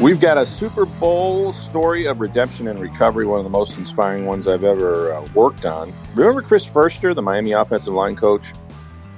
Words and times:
We've 0.00 0.20
got 0.20 0.38
a 0.38 0.46
Super 0.46 0.86
Bowl 0.86 1.52
story 1.52 2.04
of 2.04 2.20
redemption 2.20 2.68
and 2.68 2.78
recovery, 2.78 3.26
one 3.26 3.38
of 3.38 3.44
the 3.44 3.50
most 3.50 3.76
inspiring 3.78 4.26
ones 4.26 4.46
I've 4.46 4.62
ever 4.62 5.12
uh, 5.12 5.26
worked 5.34 5.66
on. 5.66 5.92
Remember 6.14 6.40
Chris 6.40 6.64
Foerster, 6.64 7.14
the 7.14 7.22
Miami 7.22 7.50
offensive 7.50 7.92
line 7.92 8.14
coach, 8.14 8.44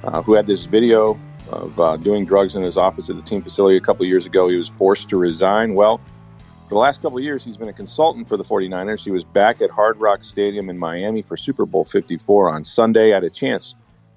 uh, 0.04 0.22
who 0.22 0.32
had 0.32 0.46
this 0.46 0.64
video 0.64 1.20
of 1.50 1.78
uh, 1.78 1.98
doing 1.98 2.24
drugs 2.24 2.56
in 2.56 2.62
his 2.62 2.78
office 2.78 3.10
at 3.10 3.16
the 3.16 3.22
team 3.22 3.42
facility 3.42 3.76
a 3.76 3.80
couple 3.82 4.06
years 4.06 4.24
ago? 4.24 4.48
He 4.48 4.56
was 4.56 4.68
forced 4.68 5.10
to 5.10 5.18
resign. 5.18 5.74
Well, 5.74 5.98
for 5.98 6.70
the 6.70 6.78
last 6.78 7.02
couple 7.02 7.20
years, 7.20 7.44
he's 7.44 7.58
been 7.58 7.68
a 7.68 7.74
consultant 7.74 8.26
for 8.26 8.38
the 8.38 8.44
49ers. 8.44 9.00
He 9.00 9.10
was 9.10 9.22
back 9.22 9.60
at 9.60 9.68
Hard 9.68 9.98
Rock 9.98 10.24
Stadium 10.24 10.70
in 10.70 10.78
Miami 10.78 11.20
for 11.20 11.36
Super 11.36 11.66
Bowl 11.66 11.84
54 11.84 12.48
on 12.48 12.64
Sunday. 12.64 13.12
I 13.12 13.16
had 13.16 13.24
a 13.24 13.28
chance 13.28 13.74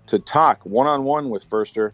to 0.08 0.17
talk 0.17 0.66
one 0.66 0.88
on 0.88 1.03
one 1.03 1.30
with 1.30 1.44
Foerster 1.44 1.94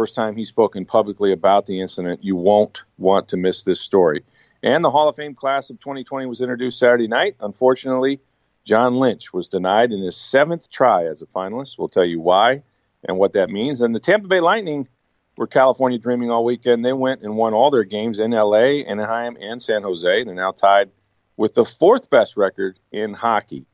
First 0.00 0.14
time 0.14 0.34
he's 0.34 0.48
spoken 0.48 0.86
publicly 0.86 1.30
about 1.30 1.66
the 1.66 1.78
incident. 1.78 2.24
You 2.24 2.34
won't 2.34 2.84
want 2.96 3.28
to 3.28 3.36
miss 3.36 3.64
this 3.64 3.82
story. 3.82 4.24
And 4.62 4.82
the 4.82 4.90
Hall 4.90 5.10
of 5.10 5.16
Fame 5.16 5.34
class 5.34 5.68
of 5.68 5.78
2020 5.78 6.24
was 6.24 6.40
introduced 6.40 6.78
Saturday 6.78 7.06
night. 7.06 7.36
Unfortunately, 7.40 8.18
John 8.64 8.94
Lynch 8.94 9.34
was 9.34 9.46
denied 9.46 9.92
in 9.92 10.00
his 10.00 10.16
seventh 10.16 10.70
try 10.70 11.04
as 11.04 11.20
a 11.20 11.26
finalist. 11.26 11.76
We'll 11.76 11.90
tell 11.90 12.06
you 12.06 12.18
why 12.18 12.62
and 13.06 13.18
what 13.18 13.34
that 13.34 13.50
means. 13.50 13.82
And 13.82 13.94
the 13.94 14.00
Tampa 14.00 14.26
Bay 14.26 14.40
Lightning 14.40 14.88
were 15.36 15.46
California 15.46 15.98
dreaming 15.98 16.30
all 16.30 16.46
weekend. 16.46 16.82
They 16.82 16.94
went 16.94 17.20
and 17.20 17.36
won 17.36 17.52
all 17.52 17.70
their 17.70 17.84
games 17.84 18.20
in 18.20 18.30
LA, 18.30 18.80
Anaheim, 18.88 19.36
and 19.38 19.62
San 19.62 19.82
Jose. 19.82 20.24
They're 20.24 20.34
now 20.34 20.52
tied 20.52 20.88
with 21.36 21.52
the 21.52 21.66
fourth 21.66 22.08
best 22.08 22.38
record 22.38 22.78
in 22.90 23.12
hockey. 23.12 23.66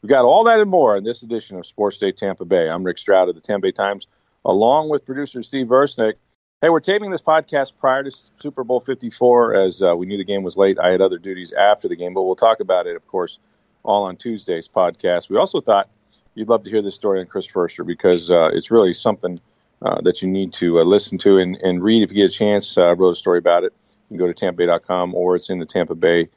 We've 0.00 0.08
got 0.08 0.24
all 0.24 0.44
that 0.44 0.60
and 0.60 0.70
more 0.70 0.96
in 0.96 1.04
this 1.04 1.22
edition 1.22 1.58
of 1.58 1.66
Sports 1.66 1.98
Day 1.98 2.12
Tampa 2.12 2.46
Bay. 2.46 2.70
I'm 2.70 2.84
Rick 2.84 2.96
Stroud 2.96 3.28
of 3.28 3.34
the 3.34 3.42
Tampa 3.42 3.66
Bay 3.66 3.72
Times 3.72 4.06
along 4.44 4.88
with 4.88 5.04
producer 5.04 5.42
Steve 5.42 5.66
Versnick. 5.66 6.14
Hey, 6.60 6.70
we're 6.70 6.80
taping 6.80 7.10
this 7.10 7.22
podcast 7.22 7.72
prior 7.78 8.02
to 8.02 8.10
Super 8.40 8.64
Bowl 8.64 8.80
54 8.80 9.54
as 9.54 9.82
uh, 9.82 9.94
we 9.96 10.06
knew 10.06 10.16
the 10.16 10.24
game 10.24 10.42
was 10.42 10.56
late. 10.56 10.78
I 10.78 10.90
had 10.90 11.00
other 11.00 11.18
duties 11.18 11.52
after 11.52 11.88
the 11.88 11.96
game, 11.96 12.14
but 12.14 12.22
we'll 12.22 12.36
talk 12.36 12.60
about 12.60 12.86
it, 12.86 12.96
of 12.96 13.06
course, 13.06 13.38
all 13.82 14.04
on 14.04 14.16
Tuesday's 14.16 14.68
podcast. 14.68 15.28
We 15.28 15.36
also 15.36 15.60
thought 15.60 15.90
you'd 16.34 16.48
love 16.48 16.64
to 16.64 16.70
hear 16.70 16.82
this 16.82 16.94
story 16.94 17.20
on 17.20 17.26
Chris 17.26 17.46
Foerster 17.46 17.84
because 17.84 18.30
uh, 18.30 18.50
it's 18.52 18.70
really 18.70 18.94
something 18.94 19.38
uh, 19.82 20.00
that 20.02 20.22
you 20.22 20.28
need 20.28 20.52
to 20.54 20.80
uh, 20.80 20.84
listen 20.84 21.18
to 21.18 21.38
and, 21.38 21.56
and, 21.56 21.82
read 21.82 22.02
if 22.02 22.10
you 22.10 22.16
get 22.16 22.30
a 22.30 22.34
chance. 22.34 22.78
Uh, 22.78 22.84
I 22.84 22.92
wrote 22.92 23.10
a 23.10 23.16
story 23.16 23.38
about 23.38 23.64
it. 23.64 23.74
You 24.08 24.16
can 24.16 24.26
go 24.26 24.32
to 24.32 24.34
tampabay.com 24.34 25.14
or 25.14 25.36
it's 25.36 25.50
in 25.50 25.58
the 25.58 25.66
Tampa 25.66 25.94
Bay 25.94 26.28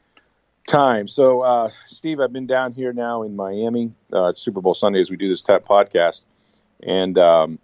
Times. 0.67 1.13
So, 1.13 1.41
uh, 1.41 1.69
Steve, 1.87 2.19
I've 2.19 2.33
been 2.33 2.47
down 2.47 2.73
here 2.73 2.91
now 2.91 3.23
in 3.23 3.37
Miami. 3.37 3.93
it's 4.11 4.41
Super 4.41 4.59
Bowl 4.59 4.73
Sunday 4.73 4.99
as 4.99 5.09
we 5.09 5.15
do 5.15 5.29
this 5.29 5.43
podcast. 5.43 6.21
And 6.83 7.17
um, 7.17 7.59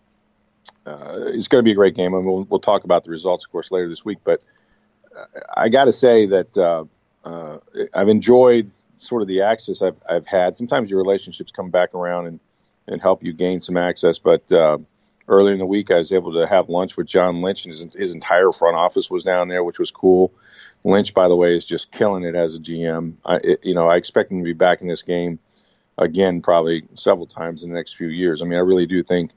uh, 0.86 1.20
it's 1.28 1.48
going 1.48 1.64
to 1.64 1.66
be 1.66 1.72
a 1.72 1.76
great 1.76 1.96
game, 1.96 2.14
and 2.14 2.26
we'll, 2.26 2.44
we'll 2.44 2.60
talk 2.60 2.84
about 2.84 3.04
the 3.04 3.12
results, 3.12 3.46
of 3.46 3.52
course, 3.52 3.72
later 3.72 3.90
this 3.90 4.04
week. 4.04 4.20
But 4.24 4.42
uh, 5.16 5.26
I 5.56 5.70
got 5.70 5.86
to 5.86 5.94
say 5.94 6.26
that 6.28 6.58
uh, 6.58 6.86
uh, 7.24 7.60
I've 7.94 8.10
enjoyed 8.10 8.70
sort 8.98 9.22
of 9.22 9.28
the 9.28 9.42
access 9.42 9.82
I've, 9.82 9.98
I've 10.10 10.28
had. 10.28 10.58
Sometimes 10.58 10.90
your 10.90 11.00
relationships 11.00 11.52
come 11.52 11.70
back 11.70 11.94
around 11.94 12.28
and, 12.28 12.40
and 12.88 13.02
help 13.02 13.24
you 13.24 13.34
gain 13.34 13.62
some 13.62 13.78
access. 13.78 14.20
But 14.20 14.52
uh, 14.52 14.78
earlier 15.28 15.54
in 15.54 15.60
the 15.60 15.66
week, 15.66 15.92
I 15.92 15.98
was 15.98 16.12
able 16.12 16.34
to 16.34 16.48
have 16.48 16.70
lunch 16.70 16.98
with 16.98 17.08
John 17.08 17.42
Lynch, 17.42 17.66
and 17.66 17.72
his, 17.72 17.86
his 17.94 18.14
entire 18.14 18.52
front 18.52 18.76
office 18.76 19.10
was 19.10 19.24
down 19.24 19.48
there, 19.48 19.64
which 19.64 19.80
was 19.80 19.92
cool. 19.92 20.34
Lynch, 20.84 21.14
by 21.14 21.30
the 21.30 21.36
way, 21.36 21.56
is 21.56 21.66
just 21.66 21.92
killing 21.92 22.24
it 22.24 22.36
as 22.36 22.56
a 22.56 22.60
GM. 22.60 23.14
I, 23.26 23.36
it, 23.38 23.60
you 23.64 23.74
know, 23.74 23.88
I 23.88 23.96
expect 23.96 24.32
him 24.32 24.40
to 24.40 24.44
be 24.44 24.54
back 24.54 24.82
in 24.82 24.88
this 24.88 25.02
game 25.02 25.40
again, 25.98 26.42
probably 26.42 26.84
several 26.96 27.28
times 27.28 27.64
in 27.64 27.70
the 27.70 27.76
next 27.76 27.96
few 27.96 28.08
years. 28.08 28.42
I 28.42 28.46
mean, 28.46 28.58
I 28.58 28.62
really 28.62 28.86
do 28.86 29.02
think 29.04 29.32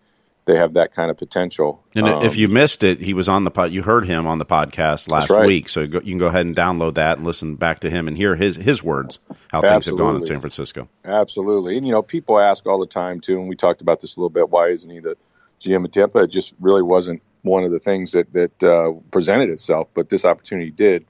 they 0.47 0.57
have 0.57 0.75
that 0.75 0.95
kind 0.95 1.11
of 1.11 1.19
potential. 1.19 1.85
And 1.95 2.07
um, 2.07 2.25
if 2.25 2.37
you 2.37 2.47
missed 2.47 2.85
it, 2.85 3.01
he 3.01 3.15
was 3.15 3.29
on 3.29 3.45
the 3.45 3.51
pod. 3.51 3.73
You 3.73 3.83
heard 3.83 4.07
him 4.07 4.27
on 4.27 4.39
the 4.39 4.47
podcast 4.47 5.11
last 5.11 5.29
right. 5.29 5.47
week, 5.47 5.69
so 5.69 5.81
you 5.81 6.01
can 6.01 6.19
go 6.19 6.27
ahead 6.27 6.47
and 6.47 6.57
download 6.57 6.95
that 6.95 7.19
and 7.19 7.27
listen 7.27 7.57
back 7.57 7.81
to 7.81 7.91
him 7.91 8.09
and 8.09 8.17
hear 8.17 8.37
his 8.37 8.57
his 8.57 8.83
words 8.83 9.19
how 9.51 9.59
Absolutely. 9.59 9.69
things 9.71 9.87
have 9.87 9.99
gone 9.99 10.17
in 10.17 10.25
San 10.25 10.41
Francisco. 10.41 10.89
Absolutely, 11.05 11.77
and 11.77 11.85
you 11.85 11.93
know 11.93 12.01
people 12.01 12.41
ask 12.41 12.65
all 12.67 12.79
the 12.79 12.87
time 12.87 13.21
too, 13.21 13.39
and 13.39 13.49
we 13.49 13.57
talked 13.57 13.81
about 13.81 14.01
this 14.01 14.17
a 14.17 14.21
little 14.21 14.31
bit. 14.31 14.49
Why 14.49 14.69
isn't 14.69 14.89
he 14.89 15.01
the 15.01 15.17
GM 15.61 15.85
of 15.85 15.91
Tampa? 15.91 16.21
It 16.21 16.31
just 16.31 16.55
really 16.61 16.83
wasn't 16.83 17.23
one 17.43 17.65
of 17.65 17.73
the 17.73 17.81
things 17.81 18.13
that 18.13 18.33
that 18.33 18.63
uh, 18.63 18.93
presented 19.11 19.51
itself, 19.51 19.89
but 19.95 20.09
this 20.09 20.25
opportunity 20.25 20.71
did, 20.71 21.05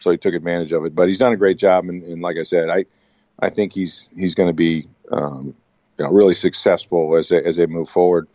so 0.00 0.10
he 0.10 0.16
took 0.16 0.32
advantage 0.32 0.72
of 0.72 0.86
it. 0.86 0.94
But 0.94 1.08
he's 1.08 1.18
done 1.18 1.32
a 1.32 1.36
great 1.36 1.58
job, 1.58 1.90
and, 1.90 2.02
and 2.04 2.22
like 2.22 2.38
I 2.38 2.42
said, 2.42 2.70
I 2.70 2.86
I 3.38 3.50
think 3.50 3.74
he's 3.74 4.08
he's 4.16 4.34
going 4.34 4.48
to 4.48 4.54
be. 4.54 4.88
Um, 5.10 5.54
you 6.02 6.08
know, 6.08 6.14
really 6.14 6.34
successful 6.34 7.16
as 7.16 7.28
they, 7.28 7.42
as 7.42 7.56
they 7.56 7.66
move 7.66 7.88
forward. 7.88 8.26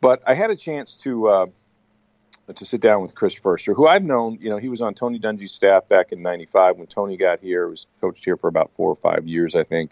But 0.00 0.22
I 0.26 0.32
had 0.32 0.50
a 0.50 0.56
chance 0.56 0.94
to 0.96 1.28
uh, 1.28 1.46
to 2.54 2.64
sit 2.64 2.80
down 2.80 3.02
with 3.02 3.14
Chris 3.14 3.34
Foerster, 3.34 3.74
who 3.74 3.86
I've 3.86 4.02
known. 4.02 4.38
You 4.40 4.50
know, 4.50 4.56
he 4.56 4.70
was 4.70 4.80
on 4.80 4.94
Tony 4.94 5.18
Dungy's 5.18 5.52
staff 5.52 5.86
back 5.88 6.12
in 6.12 6.22
'95 6.22 6.78
when 6.78 6.86
Tony 6.86 7.18
got 7.18 7.40
here. 7.40 7.66
He 7.66 7.70
was 7.70 7.86
coached 8.00 8.24
here 8.24 8.38
for 8.38 8.48
about 8.48 8.70
four 8.74 8.90
or 8.90 8.94
five 8.94 9.26
years, 9.26 9.54
I 9.54 9.64
think. 9.64 9.90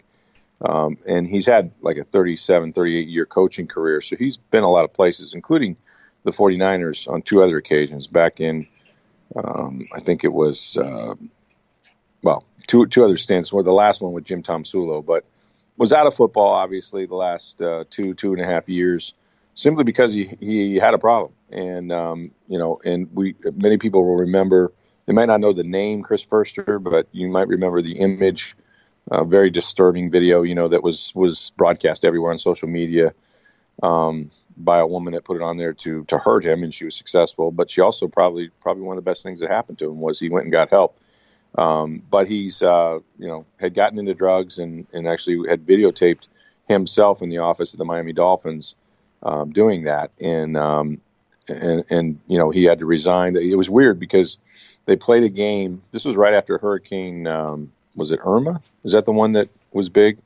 Um, 0.65 0.97
and 1.07 1.27
he's 1.27 1.45
had 1.45 1.71
like 1.81 1.97
a 1.97 2.03
37, 2.03 2.73
38 2.73 3.07
year 3.07 3.25
coaching 3.25 3.67
career. 3.67 4.01
So 4.01 4.15
he's 4.15 4.37
been 4.37 4.63
a 4.63 4.71
lot 4.71 4.85
of 4.85 4.93
places, 4.93 5.33
including 5.33 5.77
the 6.23 6.31
49ers 6.31 7.07
on 7.07 7.21
two 7.21 7.43
other 7.43 7.57
occasions 7.57 8.07
back 8.07 8.39
in, 8.39 8.67
um, 9.35 9.87
I 9.93 9.99
think 9.99 10.23
it 10.23 10.31
was, 10.31 10.77
uh, 10.77 11.15
well, 12.21 12.45
two, 12.67 12.85
two 12.85 13.03
other 13.03 13.17
stints, 13.17 13.51
or 13.51 13.61
the 13.61 13.73
last 13.73 14.01
one 14.01 14.13
with 14.13 14.23
Jim 14.23 14.41
Tomsula, 14.41 15.05
but 15.05 15.25
was 15.77 15.91
out 15.91 16.07
of 16.07 16.13
football, 16.13 16.49
obviously, 16.49 17.05
the 17.05 17.15
last 17.15 17.61
uh, 17.61 17.83
two, 17.89 18.13
two 18.13 18.33
and 18.33 18.41
a 18.41 18.45
half 18.45 18.69
years 18.69 19.13
simply 19.55 19.83
because 19.83 20.13
he, 20.13 20.35
he 20.39 20.75
had 20.75 20.93
a 20.93 20.97
problem. 20.97 21.33
And, 21.49 21.91
um, 21.91 22.31
you 22.47 22.57
know, 22.57 22.77
and 22.83 23.07
we, 23.13 23.35
many 23.55 23.77
people 23.77 24.03
will 24.03 24.17
remember, 24.17 24.73
they 25.05 25.13
might 25.13 25.27
not 25.27 25.41
know 25.41 25.53
the 25.53 25.63
name 25.63 26.01
Chris 26.01 26.23
Foerster, 26.23 26.79
but 26.79 27.07
you 27.11 27.27
might 27.29 27.47
remember 27.47 27.81
the 27.81 27.99
image, 27.99 28.55
a 29.11 29.25
very 29.25 29.49
disturbing 29.49 30.09
video, 30.09 30.41
you 30.41 30.55
know, 30.55 30.69
that 30.69 30.81
was, 30.81 31.13
was 31.13 31.51
broadcast 31.57 32.05
everywhere 32.05 32.31
on 32.31 32.37
social 32.37 32.67
media, 32.67 33.13
um, 33.83 34.31
by 34.55 34.79
a 34.79 34.87
woman 34.87 35.13
that 35.13 35.25
put 35.25 35.35
it 35.35 35.43
on 35.43 35.57
there 35.57 35.73
to, 35.73 36.03
to 36.05 36.17
hurt 36.17 36.45
him. 36.45 36.63
And 36.63 36.73
she 36.73 36.85
was 36.85 36.95
successful, 36.95 37.51
but 37.51 37.69
she 37.69 37.81
also 37.81 38.07
probably, 38.07 38.49
probably 38.61 38.83
one 38.83 38.97
of 38.97 39.03
the 39.03 39.09
best 39.09 39.23
things 39.23 39.39
that 39.39 39.51
happened 39.51 39.79
to 39.79 39.89
him 39.89 39.99
was 39.99 40.19
he 40.19 40.29
went 40.29 40.45
and 40.45 40.51
got 40.51 40.69
help. 40.69 40.99
Um, 41.57 42.01
but 42.09 42.27
he's, 42.27 42.61
uh, 42.61 42.99
you 43.19 43.27
know, 43.27 43.45
had 43.59 43.73
gotten 43.73 43.99
into 43.99 44.13
drugs 44.13 44.57
and, 44.57 44.87
and 44.91 45.07
actually 45.07 45.47
had 45.47 45.65
videotaped 45.65 46.27
himself 46.67 47.21
in 47.21 47.29
the 47.29 47.39
office 47.39 47.73
of 47.73 47.77
the 47.77 47.85
Miami 47.85 48.13
Dolphins 48.13 48.75
um, 49.21 49.51
doing 49.51 49.83
that, 49.83 50.11
and 50.19 50.57
um, 50.57 51.01
and 51.47 51.83
and 51.89 52.19
you 52.27 52.37
know 52.37 52.49
he 52.49 52.63
had 52.63 52.79
to 52.79 52.85
resign. 52.85 53.35
It 53.35 53.55
was 53.55 53.69
weird 53.69 53.99
because 53.99 54.37
they 54.85 54.95
played 54.95 55.23
a 55.23 55.29
game. 55.29 55.81
This 55.91 56.05
was 56.05 56.15
right 56.15 56.33
after 56.33 56.57
Hurricane. 56.57 57.27
Um, 57.27 57.71
was 57.95 58.11
it 58.11 58.19
Irma? 58.25 58.61
Is 58.83 58.93
that 58.93 59.05
the 59.05 59.11
one 59.11 59.33
that 59.33 59.49
was 59.71 59.89
big? 59.89 60.17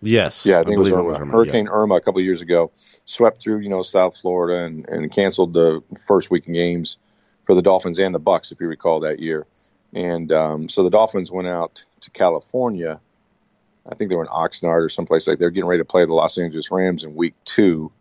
Yes. 0.00 0.44
Yeah, 0.44 0.58
I 0.58 0.64
think 0.64 0.70
I 0.70 0.74
it, 0.74 0.78
was 0.78 0.92
Irma. 0.92 1.00
it, 1.00 1.04
was 1.04 1.18
Irma. 1.18 1.32
Hurricane 1.32 1.66
yeah. 1.66 1.72
Irma 1.72 1.94
a 1.96 2.00
couple 2.00 2.20
years 2.20 2.40
ago 2.40 2.72
swept 3.04 3.40
through 3.40 3.58
you 3.58 3.68
know 3.68 3.82
South 3.82 4.16
Florida 4.16 4.64
and, 4.64 4.88
and 4.88 5.10
canceled 5.10 5.52
the 5.52 5.82
first 6.06 6.30
week 6.30 6.46
of 6.46 6.54
games 6.54 6.96
for 7.44 7.54
the 7.54 7.62
Dolphins 7.62 7.98
and 7.98 8.14
the 8.14 8.20
Bucs, 8.20 8.52
if 8.52 8.60
you 8.60 8.68
recall 8.68 9.00
that 9.00 9.20
year. 9.20 9.46
And 9.94 10.32
um, 10.32 10.68
so 10.68 10.82
the 10.82 10.90
Dolphins 10.90 11.30
went 11.30 11.48
out 11.48 11.84
to 12.00 12.10
California. 12.10 13.00
I 13.90 13.94
think 13.94 14.10
they 14.10 14.16
were 14.16 14.24
in 14.24 14.30
Oxnard 14.30 14.84
or 14.84 14.88
someplace 14.88 15.26
like 15.26 15.38
they're 15.38 15.50
getting 15.50 15.68
ready 15.68 15.80
to 15.80 15.84
play 15.84 16.04
the 16.04 16.12
Los 16.12 16.38
Angeles 16.38 16.70
Rams 16.70 17.04
in 17.04 17.14
week 17.14 17.34
two 17.44 17.92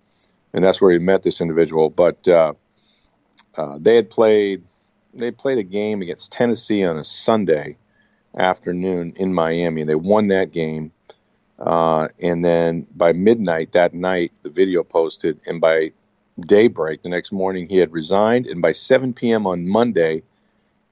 and 0.54 0.64
that's 0.64 0.82
where 0.82 0.92
he 0.92 1.00
met 1.00 1.24
this 1.24 1.42
individual. 1.42 1.90
But 1.90 2.28
uh, 2.28 2.54
uh, 3.56 3.78
they 3.80 3.96
had 3.96 4.10
played 4.10 4.64
they 5.14 5.32
played 5.32 5.58
a 5.58 5.64
game 5.64 6.02
against 6.02 6.32
Tennessee 6.32 6.84
on 6.84 6.98
a 6.98 7.04
Sunday 7.04 7.78
afternoon 8.38 9.14
in 9.18 9.34
Miami, 9.34 9.82
and 9.82 9.90
they 9.90 9.96
won 9.96 10.30
that 10.30 10.52
game. 10.52 10.92
Uh, 11.60 12.08
and 12.20 12.44
then 12.44 12.88
by 12.96 13.12
midnight 13.14 13.74
that 13.74 13.94
night, 13.94 14.32
the 14.42 14.50
video 14.50 14.84
posted, 14.84 15.40
and 15.46 15.60
by 15.60 15.92
daybreak 16.40 17.04
the 17.04 17.10
next 17.10 17.32
morning, 17.32 17.68
he 17.68 17.78
had 17.78 17.92
resigned, 17.92 18.48
and 18.48 18.62
by 18.62 18.72
7 18.72 19.14
p.m. 19.14 19.46
on 19.46 19.68
Monday, 19.68 20.24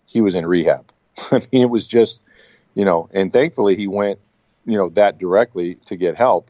he 0.10 0.22
was 0.22 0.36
in 0.36 0.46
rehab. 0.46 0.92
I 1.32 1.40
mean, 1.52 1.62
it 1.64 1.70
was 1.70 1.88
just, 1.88 2.22
you 2.74 2.86
know, 2.86 3.10
and 3.14 3.32
thankfully 3.32 3.76
he 3.76 3.88
went, 3.88 4.20
you 4.66 4.78
know, 4.78 4.90
that 4.90 5.20
directly 5.20 5.76
to 5.86 5.96
get 5.96 6.16
help. 6.16 6.50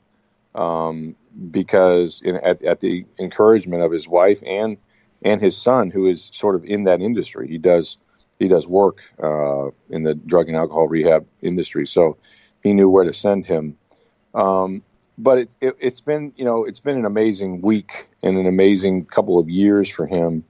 Um, 0.56 1.16
because 1.52 2.22
in, 2.24 2.36
at, 2.38 2.64
at, 2.64 2.80
the 2.80 3.06
encouragement 3.20 3.84
of 3.84 3.92
his 3.92 4.08
wife 4.08 4.42
and 4.46 4.78
and 5.22 5.40
his 5.40 5.56
son, 5.56 5.92
who 5.92 6.08
is 6.08 6.32
sort 6.34 6.56
of 6.56 6.66
in 6.66 6.86
that 6.86 7.02
industry. 7.02 7.48
He 7.48 7.60
does 7.60 7.98
he 8.40 8.48
does 8.48 8.68
work 8.68 9.02
uh, 9.22 9.68
in 9.90 10.04
the 10.04 10.16
drug 10.16 10.48
and 10.48 10.58
alcohol 10.58 10.88
rehab 10.88 11.28
industry, 11.42 11.86
so 11.86 12.18
he 12.64 12.74
knew 12.74 12.90
where 12.90 13.04
to 13.04 13.14
send 13.14 13.46
him. 13.46 13.78
Um, 14.34 14.82
but 15.18 15.38
it, 15.38 15.56
it, 15.62 15.76
it's 15.80 16.02
been 16.02 16.34
you 16.36 16.46
know 16.46 16.66
it's 16.66 16.80
been 16.80 16.98
an 16.98 17.06
amazing 17.06 17.62
week 17.62 18.08
and 18.24 18.38
an 18.38 18.48
amazing 18.48 19.06
couple 19.06 19.40
of 19.40 19.50
years 19.50 19.90
for 19.90 20.08
him. 20.08 20.46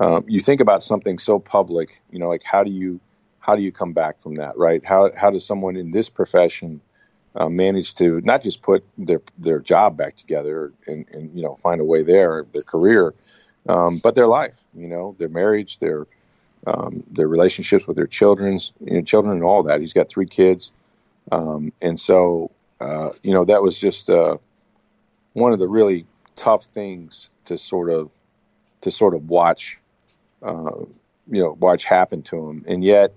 Um, 0.00 0.24
you 0.26 0.40
think 0.40 0.60
about 0.60 0.82
something 0.82 1.18
so 1.18 1.38
public, 1.38 2.02
you 2.10 2.18
know, 2.18 2.28
like 2.28 2.42
how 2.42 2.64
do 2.64 2.70
you 2.70 3.00
how 3.38 3.54
do 3.56 3.62
you 3.62 3.72
come 3.72 3.92
back 3.92 4.22
from 4.22 4.36
that, 4.36 4.56
right? 4.56 4.84
How 4.84 5.10
how 5.16 5.30
does 5.30 5.44
someone 5.46 5.76
in 5.76 5.90
this 5.90 6.08
profession 6.08 6.80
uh, 7.36 7.48
manage 7.48 7.94
to 7.96 8.20
not 8.22 8.42
just 8.42 8.62
put 8.62 8.84
their 8.98 9.22
their 9.38 9.60
job 9.60 9.96
back 9.96 10.16
together 10.16 10.72
and, 10.86 11.06
and 11.12 11.36
you 11.36 11.42
know 11.42 11.56
find 11.56 11.80
a 11.80 11.84
way 11.84 12.02
there, 12.02 12.46
their 12.52 12.62
career, 12.62 13.14
um, 13.68 13.98
but 13.98 14.14
their 14.14 14.26
life, 14.26 14.62
you 14.74 14.88
know, 14.88 15.14
their 15.18 15.28
marriage, 15.28 15.78
their 15.78 16.06
um, 16.66 17.04
their 17.10 17.28
relationships 17.28 17.86
with 17.86 17.96
their 17.96 18.06
children's 18.06 18.72
you 18.80 18.94
know, 18.94 19.02
children 19.02 19.34
and 19.34 19.44
all 19.44 19.64
that. 19.64 19.80
He's 19.80 19.92
got 19.92 20.08
three 20.08 20.26
kids, 20.26 20.72
um, 21.30 21.72
and 21.80 21.98
so 21.98 22.50
uh, 22.80 23.10
you 23.22 23.32
know 23.34 23.44
that 23.44 23.62
was 23.62 23.78
just 23.78 24.10
uh, 24.10 24.36
one 25.32 25.52
of 25.52 25.58
the 25.58 25.68
really 25.68 26.06
tough 26.36 26.64
things 26.64 27.30
to 27.46 27.58
sort 27.58 27.90
of 27.90 28.10
to 28.82 28.90
sort 28.90 29.14
of 29.14 29.28
watch, 29.28 29.78
you 30.50 31.42
know, 31.42 31.56
watch 31.58 31.84
happen 31.84 32.22
to 32.22 32.48
him. 32.48 32.64
And 32.66 32.84
yet 32.84 33.14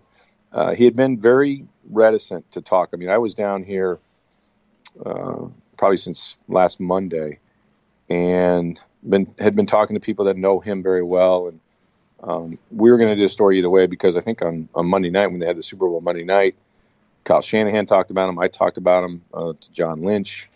uh, 0.52 0.74
he 0.74 0.86
had 0.86 0.96
been 0.96 1.20
very 1.20 1.66
reticent 1.90 2.52
to 2.54 2.62
talk. 2.62 2.90
I 2.94 2.98
mean, 2.98 3.10
I 3.10 3.18
was 3.18 3.34
down 3.34 3.64
here 3.64 4.00
uh, 5.06 5.48
probably 5.78 5.98
since 5.98 6.38
last 6.48 6.80
Monday, 6.80 7.40
and 8.10 8.80
been 9.08 9.34
had 9.38 9.56
been 9.56 9.68
talking 9.68 9.96
to 9.96 10.00
people 10.00 10.26
that 10.26 10.38
know 10.38 10.60
him 10.60 10.82
very 10.84 11.04
well 11.04 11.48
and 11.48 11.60
um, 12.22 12.58
we 12.72 12.92
were 12.92 12.98
going 12.98 13.10
to 13.10 13.16
do 13.16 13.26
a 13.26 13.30
story 13.30 13.60
either 13.60 13.70
way 13.70 13.88
because 13.88 14.16
I 14.16 14.22
think 14.22 14.42
on, 14.42 14.70
on 14.74 14.88
Monday 14.88 15.10
night 15.10 15.28
when 15.28 15.40
they 15.40 15.46
had 15.46 15.56
the 15.56 15.64
Super 15.64 15.88
Bowl 15.88 16.02
Monday 16.02 16.24
night, 16.24 16.56
Kyle 17.24 17.42
Shanahan 17.42 17.86
talked 17.86 18.12
about 18.12 18.30
him. 18.30 18.40
I 18.40 18.48
talked 18.48 18.78
about 18.78 19.04
him 19.04 19.22
uh, 19.34 19.54
to 19.60 19.72
John 19.72 20.02
Lynch. 20.02 20.50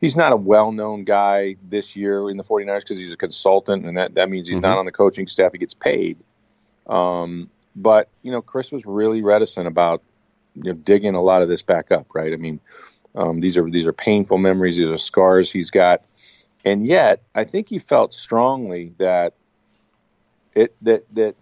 He's 0.00 0.16
not 0.16 0.32
a 0.32 0.36
well 0.36 0.72
known 0.72 1.04
guy 1.04 1.56
this 1.66 1.96
year 1.96 2.28
in 2.30 2.36
the 2.36 2.44
49ers 2.44 2.80
because 2.80 2.98
he's 2.98 3.12
a 3.12 3.16
consultant, 3.16 3.86
and 3.86 3.96
that, 3.96 4.14
that 4.14 4.28
means 4.28 4.46
he's 4.46 4.56
mm-hmm. 4.56 4.62
not 4.62 4.78
on 4.78 4.86
the 4.86 4.92
coaching 4.92 5.26
staff. 5.26 5.52
He 5.52 5.58
gets 5.58 5.74
paid. 5.74 6.18
Um, 6.86 7.50
but, 7.74 8.08
you 8.22 8.30
know, 8.30 8.42
Chris 8.42 8.70
was 8.70 8.84
really 8.84 9.22
reticent 9.22 9.66
about 9.66 10.02
you 10.54 10.72
know, 10.72 10.78
digging 10.78 11.14
a 11.14 11.22
lot 11.22 11.42
of 11.42 11.48
this 11.48 11.62
back 11.62 11.92
up, 11.92 12.14
right? 12.14 12.32
I 12.32 12.36
mean, 12.36 12.60
um, 13.14 13.40
these 13.40 13.56
are 13.56 13.68
these 13.68 13.86
are 13.86 13.92
painful 13.92 14.38
memories. 14.38 14.76
These 14.76 14.86
are 14.86 14.98
scars 14.98 15.50
he's 15.50 15.70
got, 15.70 16.02
and 16.64 16.86
yet 16.86 17.22
I 17.34 17.44
think 17.44 17.68
he 17.68 17.78
felt 17.78 18.12
strongly 18.12 18.92
that 18.98 19.34
it 20.54 20.74
that 20.82 21.04
that 21.14 21.34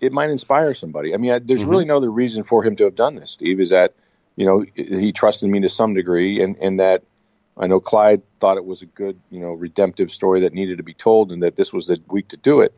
it 0.00 0.12
might 0.12 0.30
inspire 0.30 0.74
somebody. 0.74 1.14
I 1.14 1.16
mean, 1.16 1.32
I, 1.32 1.38
there's 1.38 1.62
mm-hmm. 1.62 1.70
really 1.70 1.84
no 1.86 1.96
other 1.96 2.10
reason 2.10 2.44
for 2.44 2.64
him 2.64 2.76
to 2.76 2.84
have 2.84 2.94
done 2.94 3.14
this. 3.14 3.30
Steve 3.30 3.60
is 3.60 3.70
that 3.70 3.94
you 4.36 4.46
know 4.46 4.64
he 4.74 5.12
trusted 5.12 5.48
me 5.48 5.60
to 5.60 5.68
some 5.68 5.94
degree, 5.94 6.42
and 6.42 6.56
and 6.58 6.80
that 6.80 7.02
I 7.56 7.66
know 7.66 7.80
Clyde 7.80 8.22
thought 8.40 8.56
it 8.56 8.64
was 8.64 8.82
a 8.82 8.86
good 8.86 9.18
you 9.30 9.40
know 9.40 9.52
redemptive 9.52 10.10
story 10.10 10.40
that 10.40 10.54
needed 10.54 10.78
to 10.78 10.82
be 10.82 10.94
told, 10.94 11.32
and 11.32 11.42
that 11.42 11.56
this 11.56 11.72
was 11.72 11.86
the 11.86 12.00
week 12.08 12.28
to 12.28 12.36
do 12.36 12.60
it. 12.60 12.74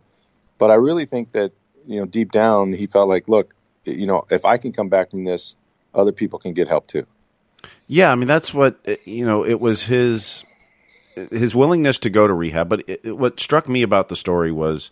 But 0.58 0.70
I 0.70 0.74
really 0.74 1.06
think 1.06 1.32
that 1.32 1.52
you 1.86 2.00
know 2.00 2.06
deep 2.06 2.32
down 2.32 2.72
he 2.72 2.86
felt 2.86 3.08
like, 3.08 3.28
look, 3.28 3.54
you 3.84 4.06
know, 4.06 4.26
if 4.30 4.44
I 4.44 4.58
can 4.58 4.72
come 4.72 4.88
back 4.88 5.10
from 5.10 5.24
this, 5.24 5.56
other 5.94 6.12
people 6.12 6.38
can 6.38 6.52
get 6.52 6.68
help 6.68 6.86
too. 6.86 7.06
Yeah, 7.86 8.10
I 8.10 8.14
mean 8.14 8.28
that's 8.28 8.52
what 8.52 8.78
you 9.04 9.24
know. 9.24 9.44
It 9.44 9.60
was 9.60 9.84
his 9.84 10.44
his 11.14 11.54
willingness 11.54 11.98
to 11.98 12.10
go 12.10 12.26
to 12.26 12.32
rehab, 12.32 12.68
but 12.68 12.82
it, 12.88 13.16
what 13.16 13.38
struck 13.38 13.68
me 13.68 13.82
about 13.82 14.08
the 14.08 14.16
story 14.16 14.50
was 14.50 14.90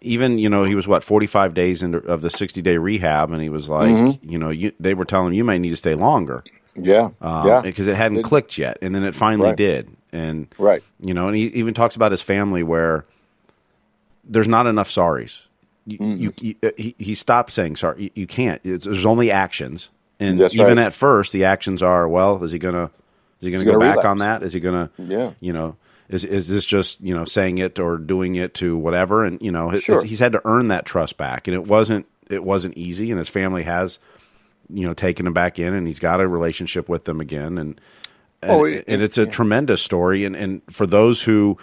even 0.00 0.38
you 0.38 0.48
know 0.48 0.64
he 0.64 0.74
was 0.74 0.86
what 0.86 1.02
45 1.02 1.54
days 1.54 1.82
into, 1.82 1.98
of 1.98 2.20
the 2.20 2.30
60 2.30 2.60
day 2.62 2.76
rehab 2.76 3.32
and 3.32 3.42
he 3.42 3.48
was 3.48 3.68
like 3.68 3.90
mm-hmm. 3.90 4.30
you 4.30 4.38
know 4.38 4.50
you, 4.50 4.72
they 4.78 4.94
were 4.94 5.04
telling 5.04 5.28
him 5.28 5.32
you 5.32 5.44
may 5.44 5.58
need 5.58 5.70
to 5.70 5.76
stay 5.76 5.94
longer 5.94 6.44
yeah 6.78 7.10
um, 7.20 7.46
yeah 7.46 7.60
because 7.60 7.86
it 7.86 7.96
hadn't 7.96 8.18
it, 8.18 8.24
clicked 8.24 8.58
yet 8.58 8.78
and 8.82 8.94
then 8.94 9.02
it 9.04 9.14
finally 9.14 9.48
right. 9.48 9.56
did 9.56 9.94
and 10.12 10.46
right 10.58 10.82
you 11.00 11.14
know 11.14 11.28
and 11.28 11.36
he 11.36 11.46
even 11.46 11.74
talks 11.74 11.96
about 11.96 12.10
his 12.10 12.22
family 12.22 12.62
where 12.62 13.04
there's 14.24 14.48
not 14.48 14.66
enough 14.66 14.88
sorries 14.88 15.46
you, 15.86 15.98
mm-hmm. 15.98 16.22
you, 16.22 16.32
you 16.40 16.54
uh, 16.62 16.70
he, 16.76 16.94
he 16.98 17.14
stopped 17.14 17.52
saying 17.52 17.76
sorry 17.76 18.04
you, 18.04 18.10
you 18.14 18.26
can't 18.26 18.60
it's, 18.64 18.84
there's 18.84 19.06
only 19.06 19.30
actions 19.30 19.90
and 20.18 20.38
That's 20.38 20.54
even 20.54 20.78
right. 20.78 20.86
at 20.86 20.94
first 20.94 21.32
the 21.32 21.44
actions 21.44 21.82
are 21.82 22.08
well 22.08 22.42
is 22.42 22.52
he 22.52 22.58
gonna 22.58 22.90
is 23.40 23.46
he 23.46 23.50
gonna 23.50 23.64
go 23.64 23.72
gonna 23.72 23.84
back 23.84 23.96
relapse. 23.96 24.06
on 24.06 24.18
that 24.18 24.42
is 24.42 24.52
he 24.52 24.60
gonna 24.60 24.90
yeah 24.98 25.32
you 25.40 25.52
know 25.52 25.76
is 26.08 26.24
is 26.24 26.48
this 26.48 26.64
just 26.64 27.00
you 27.00 27.14
know 27.14 27.24
saying 27.24 27.58
it 27.58 27.78
or 27.78 27.98
doing 27.98 28.36
it 28.36 28.54
to 28.54 28.76
whatever? 28.76 29.24
And 29.24 29.40
you 29.40 29.50
know, 29.50 29.72
sure. 29.78 30.04
he's 30.04 30.20
had 30.20 30.32
to 30.32 30.42
earn 30.44 30.68
that 30.68 30.84
trust 30.84 31.16
back, 31.16 31.48
and 31.48 31.54
it 31.54 31.64
wasn't 31.66 32.06
it 32.30 32.44
wasn't 32.44 32.76
easy. 32.76 33.10
And 33.10 33.18
his 33.18 33.28
family 33.28 33.64
has 33.64 33.98
you 34.68 34.86
know 34.86 34.94
taking 34.94 35.26
him 35.26 35.32
back 35.32 35.58
in, 35.58 35.74
and 35.74 35.86
he's 35.86 35.98
got 35.98 36.20
a 36.20 36.28
relationship 36.28 36.88
with 36.88 37.04
them 37.04 37.20
again, 37.20 37.58
and. 37.58 37.80
And, 38.42 38.50
oh, 38.50 38.64
it, 38.66 38.84
and 38.86 39.00
it's 39.00 39.16
a 39.16 39.24
yeah. 39.24 39.30
tremendous 39.30 39.80
story, 39.80 40.26
and, 40.26 40.36
and 40.36 40.60
for 40.70 40.86
those 40.86 41.22
who 41.22 41.56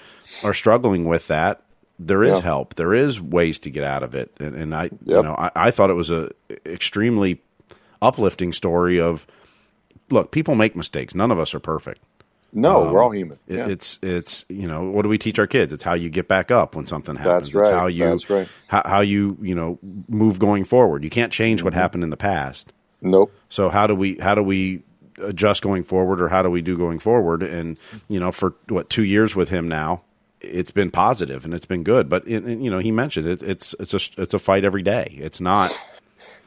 are 0.43 0.55
struggling 0.55 1.05
with 1.05 1.27
that, 1.27 1.61
there 1.99 2.23
is 2.23 2.37
yeah. 2.37 2.41
help. 2.43 2.73
There 2.75 2.95
is 2.95 3.21
ways 3.21 3.59
to 3.59 3.69
get 3.69 3.83
out 3.83 4.01
of 4.01 4.15
it, 4.15 4.35
and, 4.39 4.55
and 4.55 4.73
I, 4.75 4.83
yep. 4.85 4.93
you 5.05 5.21
know, 5.21 5.35
I, 5.37 5.51
I, 5.55 5.71
thought 5.71 5.91
it 5.91 5.93
was 5.93 6.09
a 6.09 6.31
extremely 6.65 7.39
uplifting 8.01 8.51
story 8.51 8.99
of, 8.99 9.27
look, 10.09 10.31
people 10.31 10.55
make 10.55 10.75
mistakes. 10.75 11.13
None 11.13 11.29
of 11.29 11.37
us 11.37 11.53
are 11.53 11.59
perfect, 11.59 12.01
no, 12.53 12.87
um, 12.87 12.93
we're 12.93 13.03
all 13.03 13.09
human. 13.09 13.39
Yeah. 13.47 13.67
It's 13.67 13.99
it's 14.01 14.45
you 14.47 14.67
know 14.67 14.83
what 14.83 15.01
do 15.01 15.09
we 15.09 15.17
teach 15.17 15.39
our 15.39 15.47
kids? 15.47 15.73
It's 15.73 15.83
how 15.83 15.95
you 15.95 16.09
get 16.09 16.27
back 16.27 16.51
up 16.51 16.75
when 16.75 16.85
something 16.85 17.15
happens. 17.15 17.47
That's 17.47 17.55
right. 17.55 17.67
It's 17.67 17.75
how 17.75 17.87
you 17.87 18.05
That's 18.05 18.29
right. 18.29 18.47
how, 18.67 18.81
how 18.85 19.01
you 19.01 19.37
you 19.41 19.55
know 19.55 19.79
move 20.07 20.39
going 20.39 20.63
forward. 20.63 21.03
You 21.03 21.09
can't 21.09 21.33
change 21.33 21.59
mm-hmm. 21.59 21.67
what 21.67 21.73
happened 21.73 22.03
in 22.03 22.11
the 22.11 22.17
past. 22.17 22.71
Nope. 23.03 23.33
So 23.49 23.69
how 23.69 23.85
do 23.85 23.93
we 23.93 24.17
how 24.17 24.33
do 24.33 24.41
we 24.41 24.83
adjust 25.21 25.61
going 25.61 25.83
forward, 25.83 26.21
or 26.21 26.29
how 26.29 26.41
do 26.41 26.49
we 26.49 26.61
do 26.61 26.77
going 26.77 26.99
forward? 26.99 27.43
And 27.43 27.77
you 28.07 28.19
know, 28.19 28.31
for 28.31 28.55
what 28.69 28.89
two 28.89 29.03
years 29.03 29.35
with 29.35 29.49
him 29.49 29.67
now, 29.67 30.01
it's 30.41 30.71
been 30.71 30.89
positive 30.89 31.45
and 31.45 31.53
it's 31.53 31.65
been 31.65 31.83
good. 31.83 32.09
But 32.09 32.27
it, 32.27 32.43
you 32.43 32.71
know, 32.71 32.79
he 32.79 32.91
mentioned 32.91 33.27
it, 33.27 33.43
it's 33.43 33.75
it's 33.79 33.93
a 33.93 34.21
it's 34.21 34.33
a 34.33 34.39
fight 34.39 34.63
every 34.65 34.81
day. 34.81 35.15
It's 35.19 35.41
not. 35.41 35.77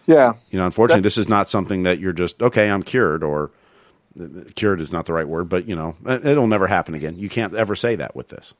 Yeah. 0.06 0.34
You 0.50 0.58
know, 0.58 0.66
unfortunately, 0.66 1.02
That's, 1.02 1.16
this 1.16 1.24
is 1.24 1.28
not 1.28 1.48
something 1.48 1.82
that 1.82 1.98
you're 1.98 2.12
just 2.12 2.42
okay. 2.42 2.70
I'm 2.70 2.82
cured 2.82 3.22
or 3.22 3.50
cured 4.54 4.80
is 4.80 4.92
not 4.92 5.06
the 5.06 5.12
right 5.12 5.28
word, 5.28 5.48
but 5.48 5.68
you 5.68 5.76
know, 5.76 5.96
it'll 6.06 6.46
never 6.46 6.66
happen 6.66 6.94
again. 6.94 7.18
You 7.18 7.28
can't 7.28 7.54
ever 7.54 7.74
say 7.74 7.96
that 7.96 8.16
with 8.16 8.28
this. 8.28 8.54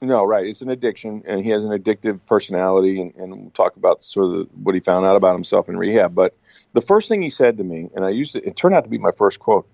No, 0.00 0.24
right. 0.24 0.44
It's 0.44 0.62
an 0.62 0.70
addiction, 0.70 1.22
and 1.26 1.44
he 1.44 1.50
has 1.50 1.62
an 1.62 1.70
addictive 1.70 2.18
personality, 2.26 3.00
and, 3.00 3.14
and 3.14 3.40
we'll 3.40 3.50
talk 3.50 3.76
about 3.76 4.02
sort 4.02 4.34
of 4.34 4.48
what 4.60 4.74
he 4.74 4.80
found 4.80 5.06
out 5.06 5.14
about 5.14 5.34
himself 5.34 5.68
in 5.68 5.76
rehab. 5.76 6.12
But 6.12 6.34
the 6.72 6.80
first 6.80 7.08
thing 7.08 7.22
he 7.22 7.30
said 7.30 7.58
to 7.58 7.64
me, 7.64 7.88
and 7.94 8.04
I 8.04 8.10
used 8.10 8.36
it, 8.36 8.44
it 8.46 8.56
turned 8.56 8.74
out 8.74 8.84
to 8.84 8.90
be 8.90 8.98
my 8.98 9.12
first 9.16 9.38
quote. 9.38 9.68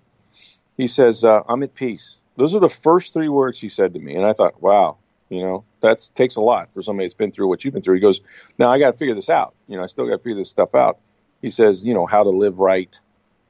He 0.77 0.87
says, 0.87 1.23
uh, 1.23 1.41
"I'm 1.47 1.63
at 1.63 1.75
peace." 1.75 2.15
Those 2.37 2.55
are 2.55 2.59
the 2.59 2.69
first 2.69 3.13
three 3.13 3.29
words 3.29 3.59
he 3.59 3.69
said 3.69 3.93
to 3.93 3.99
me, 3.99 4.15
and 4.15 4.25
I 4.25 4.33
thought, 4.33 4.61
"Wow, 4.61 4.97
you 5.29 5.41
know, 5.41 5.65
that 5.81 6.07
takes 6.15 6.37
a 6.37 6.41
lot 6.41 6.69
for 6.73 6.81
somebody 6.81 7.05
that's 7.05 7.13
been 7.13 7.31
through 7.31 7.47
what 7.47 7.63
you've 7.63 7.73
been 7.73 7.83
through." 7.83 7.95
He 7.95 8.01
goes, 8.01 8.21
"Now 8.57 8.69
I 8.69 8.79
got 8.79 8.91
to 8.91 8.97
figure 8.97 9.15
this 9.15 9.29
out. 9.29 9.55
You 9.67 9.77
know, 9.77 9.83
I 9.83 9.87
still 9.87 10.05
got 10.05 10.17
to 10.17 10.23
figure 10.23 10.35
this 10.35 10.49
stuff 10.49 10.75
out." 10.75 10.99
He 11.41 11.49
says, 11.49 11.83
"You 11.83 11.93
know, 11.93 12.05
how 12.05 12.23
to 12.23 12.29
live 12.29 12.59
right." 12.59 12.97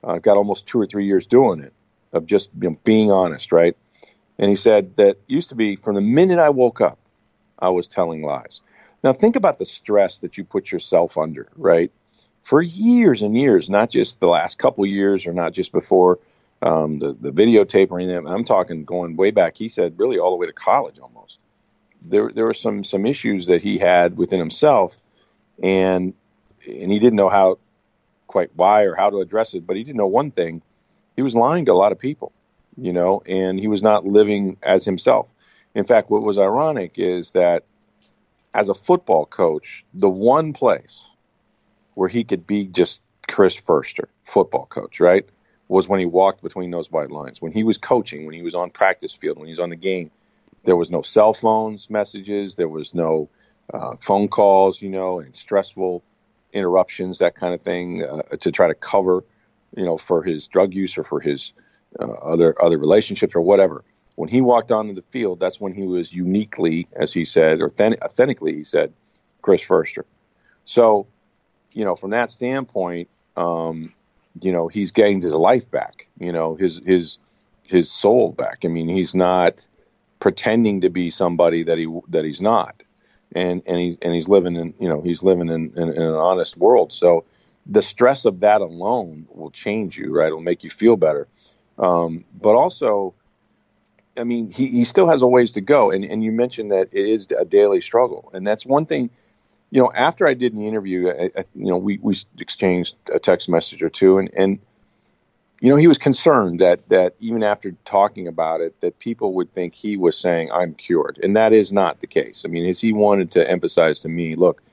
uh, 0.04 0.18
got 0.20 0.38
almost 0.38 0.68
two 0.68 0.80
or 0.80 0.86
three 0.86 1.06
years 1.06 1.28
doing 1.28 1.62
it 1.62 1.74
of 2.14 2.26
just 2.26 2.50
you 2.60 2.70
know, 2.70 2.78
being 2.84 3.12
honest, 3.12 3.52
right? 3.52 3.76
And 4.38 4.50
he 4.50 4.56
said 4.56 4.96
that 4.98 5.18
used 5.28 5.50
to 5.50 5.56
be 5.56 5.76
from 5.76 5.96
the 5.96 6.02
minute 6.02 6.40
I 6.40 6.50
woke 6.50 6.82
up, 6.82 6.98
I 7.58 7.70
was 7.70 7.88
telling 7.88 8.24
lies. 8.24 8.62
Now 9.04 9.14
think 9.14 9.36
about 9.36 9.60
the 9.60 9.66
stress 9.66 10.20
that 10.20 10.38
you 10.38 10.44
put 10.44 10.72
yourself 10.72 11.18
under, 11.18 11.50
right? 11.56 11.92
For 12.50 12.64
years 12.64 13.22
and 13.22 13.38
years, 13.38 13.70
not 13.70 13.92
just 13.92 14.20
the 14.20 14.28
last 14.28 14.58
couple 14.58 14.84
years 14.84 15.28
or 15.28 15.34
not 15.34 15.54
just 15.54 15.72
before 15.72 16.18
um, 16.64 16.98
the, 16.98 17.14
the 17.14 17.30
videotape 17.32 17.92
or 17.92 18.00
anything. 18.00 18.26
I'm 18.26 18.44
talking 18.44 18.86
going 18.86 19.16
way 19.16 19.30
back. 19.30 19.56
He 19.56 19.70
said 19.70 20.00
really 20.00 20.18
all 20.18 20.32
the 20.32 20.38
way 20.38 20.48
to 20.48 20.52
college 20.54 20.98
almost. 20.98 21.38
There, 22.02 22.32
there 22.34 22.46
were 22.46 22.56
some 22.56 22.84
some 22.84 23.06
issues 23.06 23.46
that 23.46 23.62
he 23.62 23.78
had 23.78 24.18
within 24.18 24.40
himself, 24.40 24.98
and 25.62 26.16
and 26.66 26.92
he 26.92 26.98
didn't 26.98 27.18
know 27.18 27.30
how 27.30 27.60
quite 28.26 28.50
why 28.56 28.86
or 28.86 28.96
how 28.96 29.12
to 29.12 29.20
address 29.20 29.54
it, 29.54 29.68
but 29.68 29.76
he 29.78 29.84
didn't 29.84 29.98
know 29.98 30.08
one 30.08 30.32
thing. 30.32 30.64
He 31.16 31.22
was 31.22 31.36
lying 31.36 31.66
to 31.66 31.74
a 31.74 31.74
lot 31.74 31.92
of 31.92 32.00
people, 32.00 32.32
you 32.76 32.94
know, 32.94 33.22
and 33.28 33.60
he 33.60 33.68
was 33.68 33.84
not 33.84 34.06
living 34.06 34.58
as 34.64 34.84
himself. 34.84 35.28
In 35.76 35.86
fact, 35.86 36.10
what 36.10 36.24
was 36.24 36.40
ironic 36.40 36.94
is 36.98 37.34
that 37.34 37.66
as 38.56 38.70
a 38.70 38.74
football 38.74 39.28
coach, 39.28 39.86
the 39.94 40.10
one 40.10 40.52
place 40.52 41.06
where 42.00 42.08
he 42.08 42.24
could 42.24 42.48
be 42.48 42.64
just 42.64 43.02
Chris 43.28 43.58
Foerster, 43.58 44.08
football 44.24 44.66
coach, 44.66 45.02
right, 45.02 45.28
was 45.68 45.90
when 45.90 46.00
he 46.00 46.06
walked 46.06 46.42
between 46.42 46.72
those 46.72 46.90
white 46.90 47.12
lines. 47.12 47.42
When 47.42 47.52
he 47.52 47.66
was 47.66 47.78
coaching, 47.78 48.26
when 48.26 48.34
he 48.34 48.42
was 48.42 48.56
on 48.56 48.70
practice 48.70 49.14
field, 49.14 49.38
when 49.38 49.48
he 49.48 49.52
was 49.52 49.60
on 49.60 49.70
the 49.70 49.76
game, 49.76 50.10
there 50.64 50.78
was 50.78 50.90
no 50.90 51.02
cell 51.02 51.34
phones 51.34 51.90
messages, 51.90 52.56
there 52.56 52.70
was 52.70 52.94
no 52.94 53.28
uh, 53.74 53.98
phone 54.00 54.30
calls, 54.30 54.82
you 54.82 54.88
know, 54.88 55.20
and 55.20 55.36
stressful 55.36 56.02
interruptions, 56.54 57.18
that 57.18 57.36
kind 57.36 57.54
of 57.54 57.62
thing, 57.62 58.02
uh, 58.02 58.22
to 58.40 58.50
try 58.50 58.70
to 58.70 58.76
cover, 58.76 59.26
you 59.76 59.84
know, 59.84 59.98
for 59.98 60.24
his 60.24 60.48
drug 60.48 60.74
use 60.74 60.98
or 60.98 61.04
for 61.04 61.20
his 61.20 61.52
uh, 62.00 62.10
other 62.14 62.56
other 62.64 62.78
relationships 62.78 63.36
or 63.36 63.42
whatever. 63.42 63.84
when 64.16 64.30
he 64.30 64.40
walked 64.40 64.72
onto 64.72 64.94
the 64.94 65.04
field, 65.12 65.38
that's 65.42 65.60
when 65.60 65.74
he 65.74 65.84
was 65.84 66.14
uniquely, 66.14 66.88
as 66.94 67.12
he 67.12 67.26
said, 67.26 67.60
or 67.60 67.70
authentically, 67.70 68.56
he 68.56 68.64
said, 68.64 68.94
Chris 69.42 69.62
Foerster. 69.62 70.06
So, 70.64 71.08
you 71.74 71.86
know, 71.86 71.96
from 71.96 72.12
that 72.12 72.32
standpoint, 72.32 73.10
um, 73.36 73.94
you 74.42 74.52
know, 74.52 74.68
he's 74.68 74.92
gained 74.92 75.24
his 75.24 75.34
life 75.34 75.70
back. 75.70 76.08
You 76.20 76.32
know, 76.32 76.56
his 76.56 76.82
his 76.86 77.18
his 77.68 77.92
soul 77.92 78.32
back. 78.32 78.60
I 78.66 78.68
mean, 78.68 78.90
he's 78.90 79.16
not 79.16 79.66
pretending 80.20 80.82
to 80.82 80.90
be 80.90 81.10
somebody 81.10 81.64
that 81.64 81.78
he 81.78 81.88
that 82.10 82.26
he's 82.26 82.42
not, 82.42 82.84
and 83.32 83.62
and 83.66 83.80
he 83.80 83.98
and 84.02 84.14
he's 84.14 84.30
living 84.30 84.56
in 84.56 84.74
you 84.80 84.90
know 84.90 85.02
he's 85.02 85.24
living 85.24 85.50
in, 85.50 85.74
in, 85.76 85.90
in 85.90 86.02
an 86.02 86.14
honest 86.14 86.58
world. 86.58 86.94
So 86.94 87.26
the 87.66 87.82
stress 87.82 88.26
of 88.26 88.40
that 88.42 88.62
alone 88.62 89.28
will 89.30 89.52
change 89.52 89.98
you, 89.98 90.14
right? 90.14 90.28
It'll 90.28 90.42
make 90.42 90.64
you 90.64 90.70
feel 90.70 90.98
better. 90.98 91.28
Um, 91.78 92.26
but 92.34 92.56
also, 92.56 93.14
I 94.18 94.24
mean, 94.24 94.50
he, 94.50 94.68
he 94.68 94.84
still 94.84 95.08
has 95.08 95.22
a 95.22 95.28
ways 95.28 95.54
to 95.54 95.62
go. 95.62 95.92
And, 95.92 96.04
and 96.04 96.24
you 96.24 96.32
mentioned 96.32 96.72
that 96.72 96.90
it 96.92 97.06
is 97.06 97.28
a 97.38 97.46
daily 97.46 97.80
struggle. 97.80 98.32
And 98.34 98.46
that's 98.46 98.66
one 98.66 98.86
thing, 98.86 99.12
you 99.72 99.82
know, 99.82 99.92
after 99.94 100.28
I 100.28 100.34
did 100.34 100.56
the 100.56 100.68
interview, 100.68 101.10
I, 101.10 101.32
I, 101.38 101.46
you 101.56 101.66
know, 101.66 101.78
we, 101.78 102.00
we 102.02 102.16
exchanged 102.40 102.96
a 103.14 103.20
text 103.20 103.50
message 103.50 103.84
or 103.84 103.90
two. 103.90 104.18
And, 104.18 104.30
and, 104.36 104.60
you 105.62 105.70
know, 105.70 105.76
he 105.76 105.88
was 105.88 105.98
concerned 105.98 106.62
that, 106.62 106.88
that 106.90 107.16
even 107.20 107.44
after 107.44 107.74
talking 107.86 108.28
about 108.28 108.62
it, 108.62 108.80
that 108.82 108.98
people 108.98 109.34
would 109.36 109.54
think 109.54 109.76
he 109.76 109.98
was 109.98 110.18
saying, 110.18 110.52
I'm 110.52 110.74
cured. 110.74 111.20
And 111.22 111.36
that 111.36 111.54
is 111.54 111.72
not 111.72 112.00
the 112.00 112.08
case. 112.08 112.44
I 112.46 112.48
mean, 112.48 112.66
as 112.66 112.80
he 112.80 112.94
wanted 112.94 113.32
to 113.32 113.50
emphasize 113.50 114.02
to 114.02 114.10
me, 114.10 114.36
look, 114.36 114.64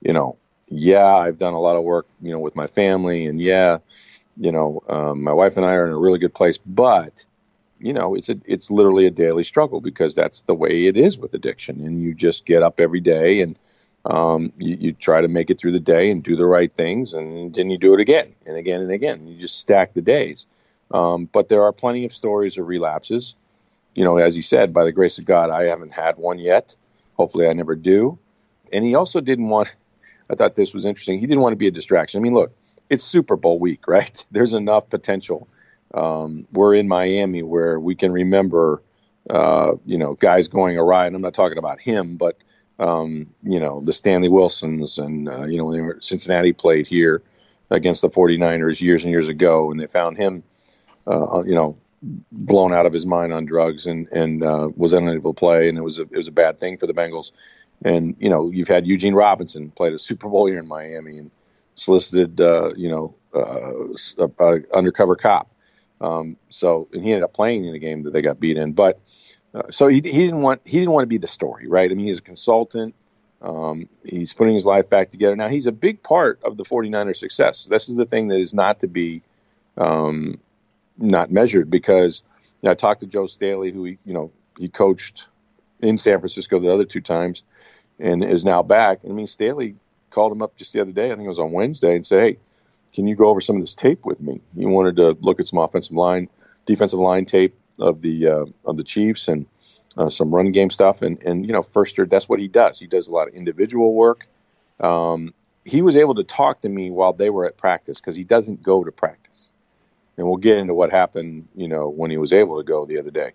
you 0.00 0.12
know, 0.12 0.36
yeah, 0.68 1.04
I've 1.04 1.38
done 1.38 1.54
a 1.54 1.60
lot 1.60 1.76
of 1.76 1.84
work, 1.84 2.06
you 2.20 2.32
know, 2.32 2.38
with 2.38 2.56
my 2.56 2.66
family, 2.66 3.26
and 3.26 3.40
yeah, 3.40 3.78
you 4.36 4.52
know, 4.52 4.82
um, 4.88 5.22
my 5.22 5.32
wife 5.32 5.56
and 5.56 5.64
I 5.64 5.74
are 5.74 5.86
in 5.86 5.92
a 5.92 5.98
really 5.98 6.18
good 6.18 6.34
place, 6.34 6.58
but 6.58 7.24
you 7.78 7.92
know, 7.92 8.14
it's 8.14 8.30
a, 8.30 8.38
it's 8.46 8.70
literally 8.70 9.06
a 9.06 9.10
daily 9.10 9.44
struggle 9.44 9.80
because 9.80 10.14
that's 10.14 10.42
the 10.42 10.54
way 10.54 10.86
it 10.86 10.96
is 10.96 11.18
with 11.18 11.34
addiction, 11.34 11.80
and 11.84 12.02
you 12.02 12.14
just 12.14 12.46
get 12.46 12.62
up 12.62 12.80
every 12.80 13.00
day 13.00 13.42
and 13.42 13.56
um, 14.06 14.52
you, 14.58 14.76
you, 14.80 14.92
try 14.92 15.20
to 15.20 15.28
make 15.28 15.50
it 15.50 15.58
through 15.58 15.72
the 15.72 15.80
day 15.80 16.10
and 16.10 16.22
do 16.22 16.36
the 16.36 16.46
right 16.46 16.72
things, 16.72 17.12
and 17.12 17.54
then 17.54 17.70
you 17.70 17.78
do 17.78 17.92
it 17.94 18.00
again 18.00 18.34
and 18.46 18.56
again 18.56 18.80
and 18.80 18.92
again. 18.92 19.26
You 19.26 19.36
just 19.36 19.58
stack 19.58 19.94
the 19.94 20.02
days. 20.02 20.46
Um, 20.92 21.26
but 21.26 21.48
there 21.48 21.64
are 21.64 21.72
plenty 21.72 22.04
of 22.04 22.14
stories 22.14 22.56
of 22.56 22.68
relapses. 22.68 23.34
You 23.94 24.04
know, 24.04 24.18
as 24.18 24.36
you 24.36 24.42
said, 24.42 24.72
by 24.72 24.84
the 24.84 24.92
grace 24.92 25.18
of 25.18 25.24
God, 25.24 25.50
I 25.50 25.64
haven't 25.64 25.92
had 25.92 26.16
one 26.16 26.38
yet. 26.38 26.76
Hopefully, 27.14 27.48
I 27.48 27.52
never 27.52 27.74
do. 27.74 28.18
And 28.72 28.84
he 28.84 28.94
also 28.94 29.20
didn't 29.20 29.48
want 29.48 29.74
I 30.28 30.34
thought 30.34 30.54
this 30.54 30.74
was 30.74 30.84
interesting. 30.84 31.18
He 31.18 31.26
didn't 31.26 31.42
want 31.42 31.52
to 31.52 31.56
be 31.56 31.68
a 31.68 31.72
distraction. 31.72 32.20
I 32.20 32.22
mean, 32.22 32.34
look, 32.34 32.52
it's 32.90 33.04
Super 33.04 33.36
Bowl 33.36 33.58
week, 33.58 33.86
right? 33.88 34.24
There's 34.30 34.54
enough 34.54 34.88
potential. 34.88 35.48
Um, 35.94 36.46
we're 36.52 36.74
in 36.74 36.88
Miami 36.88 37.42
where 37.42 37.78
we 37.78 37.94
can 37.94 38.12
remember, 38.12 38.82
uh, 39.30 39.72
you 39.84 39.98
know, 39.98 40.14
guys 40.14 40.48
going 40.48 40.78
awry. 40.78 41.06
And 41.06 41.14
I'm 41.14 41.22
not 41.22 41.34
talking 41.34 41.58
about 41.58 41.80
him, 41.80 42.16
but, 42.16 42.36
um, 42.78 43.28
you 43.42 43.60
know, 43.60 43.80
the 43.80 43.92
Stanley 43.92 44.28
Wilsons 44.28 44.98
and, 44.98 45.28
uh, 45.28 45.44
you 45.44 45.58
know, 45.58 45.94
Cincinnati 46.00 46.52
played 46.52 46.86
here 46.86 47.22
against 47.70 48.02
the 48.02 48.10
49ers 48.10 48.80
years 48.80 49.04
and 49.04 49.10
years 49.10 49.28
ago, 49.28 49.70
and 49.70 49.80
they 49.80 49.86
found 49.86 50.16
him, 50.16 50.42
uh, 51.06 51.42
you 51.44 51.54
know, 51.54 51.76
blown 52.30 52.72
out 52.72 52.86
of 52.86 52.92
his 52.92 53.06
mind 53.06 53.32
on 53.32 53.46
drugs 53.46 53.86
and 53.86 54.08
and 54.12 54.42
uh, 54.42 54.68
was 54.76 54.92
unable 54.92 55.32
to 55.32 55.38
play, 55.38 55.68
and 55.68 55.78
it 55.78 55.82
was 55.82 55.98
a 55.98 56.02
it 56.02 56.16
was 56.16 56.28
a 56.28 56.32
bad 56.32 56.58
thing 56.58 56.76
for 56.76 56.86
the 56.86 56.92
Bengals. 56.92 57.32
And 57.82 58.16
you 58.18 58.30
know, 58.30 58.50
you've 58.50 58.68
had 58.68 58.86
Eugene 58.86 59.14
Robinson 59.14 59.70
played 59.70 59.92
a 59.92 59.98
Super 59.98 60.28
Bowl 60.28 60.46
here 60.46 60.58
in 60.58 60.68
Miami 60.68 61.18
and 61.18 61.30
solicited, 61.74 62.40
uh, 62.40 62.74
you 62.74 62.88
know, 62.88 63.14
uh, 63.34 64.24
a, 64.24 64.44
a 64.44 64.76
undercover 64.76 65.14
cop. 65.14 65.50
Um, 66.00 66.36
so, 66.48 66.88
and 66.92 67.02
he 67.02 67.12
ended 67.12 67.24
up 67.24 67.34
playing 67.34 67.64
in 67.64 67.72
the 67.72 67.78
game 67.78 68.02
that 68.04 68.12
they 68.12 68.20
got 68.20 68.40
beat 68.40 68.56
in. 68.56 68.72
But 68.72 69.00
uh, 69.56 69.70
so 69.70 69.88
he, 69.88 69.96
he 69.96 70.00
didn't 70.00 70.42
want 70.42 70.60
he 70.64 70.78
didn't 70.78 70.92
want 70.92 71.04
to 71.04 71.08
be 71.08 71.16
the 71.16 71.26
story, 71.26 71.66
right? 71.66 71.90
I 71.90 71.94
mean, 71.94 72.06
he's 72.06 72.18
a 72.18 72.22
consultant. 72.22 72.94
Um, 73.40 73.88
he's 74.04 74.34
putting 74.34 74.54
his 74.54 74.66
life 74.66 74.90
back 74.90 75.10
together. 75.10 75.36
Now, 75.36 75.48
he's 75.48 75.66
a 75.66 75.72
big 75.72 76.02
part 76.02 76.40
of 76.42 76.56
the 76.56 76.64
49ers' 76.64 77.16
success. 77.16 77.64
This 77.64 77.88
is 77.88 77.96
the 77.96 78.06
thing 78.06 78.28
that 78.28 78.40
is 78.40 78.54
not 78.54 78.80
to 78.80 78.88
be 78.88 79.22
um, 79.76 80.40
not 80.98 81.30
measured 81.30 81.70
because 81.70 82.22
you 82.60 82.66
know, 82.66 82.72
I 82.72 82.74
talked 82.74 83.00
to 83.00 83.06
Joe 83.06 83.26
Staley, 83.26 83.70
who 83.70 83.84
he, 83.84 83.98
you 84.04 84.12
know 84.12 84.30
he 84.58 84.68
coached 84.68 85.26
in 85.80 85.96
San 85.96 86.18
Francisco 86.18 86.58
the 86.58 86.72
other 86.72 86.84
two 86.84 87.00
times, 87.00 87.42
and 87.98 88.22
is 88.22 88.44
now 88.44 88.62
back. 88.62 89.00
I 89.04 89.08
mean, 89.08 89.26
Staley 89.26 89.76
called 90.10 90.32
him 90.32 90.42
up 90.42 90.56
just 90.56 90.74
the 90.74 90.80
other 90.80 90.92
day. 90.92 91.06
I 91.06 91.14
think 91.14 91.24
it 91.24 91.28
was 91.28 91.38
on 91.38 91.52
Wednesday, 91.52 91.94
and 91.94 92.04
said, 92.04 92.22
"Hey, 92.22 92.38
can 92.92 93.06
you 93.06 93.16
go 93.16 93.28
over 93.28 93.40
some 93.40 93.56
of 93.56 93.62
this 93.62 93.74
tape 93.74 94.04
with 94.04 94.20
me?" 94.20 94.42
He 94.54 94.66
wanted 94.66 94.96
to 94.96 95.16
look 95.20 95.40
at 95.40 95.46
some 95.46 95.60
offensive 95.60 95.96
line, 95.96 96.28
defensive 96.66 96.98
line 96.98 97.24
tape 97.24 97.54
of 97.78 98.00
the 98.00 98.28
uh, 98.28 98.44
of 98.64 98.76
the 98.76 98.84
Chiefs 98.84 99.28
and 99.28 99.46
uh, 99.96 100.08
some 100.08 100.34
run 100.34 100.52
game 100.52 100.70
stuff. 100.70 101.02
And 101.02 101.22
and 101.22 101.46
you 101.46 101.52
know, 101.52 101.62
first 101.62 101.96
year, 101.96 102.06
that's 102.06 102.28
what 102.28 102.40
he 102.40 102.48
does. 102.48 102.78
He 102.78 102.86
does 102.86 103.08
a 103.08 103.12
lot 103.12 103.28
of 103.28 103.34
individual 103.34 103.94
work. 103.94 104.26
Um, 104.80 105.32
he 105.64 105.82
was 105.82 105.96
able 105.96 106.14
to 106.16 106.24
talk 106.24 106.60
to 106.60 106.68
me 106.68 106.90
while 106.90 107.12
they 107.12 107.30
were 107.30 107.44
at 107.44 107.56
practice 107.56 108.00
because 108.00 108.16
he 108.16 108.24
doesn't 108.24 108.62
go 108.62 108.84
to 108.84 108.92
practice. 108.92 109.48
And 110.16 110.26
we'll 110.26 110.36
get 110.36 110.58
into 110.58 110.74
what 110.74 110.90
happened, 110.90 111.48
you 111.54 111.68
know, 111.68 111.88
when 111.88 112.10
he 112.10 112.16
was 112.16 112.32
able 112.32 112.56
to 112.58 112.64
go 112.64 112.86
the 112.86 112.98
other 112.98 113.10
day. 113.10 113.32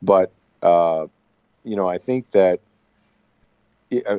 But 0.00 0.32
uh, 0.62 1.06
you 1.64 1.76
know, 1.76 1.88
I 1.88 1.98
think 1.98 2.30
that, 2.32 2.60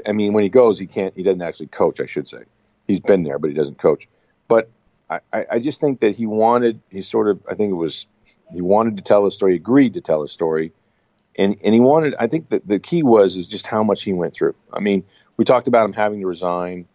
I 0.07 0.11
mean, 0.11 0.33
when 0.33 0.43
he 0.43 0.49
goes, 0.49 0.77
he 0.77 0.85
can't, 0.85 1.15
he 1.15 1.23
doesn't 1.23 1.41
actually 1.41 1.67
coach, 1.67 1.99
I 1.99 2.05
should 2.05 2.27
say. 2.27 2.43
He's 2.87 2.99
been 2.99 3.23
there, 3.23 3.39
but 3.39 3.49
he 3.49 3.55
doesn't 3.55 3.79
coach. 3.79 4.07
But 4.47 4.69
I, 5.09 5.19
I 5.51 5.59
just 5.59 5.81
think 5.81 5.99
that 6.01 6.15
he 6.15 6.25
wanted, 6.25 6.79
he 6.89 7.01
sort 7.01 7.27
of, 7.27 7.41
I 7.49 7.55
think 7.55 7.71
it 7.71 7.75
was, 7.75 8.05
he 8.51 8.62
wanted 8.62 8.97
to 8.97 9.03
tell 9.03 9.25
a 9.25 9.31
story, 9.31 9.55
agreed 9.55 9.93
to 9.93 10.01
tell 10.01 10.23
a 10.23 10.27
story. 10.27 10.71
And, 11.38 11.55
and 11.63 11.73
he 11.73 11.79
wanted, 11.79 12.15
I 12.19 12.27
think 12.27 12.50
that 12.50 12.67
the 12.67 12.79
key 12.79 13.03
was, 13.03 13.35
is 13.35 13.47
just 13.47 13.65
how 13.65 13.83
much 13.83 14.03
he 14.03 14.13
went 14.13 14.33
through. 14.33 14.55
I 14.71 14.79
mean, 14.79 15.03
we 15.38 15.45
talked 15.45 15.67
about 15.67 15.85
him 15.85 15.93
having 15.93 16.19
to 16.21 16.27
resign. 16.27 16.85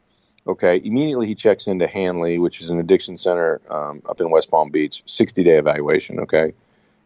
Okay. 0.47 0.81
Immediately 0.83 1.27
he 1.27 1.35
checks 1.35 1.67
into 1.67 1.87
Hanley, 1.87 2.39
which 2.39 2.61
is 2.63 2.71
an 2.71 2.79
addiction 2.79 3.17
center 3.17 3.61
um, 3.71 4.03
up 4.09 4.21
in 4.21 4.31
West 4.31 4.51
Palm 4.51 4.71
Beach, 4.71 5.03
60 5.07 5.43
day 5.43 5.59
evaluation. 5.59 6.21
Okay. 6.21 6.53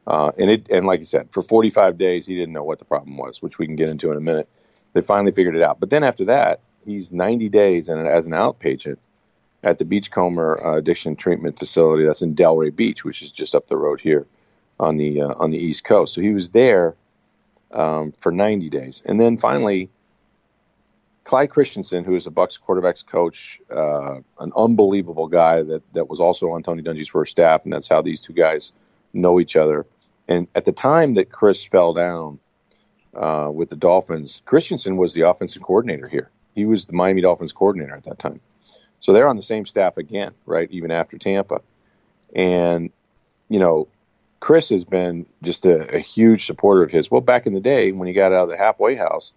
Uh, 0.06 0.32
and 0.36 0.50
it 0.50 0.68
and 0.68 0.86
like 0.86 0.98
you 0.98 1.04
said, 1.04 1.28
for 1.30 1.42
45 1.42 1.96
days 1.96 2.26
he 2.26 2.34
didn't 2.34 2.52
know 2.52 2.64
what 2.64 2.78
the 2.78 2.84
problem 2.84 3.16
was, 3.16 3.40
which 3.40 3.58
we 3.58 3.66
can 3.66 3.76
get 3.76 3.88
into 3.88 4.10
in 4.10 4.16
a 4.16 4.20
minute. 4.20 4.48
They 4.92 5.00
finally 5.00 5.32
figured 5.32 5.56
it 5.56 5.62
out. 5.62 5.80
But 5.80 5.90
then 5.90 6.04
after 6.04 6.24
that, 6.26 6.60
he's 6.84 7.12
90 7.12 7.48
days 7.48 7.88
and 7.88 8.06
as 8.06 8.26
an 8.26 8.32
outpatient 8.32 8.98
at 9.62 9.78
the 9.78 9.84
Beachcomber 9.84 10.64
uh, 10.64 10.76
Addiction 10.76 11.16
Treatment 11.16 11.58
Facility 11.58 12.04
that's 12.04 12.22
in 12.22 12.34
Delray 12.34 12.74
Beach, 12.74 13.04
which 13.04 13.22
is 13.22 13.30
just 13.30 13.54
up 13.54 13.68
the 13.68 13.76
road 13.76 14.00
here 14.00 14.26
on 14.80 14.96
the 14.96 15.22
uh, 15.22 15.34
on 15.36 15.50
the 15.50 15.58
East 15.58 15.84
Coast. 15.84 16.14
So 16.14 16.20
he 16.20 16.32
was 16.32 16.50
there 16.50 16.94
um, 17.72 18.12
for 18.12 18.32
90 18.32 18.68
days, 18.70 19.02
and 19.04 19.20
then 19.20 19.38
finally. 19.38 19.90
Clyde 21.24 21.50
Christensen, 21.50 22.02
who 22.02 22.16
is 22.16 22.24
the 22.24 22.32
Bucs 22.32 22.58
quarterbacks 22.60 23.06
coach, 23.06 23.60
uh, 23.70 24.16
an 24.40 24.52
unbelievable 24.56 25.28
guy 25.28 25.62
that, 25.62 25.82
that 25.92 26.10
was 26.10 26.18
also 26.18 26.50
on 26.50 26.64
Tony 26.64 26.82
Dungy's 26.82 27.08
first 27.08 27.30
staff, 27.30 27.62
and 27.62 27.72
that's 27.72 27.88
how 27.88 28.02
these 28.02 28.20
two 28.20 28.32
guys 28.32 28.72
know 29.12 29.38
each 29.38 29.54
other. 29.54 29.86
And 30.26 30.48
at 30.56 30.64
the 30.64 30.72
time 30.72 31.14
that 31.14 31.30
Chris 31.30 31.64
fell 31.64 31.92
down 31.92 32.40
uh, 33.14 33.50
with 33.52 33.68
the 33.68 33.76
Dolphins, 33.76 34.42
Christensen 34.44 34.96
was 34.96 35.14
the 35.14 35.22
offensive 35.22 35.62
coordinator 35.62 36.08
here. 36.08 36.30
He 36.54 36.66
was 36.66 36.86
the 36.86 36.92
Miami 36.92 37.22
Dolphins 37.22 37.52
coordinator 37.52 37.94
at 37.94 38.04
that 38.04 38.18
time. 38.18 38.40
So 39.02 39.12
they're 39.12 39.28
on 39.28 39.36
the 39.36 39.42
same 39.42 39.66
staff 39.66 39.98
again, 39.98 40.32
right? 40.46 40.68
Even 40.70 40.90
after 40.90 41.18
Tampa. 41.18 41.60
And, 42.34 42.90
you 43.50 43.58
know, 43.58 43.88
Chris 44.40 44.70
has 44.70 44.86
been 44.86 45.26
just 45.42 45.66
a, 45.66 45.96
a, 45.96 45.98
huge 45.98 46.46
supporter 46.46 46.82
of 46.82 46.90
his. 46.90 47.10
Well, 47.10 47.20
back 47.20 47.46
in 47.46 47.52
the 47.52 47.60
day 47.60 47.92
when 47.92 48.08
he 48.08 48.14
got 48.14 48.32
out 48.32 48.44
of 48.44 48.48
the 48.48 48.56
halfway 48.56 48.96
house, 48.96 49.32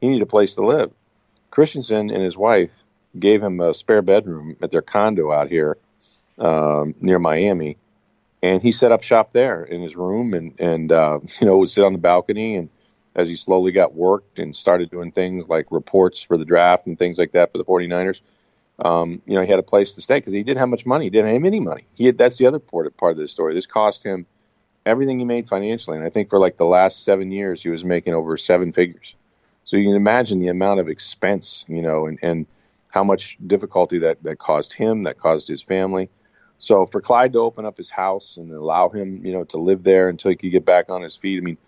he 0.00 0.08
needed 0.08 0.22
a 0.22 0.26
place 0.26 0.56
to 0.56 0.66
live. 0.66 0.90
Christensen 1.50 2.10
and 2.10 2.22
his 2.22 2.36
wife 2.36 2.82
gave 3.16 3.40
him 3.40 3.60
a 3.60 3.72
spare 3.72 4.02
bedroom 4.02 4.56
at 4.60 4.72
their 4.72 4.82
condo 4.82 5.30
out 5.30 5.48
here 5.48 5.78
um, 6.38 6.96
near 7.00 7.20
Miami 7.20 7.78
and 8.44 8.60
he 8.60 8.72
set 8.72 8.92
up 8.92 9.02
shop 9.02 9.30
there 9.30 9.64
in 9.64 9.80
his 9.80 9.96
room 9.96 10.34
and 10.34 10.54
and 10.60 10.92
uh, 10.92 11.18
you 11.40 11.46
know 11.46 11.58
would 11.58 11.70
sit 11.70 11.84
on 11.84 11.92
the 11.92 11.98
balcony 11.98 12.56
and 12.56 12.68
as 13.16 13.28
he 13.28 13.36
slowly 13.36 13.72
got 13.72 13.94
worked 13.94 14.38
and 14.38 14.54
started 14.54 14.90
doing 14.90 15.12
things 15.12 15.48
like 15.48 15.66
reports 15.70 16.20
for 16.20 16.36
the 16.36 16.44
draft 16.44 16.86
and 16.86 16.98
things 16.98 17.16
like 17.16 17.32
that 17.32 17.52
for 17.52 17.58
the 17.58 17.64
49ers 17.64 18.20
um, 18.78 19.22
you 19.26 19.34
know 19.34 19.42
he 19.42 19.50
had 19.50 19.58
a 19.58 19.64
place 19.64 19.94
to 19.94 20.02
stay 20.02 20.18
because 20.18 20.32
he 20.32 20.42
didn't 20.42 20.58
have 20.58 20.68
much 20.68 20.86
money. 20.86 21.06
He 21.06 21.10
didn't 21.10 21.32
have 21.32 21.44
any 21.44 21.60
money. 21.60 21.84
He 21.94 22.06
had, 22.06 22.18
that's 22.18 22.38
the 22.38 22.46
other 22.46 22.58
part, 22.58 22.96
part 22.96 23.12
of 23.12 23.18
the 23.18 23.28
story. 23.28 23.54
This 23.54 23.66
cost 23.66 24.02
him 24.02 24.26
everything 24.86 25.18
he 25.18 25.24
made 25.24 25.48
financially. 25.48 25.96
And 25.96 26.06
i 26.06 26.10
think 26.10 26.28
for 26.28 26.38
like 26.38 26.56
the 26.56 26.66
last 26.66 27.04
seven 27.04 27.30
years 27.30 27.62
he 27.62 27.70
was 27.70 27.84
making 27.84 28.14
over 28.14 28.36
seven 28.36 28.72
figures. 28.72 29.16
So 29.64 29.76
you 29.76 29.84
can 29.84 29.96
imagine 29.96 30.40
the 30.40 30.48
amount 30.48 30.80
of 30.80 30.88
expense 30.88 31.64
you 31.68 31.82
know 31.82 32.06
and, 32.06 32.18
and 32.22 32.46
how 32.90 33.02
much 33.02 33.38
difficulty 33.44 33.98
that, 34.00 34.22
that 34.22 34.38
caused 34.38 34.72
him 34.72 35.04
that 35.04 35.18
caused 35.18 35.48
his 35.48 35.62
family. 35.62 36.10
So 36.58 36.86
for 36.86 37.00
Clyde 37.00 37.32
to 37.32 37.40
open 37.40 37.66
up 37.66 37.76
his 37.76 37.90
house 37.90 38.36
and 38.36 38.52
allow 38.52 38.88
him, 38.88 39.24
you 39.26 39.32
know, 39.32 39.44
to 39.44 39.58
live 39.58 39.82
there 39.82 40.08
until 40.08 40.30
he 40.30 40.36
could 40.36 40.52
get 40.52 40.64
back 40.64 40.88
on 40.90 41.02
his 41.02 41.16
feet. 41.16 41.38
I 41.38 41.44
mean, 41.44 41.58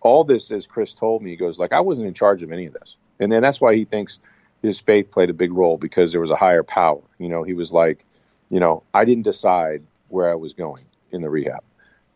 all 0.00 0.22
this, 0.22 0.50
as 0.52 0.66
Chris 0.66 0.94
told 0.94 1.22
me, 1.22 1.30
he 1.30 1.36
goes 1.36 1.58
like, 1.58 1.72
I 1.72 1.80
wasn't 1.80 2.06
in 2.06 2.14
charge 2.14 2.42
of 2.42 2.52
any 2.52 2.66
of 2.66 2.72
this, 2.72 2.96
and 3.18 3.30
then 3.30 3.42
that's 3.42 3.60
why 3.60 3.74
he 3.74 3.84
thinks 3.84 4.18
his 4.62 4.80
faith 4.80 5.10
played 5.10 5.30
a 5.30 5.34
big 5.34 5.52
role 5.52 5.76
because 5.76 6.12
there 6.12 6.20
was 6.20 6.30
a 6.30 6.36
higher 6.36 6.62
power. 6.62 7.02
You 7.18 7.28
know, 7.28 7.42
he 7.44 7.54
was 7.54 7.72
like, 7.72 8.04
you 8.50 8.60
know, 8.60 8.82
I 8.92 9.04
didn't 9.04 9.24
decide 9.24 9.82
where 10.08 10.30
I 10.30 10.34
was 10.34 10.54
going 10.54 10.84
in 11.10 11.20
the 11.20 11.28
rehab. 11.30 11.62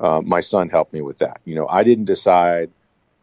uh, 0.01 0.23
my 0.25 0.41
son 0.41 0.69
helped 0.69 0.93
me 0.93 1.03
with 1.03 1.19
that. 1.19 1.41
You 1.45 1.55
know, 1.55 1.69
I 1.69 1.85
didn't 1.85 2.07
decide, 2.07 2.71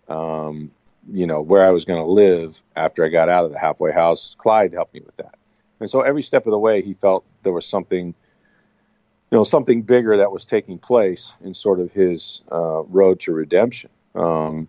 um, 0.07 0.71
you 1.11 1.25
know, 1.25 1.41
where 1.41 1.65
I 1.65 1.71
was 1.71 1.85
going 1.85 1.99
to 1.99 2.09
live 2.09 2.61
after 2.75 3.03
I 3.03 3.09
got 3.09 3.29
out 3.29 3.45
of 3.45 3.51
the 3.51 3.59
halfway 3.59 3.91
house. 3.91 4.35
Clyde 4.37 4.73
helped 4.73 4.93
me 4.93 5.01
with 5.03 5.17
that, 5.17 5.35
and 5.79 5.89
so 5.89 6.01
every 6.01 6.21
step 6.21 6.45
of 6.45 6.51
the 6.51 6.59
way, 6.59 6.83
he 6.83 6.93
felt 6.93 7.25
there 7.43 7.53
was 7.53 7.65
something, 7.65 8.07
you 8.07 9.37
know, 9.37 9.43
something 9.43 9.81
bigger 9.81 10.17
that 10.17 10.31
was 10.31 10.45
taking 10.45 10.77
place 10.77 11.33
in 11.43 11.53
sort 11.53 11.79
of 11.79 11.91
his 11.91 12.43
uh, 12.51 12.83
road 12.83 13.19
to 13.21 13.33
redemption. 13.33 13.89
Um, 14.13 14.67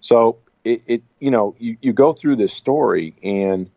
so 0.00 0.38
it, 0.62 0.82
it, 0.86 1.02
you 1.18 1.30
know, 1.30 1.54
you, 1.58 1.76
you 1.80 1.92
go 1.92 2.12
through 2.12 2.36
this 2.36 2.52
story 2.52 3.14
and 3.22 3.70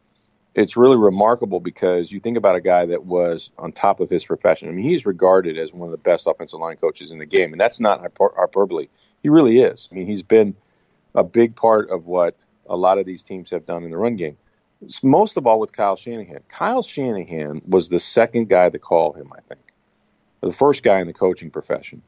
it's 0.56 0.76
really 0.76 0.98
remarkable 0.98 1.60
because 1.60 2.12
you 2.12 2.20
think 2.20 2.38
about 2.38 2.56
a 2.56 2.62
guy 2.62 2.86
that 2.88 3.06
was 3.06 3.52
on 3.58 3.72
top 3.72 4.00
of 4.00 4.10
his 4.10 4.26
profession. 4.26 4.68
I 4.68 4.72
mean, 4.72 4.86
he's 4.86 5.06
regarded 5.06 5.58
as 5.58 5.74
one 5.74 5.88
of 5.88 5.92
the 5.92 5.98
best 5.98 6.28
offensive 6.28 6.60
line 6.60 6.78
coaches 6.78 7.12
in 7.12 7.20
the 7.20 7.26
game, 7.26 7.54
and 7.54 7.62
that's 7.62 7.80
not 7.80 8.02
hyperbole. 8.02 8.88
He 9.22 9.30
really 9.30 9.60
is. 9.60 9.88
I 9.92 9.96
mean, 9.96 10.08
he's 10.08 10.24
been 10.24 10.56
a 11.14 11.24
big 11.24 11.56
part 11.56 11.90
of 11.90 12.08
what 12.08 12.36
a 12.68 12.76
lot 12.76 12.98
of 12.98 13.06
these 13.06 13.24
teams 13.24 13.52
have 13.52 13.66
done 13.66 13.84
in 13.84 13.92
the 13.92 13.98
run 13.98 14.16
game. 14.16 14.38
Most 15.04 15.38
of 15.38 15.46
all 15.46 15.60
with 15.60 15.74
Kyle 15.74 15.98
Shanahan. 15.98 16.40
Kyle 16.48 16.82
Shanahan 16.82 17.62
was 17.68 17.90
the 17.90 18.00
second 18.00 18.48
guy 18.48 18.70
to 18.70 18.80
call 18.80 19.14
him, 19.14 19.32
I 19.36 19.42
think, 19.42 19.62
the 20.42 20.52
first 20.52 20.84
guy 20.84 21.00
in 21.00 21.08
the 21.08 21.14
coaching 21.14 21.52
profession. 21.52 22.02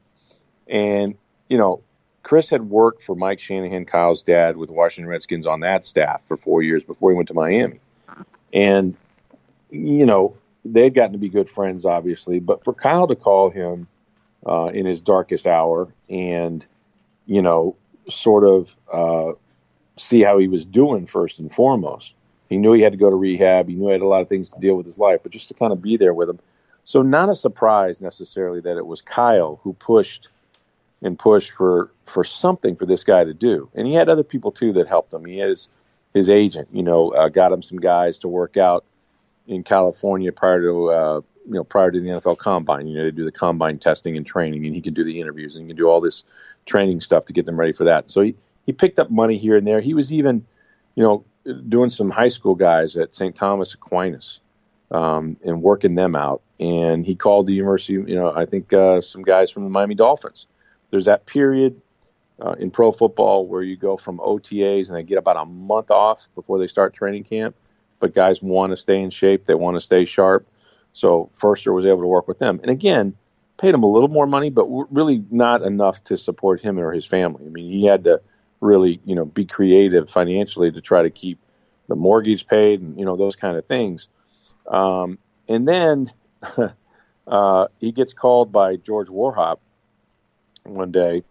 And, 0.66 1.16
you 1.48 1.58
know, 1.58 1.82
Chris 2.22 2.48
had 2.48 2.62
worked 2.62 3.02
for 3.02 3.14
Mike 3.14 3.40
Shanahan, 3.40 3.84
Kyle's 3.84 4.22
dad, 4.22 4.56
with 4.56 4.68
the 4.68 4.74
Washington 4.74 5.10
Redskins 5.10 5.46
on 5.46 5.60
that 5.60 5.84
staff 5.84 6.22
for 6.22 6.36
four 6.36 6.62
years 6.62 6.84
before 6.84 7.10
he 7.10 7.16
went 7.16 7.28
to 7.28 7.34
Miami. 7.34 7.80
And, 8.52 8.96
you 9.70 10.06
know, 10.06 10.36
they'd 10.64 10.94
gotten 10.94 11.12
to 11.12 11.18
be 11.18 11.28
good 11.28 11.48
friends, 11.48 11.84
obviously. 11.84 12.38
But 12.38 12.64
for 12.64 12.72
Kyle 12.72 13.06
to 13.06 13.16
call 13.16 13.50
him 13.50 13.86
uh, 14.46 14.66
in 14.66 14.86
his 14.86 15.00
darkest 15.00 15.46
hour 15.46 15.92
and, 16.08 16.64
you 17.26 17.42
know, 17.42 17.76
sort 18.08 18.44
of 18.44 18.74
uh, 18.92 19.32
see 19.96 20.22
how 20.22 20.38
he 20.38 20.48
was 20.48 20.64
doing 20.64 21.06
first 21.06 21.38
and 21.38 21.54
foremost. 21.54 22.14
He 22.48 22.58
knew 22.58 22.72
he 22.72 22.82
had 22.82 22.92
to 22.92 22.98
go 22.98 23.08
to 23.08 23.16
rehab. 23.16 23.68
He 23.68 23.74
knew 23.74 23.86
he 23.86 23.92
had 23.92 24.02
a 24.02 24.06
lot 24.06 24.20
of 24.20 24.28
things 24.28 24.50
to 24.50 24.60
deal 24.60 24.74
with 24.74 24.84
his 24.84 24.98
life, 24.98 25.20
but 25.22 25.32
just 25.32 25.48
to 25.48 25.54
kind 25.54 25.72
of 25.72 25.80
be 25.80 25.96
there 25.96 26.12
with 26.12 26.28
him. 26.28 26.38
So, 26.84 27.00
not 27.00 27.28
a 27.28 27.36
surprise 27.36 28.00
necessarily 28.00 28.60
that 28.60 28.76
it 28.76 28.86
was 28.86 29.00
Kyle 29.00 29.60
who 29.62 29.72
pushed 29.74 30.28
and 31.00 31.18
pushed 31.18 31.52
for 31.52 31.90
for 32.06 32.24
something 32.24 32.76
for 32.76 32.86
this 32.86 33.04
guy 33.04 33.24
to 33.24 33.32
do. 33.32 33.70
And 33.74 33.86
he 33.86 33.94
had 33.94 34.08
other 34.08 34.24
people 34.24 34.52
too 34.52 34.72
that 34.74 34.88
helped 34.88 35.14
him. 35.14 35.24
He 35.24 35.38
had 35.38 35.48
his 35.48 35.68
his 36.14 36.28
agent, 36.28 36.68
you 36.72 36.82
know, 36.82 37.10
uh, 37.10 37.28
got 37.28 37.52
him 37.52 37.62
some 37.62 37.78
guys 37.78 38.18
to 38.18 38.28
work 38.28 38.56
out 38.56 38.84
in 39.46 39.62
California 39.62 40.32
prior 40.32 40.60
to 40.60 40.90
uh, 40.90 41.20
you 41.46 41.54
know 41.54 41.64
prior 41.64 41.90
to 41.90 42.00
the 42.00 42.08
NFL 42.08 42.38
Combine. 42.38 42.86
You 42.86 42.98
know, 42.98 43.04
they 43.04 43.10
do 43.10 43.24
the 43.24 43.32
combine 43.32 43.78
testing 43.78 44.16
and 44.16 44.26
training, 44.26 44.66
and 44.66 44.74
he 44.74 44.80
can 44.80 44.94
do 44.94 45.04
the 45.04 45.20
interviews 45.20 45.56
and 45.56 45.64
he 45.64 45.68
can 45.68 45.76
do 45.76 45.88
all 45.88 46.00
this 46.00 46.24
training 46.66 47.00
stuff 47.00 47.24
to 47.26 47.32
get 47.32 47.46
them 47.46 47.58
ready 47.58 47.72
for 47.72 47.84
that. 47.84 48.10
So 48.10 48.20
he 48.22 48.34
he 48.66 48.72
picked 48.72 48.98
up 48.98 49.10
money 49.10 49.38
here 49.38 49.56
and 49.56 49.66
there. 49.66 49.80
He 49.80 49.94
was 49.94 50.12
even, 50.12 50.44
you 50.94 51.02
know, 51.02 51.24
doing 51.68 51.90
some 51.90 52.10
high 52.10 52.28
school 52.28 52.54
guys 52.54 52.96
at 52.96 53.14
St. 53.14 53.34
Thomas 53.34 53.74
Aquinas 53.74 54.40
um, 54.90 55.36
and 55.44 55.62
working 55.62 55.94
them 55.94 56.14
out. 56.14 56.42
And 56.60 57.04
he 57.04 57.16
called 57.16 57.48
the 57.48 57.54
university, 57.54 57.94
you 57.94 58.14
know, 58.14 58.32
I 58.34 58.46
think 58.46 58.72
uh, 58.72 59.00
some 59.00 59.22
guys 59.22 59.50
from 59.50 59.64
the 59.64 59.70
Miami 59.70 59.96
Dolphins. 59.96 60.46
There's 60.90 61.06
that 61.06 61.26
period 61.26 61.80
uh, 62.40 62.52
in 62.58 62.70
pro 62.70 62.92
football 62.92 63.46
where 63.46 63.62
you 63.62 63.76
go 63.76 63.96
from 63.96 64.18
OTAs 64.18 64.88
and 64.88 64.96
they 64.96 65.02
get 65.02 65.18
about 65.18 65.36
a 65.36 65.44
month 65.44 65.90
off 65.90 66.28
before 66.34 66.58
they 66.58 66.66
start 66.66 66.94
training 66.94 67.24
camp. 67.24 67.54
But 68.00 68.14
guys 68.14 68.42
want 68.42 68.72
to 68.72 68.76
stay 68.76 69.00
in 69.00 69.10
shape, 69.10 69.46
they 69.46 69.54
want 69.54 69.76
to 69.76 69.80
stay 69.80 70.04
sharp. 70.04 70.46
So 70.92 71.30
Foerster 71.34 71.72
was 71.72 71.86
able 71.86 72.00
to 72.00 72.06
work 72.06 72.28
with 72.28 72.38
them. 72.38 72.58
And 72.62 72.70
again, 72.70 73.14
paid 73.58 73.74
him 73.74 73.82
a 73.82 73.90
little 73.90 74.08
more 74.08 74.26
money, 74.26 74.50
but 74.50 74.66
really 74.90 75.24
not 75.30 75.62
enough 75.62 76.02
to 76.04 76.18
support 76.18 76.60
him 76.60 76.78
or 76.78 76.92
his 76.92 77.06
family. 77.06 77.46
I 77.46 77.48
mean, 77.48 77.70
he 77.70 77.86
had 77.86 78.04
to 78.04 78.20
really, 78.60 79.00
you 79.04 79.14
know, 79.14 79.24
be 79.24 79.44
creative 79.44 80.10
financially 80.10 80.72
to 80.72 80.80
try 80.80 81.02
to 81.02 81.10
keep 81.10 81.38
the 81.88 81.96
mortgage 81.96 82.46
paid 82.46 82.80
and, 82.80 82.98
you 82.98 83.04
know, 83.04 83.16
those 83.16 83.36
kind 83.36 83.56
of 83.56 83.64
things. 83.66 84.08
Um, 84.66 85.18
and 85.48 85.66
then 85.66 86.12
uh, 87.26 87.68
he 87.78 87.92
gets 87.92 88.12
called 88.12 88.52
by 88.52 88.76
George 88.76 89.08
Warhop 89.08 89.58
one 90.64 90.92
day 90.92 91.24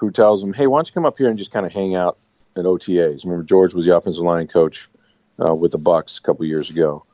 who 0.00 0.10
tells 0.10 0.42
him, 0.42 0.54
"Hey, 0.54 0.66
why 0.66 0.78
don't 0.78 0.88
you 0.88 0.94
come 0.94 1.04
up 1.04 1.18
here 1.18 1.28
and 1.28 1.38
just 1.38 1.52
kind 1.52 1.66
of 1.66 1.72
hang 1.72 1.94
out 1.94 2.16
at 2.56 2.64
OTAs?" 2.64 3.22
Remember, 3.24 3.44
George 3.44 3.74
was 3.74 3.84
the 3.84 3.94
offensive 3.94 4.24
line 4.24 4.48
coach 4.48 4.88
uh, 5.38 5.54
with 5.54 5.72
the 5.72 5.78
Bucs 5.78 6.18
a 6.18 6.22
couple 6.22 6.46
years 6.46 6.70
ago, 6.70 7.04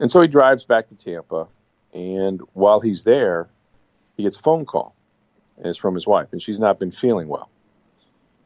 and 0.00 0.10
so 0.10 0.20
he 0.20 0.28
drives 0.28 0.64
back 0.64 0.88
to 0.88 0.94
Tampa. 0.94 1.48
And 1.94 2.42
while 2.52 2.80
he's 2.80 3.04
there, 3.04 3.48
he 4.18 4.24
gets 4.24 4.36
a 4.36 4.40
phone 4.40 4.66
call, 4.66 4.94
and 5.56 5.66
it's 5.66 5.78
from 5.78 5.94
his 5.94 6.06
wife, 6.06 6.28
and 6.30 6.42
she's 6.42 6.58
not 6.58 6.78
been 6.78 6.92
feeling 6.92 7.26
well. 7.26 7.48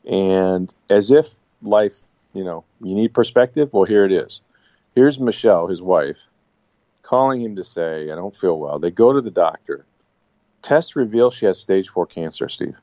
And 0.08 0.72
as 0.88 1.10
if 1.10 1.30
life, 1.60 1.94
you 2.32 2.44
know, 2.44 2.62
you 2.80 2.94
need 2.94 3.12
perspective. 3.12 3.72
Well, 3.72 3.84
here 3.84 4.04
it 4.04 4.12
is. 4.12 4.40
Here's 4.94 5.18
Michelle, 5.18 5.66
his 5.66 5.82
wife, 5.82 6.18
calling 7.02 7.42
him 7.42 7.56
to 7.56 7.64
say, 7.64 8.12
"I 8.12 8.14
don't 8.14 8.36
feel 8.36 8.56
well." 8.56 8.78
They 8.78 8.92
go 8.92 9.12
to 9.12 9.20
the 9.20 9.32
doctor. 9.32 9.84
Tests 10.62 10.94
reveal 10.94 11.32
she 11.32 11.46
has 11.46 11.58
stage 11.58 11.88
four 11.88 12.06
cancer, 12.06 12.48
Steve. 12.48 12.76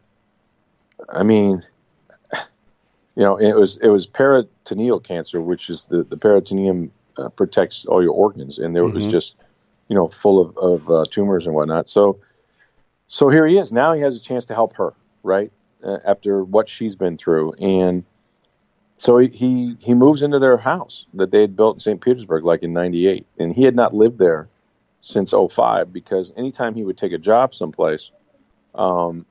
I 1.09 1.23
mean, 1.23 1.63
you 2.33 3.23
know, 3.23 3.37
it 3.37 3.53
was 3.53 3.77
it 3.77 3.87
was 3.87 4.05
peritoneal 4.05 4.99
cancer, 4.99 5.41
which 5.41 5.69
is 5.69 5.85
the 5.85 6.03
the 6.03 6.17
peritoneum 6.17 6.91
uh, 7.17 7.29
protects 7.29 7.85
all 7.85 8.01
your 8.01 8.13
organs, 8.13 8.59
and 8.59 8.75
there 8.75 8.83
mm-hmm. 8.83 8.95
was 8.95 9.07
just 9.07 9.35
you 9.87 9.95
know 9.95 10.07
full 10.07 10.39
of 10.39 10.57
of 10.57 10.89
uh, 10.89 11.05
tumors 11.09 11.45
and 11.45 11.55
whatnot. 11.55 11.89
So, 11.89 12.19
so 13.07 13.29
here 13.29 13.45
he 13.45 13.57
is. 13.57 13.71
Now 13.71 13.93
he 13.93 14.01
has 14.01 14.15
a 14.15 14.21
chance 14.21 14.45
to 14.45 14.53
help 14.53 14.75
her, 14.77 14.93
right? 15.23 15.51
Uh, 15.83 15.97
after 16.05 16.43
what 16.43 16.67
she's 16.67 16.95
been 16.95 17.17
through, 17.17 17.53
and 17.53 18.03
so 18.95 19.19
he, 19.19 19.27
he 19.27 19.77
he 19.79 19.93
moves 19.93 20.23
into 20.23 20.39
their 20.39 20.57
house 20.57 21.05
that 21.13 21.31
they 21.31 21.41
had 21.41 21.55
built 21.55 21.77
in 21.77 21.79
St. 21.79 22.01
Petersburg, 22.01 22.43
like 22.43 22.63
in 22.63 22.73
'98, 22.73 23.25
and 23.39 23.53
he 23.53 23.63
had 23.63 23.75
not 23.75 23.93
lived 23.93 24.17
there 24.17 24.49
since 25.01 25.31
05 25.31 25.93
because 25.93 26.33
anytime 26.35 26.75
he 26.75 26.83
would 26.83 26.97
take 26.97 27.13
a 27.13 27.17
job 27.17 27.55
someplace, 27.55 28.11
um, 28.75 29.25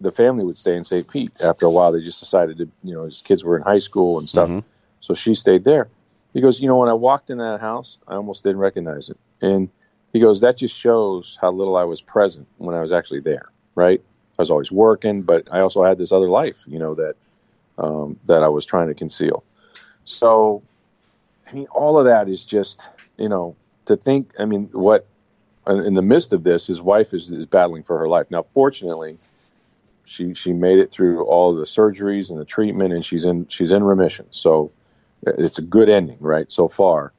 the 0.00 0.12
family 0.12 0.44
would 0.44 0.56
stay 0.56 0.76
in 0.76 0.84
St. 0.84 1.08
Pete. 1.08 1.40
After 1.42 1.66
a 1.66 1.70
while, 1.70 1.92
they 1.92 2.00
just 2.00 2.20
decided 2.20 2.58
to, 2.58 2.68
you 2.84 2.94
know, 2.94 3.04
his 3.04 3.20
kids 3.20 3.44
were 3.44 3.56
in 3.56 3.62
high 3.62 3.78
school 3.78 4.18
and 4.18 4.28
stuff. 4.28 4.48
Mm-hmm. 4.48 4.66
So 5.00 5.14
she 5.14 5.34
stayed 5.34 5.64
there. 5.64 5.88
He 6.34 6.40
goes, 6.40 6.60
you 6.60 6.68
know, 6.68 6.76
when 6.76 6.88
I 6.88 6.94
walked 6.94 7.30
in 7.30 7.38
that 7.38 7.60
house, 7.60 7.98
I 8.06 8.14
almost 8.14 8.44
didn't 8.44 8.58
recognize 8.58 9.08
it. 9.08 9.18
And 9.40 9.68
he 10.12 10.20
goes, 10.20 10.40
that 10.40 10.56
just 10.56 10.78
shows 10.78 11.38
how 11.40 11.50
little 11.50 11.76
I 11.76 11.84
was 11.84 12.00
present 12.00 12.46
when 12.58 12.74
I 12.74 12.80
was 12.80 12.92
actually 12.92 13.20
there, 13.20 13.50
right? 13.74 14.00
I 14.38 14.42
was 14.42 14.50
always 14.50 14.70
working, 14.70 15.22
but 15.22 15.48
I 15.50 15.60
also 15.60 15.82
had 15.82 15.98
this 15.98 16.12
other 16.12 16.28
life, 16.28 16.58
you 16.66 16.78
know, 16.78 16.94
that 16.94 17.16
um, 17.78 18.18
that 18.26 18.42
I 18.42 18.48
was 18.48 18.64
trying 18.64 18.88
to 18.88 18.94
conceal. 18.94 19.44
So, 20.04 20.62
I 21.48 21.52
mean, 21.52 21.66
all 21.66 21.98
of 21.98 22.04
that 22.06 22.28
is 22.28 22.44
just, 22.44 22.88
you 23.16 23.28
know, 23.28 23.56
to 23.86 23.96
think. 23.96 24.32
I 24.38 24.44
mean, 24.44 24.68
what 24.72 25.06
in 25.66 25.94
the 25.94 26.02
midst 26.02 26.32
of 26.32 26.44
this, 26.44 26.66
his 26.66 26.80
wife 26.80 27.12
is, 27.12 27.30
is 27.30 27.46
battling 27.46 27.82
for 27.82 27.98
her 27.98 28.08
life. 28.08 28.26
Now, 28.30 28.46
fortunately, 28.54 29.18
she 30.08 30.34
she 30.34 30.52
made 30.52 30.78
it 30.78 30.90
through 30.90 31.24
all 31.24 31.54
the 31.54 31.64
surgeries 31.64 32.30
and 32.30 32.40
the 32.40 32.44
treatment, 32.44 32.92
and 32.92 33.04
she's 33.04 33.24
in 33.24 33.46
she's 33.48 33.70
in 33.70 33.84
remission. 33.84 34.26
So 34.30 34.72
it's 35.22 35.58
a 35.58 35.62
good 35.62 35.88
ending, 35.88 36.16
right? 36.20 36.50
So 36.50 36.68
far, 36.68 37.12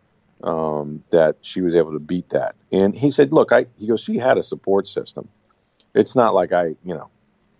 um, 0.43 1.03
that 1.11 1.37
she 1.41 1.61
was 1.61 1.75
able 1.75 1.93
to 1.93 1.99
beat 1.99 2.29
that. 2.29 2.55
And 2.71 2.95
he 2.95 3.11
said, 3.11 3.31
"Look, 3.31 3.51
I," 3.51 3.67
he 3.77 3.87
goes, 3.87 4.01
"She 4.01 4.17
had 4.17 4.37
a 4.37 4.43
support 4.43 4.87
system. 4.87 5.29
It's 5.93 6.15
not 6.15 6.33
like 6.33 6.51
I, 6.51 6.75
you 6.83 6.95
know, 6.95 7.09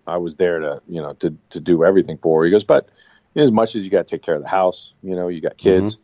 I 0.06 0.16
was 0.16 0.36
there 0.36 0.58
to, 0.60 0.82
you 0.88 1.00
know, 1.00 1.14
to 1.14 1.36
to 1.50 1.60
do 1.60 1.84
everything 1.84 2.18
for 2.18 2.40
her." 2.40 2.44
He 2.46 2.50
goes, 2.50 2.64
"But 2.64 2.88
as 3.36 3.52
much 3.52 3.76
as 3.76 3.84
you 3.84 3.90
got 3.90 4.06
to 4.06 4.16
take 4.16 4.22
care 4.22 4.34
of 4.34 4.42
the 4.42 4.48
house, 4.48 4.92
you 5.02 5.14
know, 5.14 5.28
you 5.28 5.40
got 5.40 5.56
kids, 5.56 5.98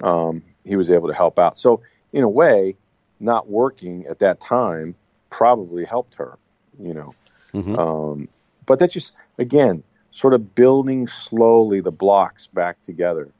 mm-hmm. 0.00 0.06
um, 0.06 0.42
he 0.64 0.76
was 0.76 0.90
able 0.90 1.08
to 1.08 1.14
help 1.14 1.38
out. 1.38 1.58
So 1.58 1.82
in 2.12 2.22
a 2.22 2.28
way, 2.28 2.76
not 3.18 3.48
working 3.48 4.06
at 4.06 4.20
that 4.20 4.40
time 4.40 4.94
probably 5.30 5.84
helped 5.84 6.14
her, 6.14 6.38
you 6.78 6.94
know." 6.94 7.12
Mm-hmm. 7.54 7.76
Um, 7.76 8.28
but 8.68 8.78
that 8.78 8.92
just, 8.92 9.14
again, 9.38 9.82
sort 10.10 10.34
of 10.34 10.54
building 10.54 11.08
slowly 11.08 11.80
the 11.80 11.90
blocks 11.90 12.46
back 12.46 12.80
together 12.82 13.30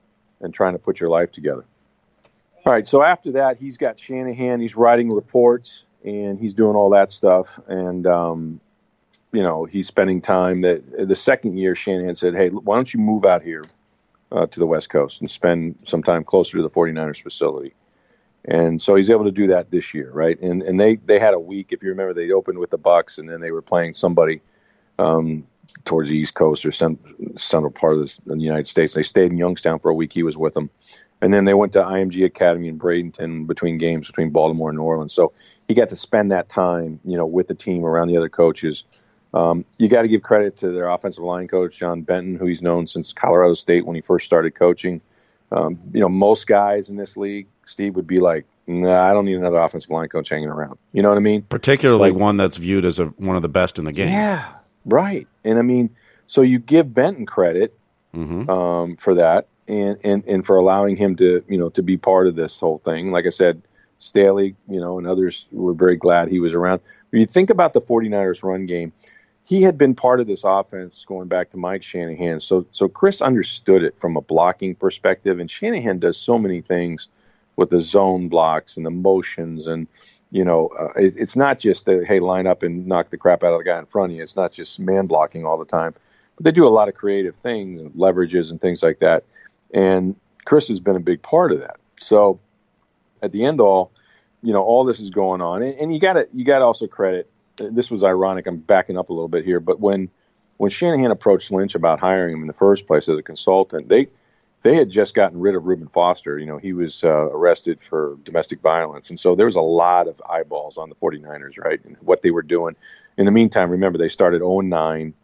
and 0.40 0.52
trying 0.52 0.72
to 0.72 0.78
put 0.78 0.98
your 0.98 1.10
life 1.10 1.30
together. 1.30 1.64
All 2.66 2.72
right, 2.72 2.86
so 2.86 3.02
after 3.02 3.32
that, 3.32 3.58
he's 3.58 3.76
got 3.76 4.00
Shanahan. 4.00 4.60
He's 4.60 4.74
writing 4.74 5.12
reports 5.12 5.86
and 6.04 6.38
he's 6.38 6.54
doing 6.54 6.76
all 6.76 6.90
that 6.90 7.10
stuff. 7.10 7.60
And, 7.68 8.06
um, 8.06 8.60
you 9.32 9.42
know, 9.42 9.64
he's 9.64 9.86
spending 9.86 10.22
time 10.22 10.62
that 10.62 11.08
the 11.08 11.14
second 11.14 11.58
year, 11.58 11.74
Shanahan 11.74 12.14
said, 12.14 12.34
Hey, 12.34 12.48
why 12.48 12.76
don't 12.76 12.92
you 12.92 13.00
move 13.00 13.24
out 13.24 13.42
here 13.42 13.64
uh, 14.32 14.46
to 14.46 14.60
the 14.60 14.66
West 14.66 14.90
Coast 14.90 15.20
and 15.20 15.30
spend 15.30 15.80
some 15.84 16.02
time 16.02 16.24
closer 16.24 16.56
to 16.56 16.62
the 16.62 16.70
49ers 16.70 17.22
facility? 17.22 17.74
And 18.44 18.80
so 18.80 18.94
he's 18.94 19.10
able 19.10 19.24
to 19.24 19.30
do 19.30 19.48
that 19.48 19.70
this 19.70 19.92
year, 19.92 20.10
right? 20.10 20.40
And 20.40 20.62
and 20.62 20.80
they 20.80 20.96
they 20.96 21.18
had 21.18 21.34
a 21.34 21.40
week, 21.40 21.72
if 21.72 21.82
you 21.82 21.90
remember, 21.90 22.14
they 22.14 22.30
opened 22.30 22.58
with 22.58 22.70
the 22.70 22.78
Bucs, 22.78 23.18
and 23.18 23.28
then 23.28 23.40
they 23.40 23.50
were 23.50 23.60
playing 23.60 23.92
somebody 23.92 24.40
um, 24.98 25.46
towards 25.84 26.10
the 26.10 26.16
East 26.16 26.34
Coast 26.34 26.66
or 26.66 26.72
some 26.72 26.98
central 27.36 27.72
part 27.72 27.94
of 27.94 28.18
the 28.26 28.38
United 28.38 28.66
States. 28.66 28.94
They 28.94 29.02
stayed 29.02 29.30
in 29.30 29.38
Youngstown 29.38 29.78
for 29.78 29.90
a 29.90 29.94
week. 29.94 30.12
He 30.12 30.22
was 30.22 30.36
with 30.36 30.54
them. 30.54 30.70
And 31.20 31.34
then 31.34 31.44
they 31.44 31.54
went 31.54 31.72
to 31.72 31.82
IMG 31.82 32.24
Academy 32.24 32.68
in 32.68 32.78
Bradenton 32.78 33.46
between 33.46 33.76
games 33.78 34.06
between 34.06 34.30
Baltimore 34.30 34.70
and 34.70 34.78
New 34.78 34.84
Orleans. 34.84 35.12
So 35.12 35.32
he 35.66 35.74
got 35.74 35.88
to 35.88 35.96
spend 35.96 36.30
that 36.30 36.48
time, 36.48 37.00
you 37.04 37.16
know, 37.16 37.26
with 37.26 37.48
the 37.48 37.54
team 37.54 37.84
around 37.84 38.08
the 38.08 38.16
other 38.16 38.28
coaches. 38.28 38.84
Um, 39.34 39.64
you 39.78 39.88
got 39.88 40.02
to 40.02 40.08
give 40.08 40.22
credit 40.22 40.58
to 40.58 40.70
their 40.70 40.88
offensive 40.88 41.24
line 41.24 41.48
coach 41.48 41.76
John 41.78 42.02
Benton, 42.02 42.36
who 42.36 42.46
he's 42.46 42.62
known 42.62 42.86
since 42.86 43.12
Colorado 43.12 43.54
State 43.54 43.84
when 43.84 43.96
he 43.96 44.00
first 44.00 44.24
started 44.24 44.54
coaching. 44.54 45.02
Um, 45.50 45.80
you 45.92 46.00
know, 46.00 46.08
most 46.08 46.46
guys 46.46 46.88
in 46.88 46.96
this 46.96 47.16
league, 47.16 47.48
Steve, 47.66 47.96
would 47.96 48.06
be 48.06 48.18
like, 48.18 48.46
nah, 48.66 49.02
I 49.02 49.12
don't 49.12 49.24
need 49.24 49.36
another 49.36 49.58
offensive 49.58 49.90
line 49.90 50.08
coach 50.08 50.28
hanging 50.28 50.48
around. 50.48 50.78
You 50.92 51.02
know 51.02 51.08
what 51.08 51.18
I 51.18 51.22
mean? 51.22 51.42
Particularly 51.42 52.10
like, 52.10 52.20
one 52.20 52.36
that's 52.36 52.58
viewed 52.58 52.84
as 52.84 53.00
a, 53.00 53.06
one 53.06 53.36
of 53.36 53.42
the 53.42 53.48
best 53.48 53.78
in 53.78 53.84
the 53.84 53.92
game. 53.92 54.08
Yeah, 54.08 54.46
right. 54.88 55.26
And 55.44 55.58
I 55.58 55.62
mean, 55.62 55.90
so 56.26 56.42
you 56.42 56.58
give 56.58 56.92
Benton 56.92 57.26
credit 57.26 57.78
mm-hmm. 58.14 58.48
um, 58.50 58.96
for 58.96 59.14
that, 59.14 59.46
and, 59.66 59.98
and 60.04 60.24
and 60.26 60.46
for 60.46 60.56
allowing 60.56 60.96
him 60.96 61.16
to 61.16 61.44
you 61.48 61.58
know 61.58 61.70
to 61.70 61.82
be 61.82 61.96
part 61.96 62.26
of 62.26 62.36
this 62.36 62.58
whole 62.58 62.78
thing. 62.78 63.10
Like 63.12 63.26
I 63.26 63.30
said, 63.30 63.62
Staley, 63.98 64.54
you 64.68 64.80
know, 64.80 64.98
and 64.98 65.06
others 65.06 65.48
were 65.52 65.74
very 65.74 65.96
glad 65.96 66.28
he 66.28 66.40
was 66.40 66.54
around. 66.54 66.80
When 67.10 67.20
you 67.20 67.26
think 67.26 67.50
about 67.50 67.72
the 67.72 67.80
49ers 67.80 68.42
run 68.42 68.66
game, 68.66 68.92
he 69.44 69.62
had 69.62 69.78
been 69.78 69.94
part 69.94 70.20
of 70.20 70.26
this 70.26 70.44
offense 70.44 71.04
going 71.06 71.28
back 71.28 71.50
to 71.50 71.56
Mike 71.56 71.82
Shanahan. 71.82 72.40
So 72.40 72.66
so 72.70 72.88
Chris 72.88 73.20
understood 73.20 73.82
it 73.82 73.98
from 73.98 74.16
a 74.16 74.20
blocking 74.20 74.74
perspective, 74.74 75.40
and 75.40 75.50
Shanahan 75.50 75.98
does 75.98 76.18
so 76.18 76.38
many 76.38 76.60
things 76.60 77.08
with 77.56 77.70
the 77.70 77.80
zone 77.80 78.28
blocks 78.28 78.76
and 78.76 78.86
the 78.86 78.90
motions 78.90 79.66
and 79.66 79.88
you 80.30 80.44
know, 80.44 80.68
uh, 80.68 80.92
it, 80.96 81.16
it's 81.16 81.36
not 81.36 81.58
just 81.58 81.86
the 81.86 82.04
hey 82.06 82.20
line 82.20 82.46
up 82.46 82.62
and 82.62 82.86
knock 82.86 83.10
the 83.10 83.18
crap 83.18 83.42
out 83.42 83.52
of 83.52 83.58
the 83.58 83.64
guy 83.64 83.78
in 83.78 83.86
front 83.86 84.12
of 84.12 84.16
you. 84.16 84.22
It's 84.22 84.36
not 84.36 84.52
just 84.52 84.78
man 84.78 85.06
blocking 85.06 85.44
all 85.44 85.58
the 85.58 85.64
time, 85.64 85.94
but 86.36 86.44
they 86.44 86.52
do 86.52 86.66
a 86.66 86.68
lot 86.68 86.88
of 86.88 86.94
creative 86.94 87.36
things, 87.36 87.80
leverages 87.92 88.50
and 88.50 88.60
things 88.60 88.82
like 88.82 89.00
that. 89.00 89.24
And 89.72 90.16
Chris 90.44 90.68
has 90.68 90.80
been 90.80 90.96
a 90.96 91.00
big 91.00 91.22
part 91.22 91.52
of 91.52 91.60
that. 91.60 91.76
So 92.00 92.40
at 93.22 93.32
the 93.32 93.44
end 93.44 93.60
all, 93.60 93.90
you 94.42 94.52
know, 94.52 94.62
all 94.62 94.84
this 94.84 95.00
is 95.00 95.10
going 95.10 95.40
on, 95.40 95.62
and, 95.62 95.74
and 95.78 95.94
you 95.94 96.00
got 96.00 96.14
to 96.14 96.28
you 96.32 96.44
got 96.44 96.60
to 96.60 96.64
also 96.64 96.86
credit. 96.86 97.30
This 97.56 97.90
was 97.90 98.04
ironic. 98.04 98.46
I'm 98.46 98.58
backing 98.58 98.96
up 98.96 99.08
a 99.08 99.12
little 99.12 99.28
bit 99.28 99.44
here, 99.44 99.60
but 99.60 99.80
when 99.80 100.10
when 100.58 100.70
Shanahan 100.70 101.10
approached 101.10 101.50
Lynch 101.50 101.74
about 101.74 102.00
hiring 102.00 102.34
him 102.34 102.42
in 102.42 102.46
the 102.46 102.52
first 102.52 102.86
place 102.86 103.08
as 103.08 103.18
a 103.18 103.22
consultant, 103.22 103.88
they 103.88 104.08
they 104.62 104.74
had 104.74 104.90
just 104.90 105.14
gotten 105.14 105.38
rid 105.38 105.54
of 105.54 105.64
Reuben 105.64 105.88
Foster. 105.88 106.38
You 106.38 106.46
know, 106.46 106.58
he 106.58 106.72
was 106.72 107.04
uh, 107.04 107.08
arrested 107.08 107.80
for 107.80 108.16
domestic 108.24 108.60
violence. 108.60 109.10
And 109.10 109.18
so 109.18 109.34
there 109.34 109.46
was 109.46 109.56
a 109.56 109.60
lot 109.60 110.08
of 110.08 110.20
eyeballs 110.28 110.78
on 110.78 110.88
the 110.88 110.96
49ers, 110.96 111.62
right, 111.62 111.82
and 111.84 111.96
what 112.00 112.22
they 112.22 112.30
were 112.30 112.42
doing. 112.42 112.74
In 113.16 113.26
the 113.26 113.32
meantime, 113.32 113.70
remember, 113.70 113.98
they 113.98 114.08
started 114.08 114.38
0 114.38 114.60
9. 114.60 115.14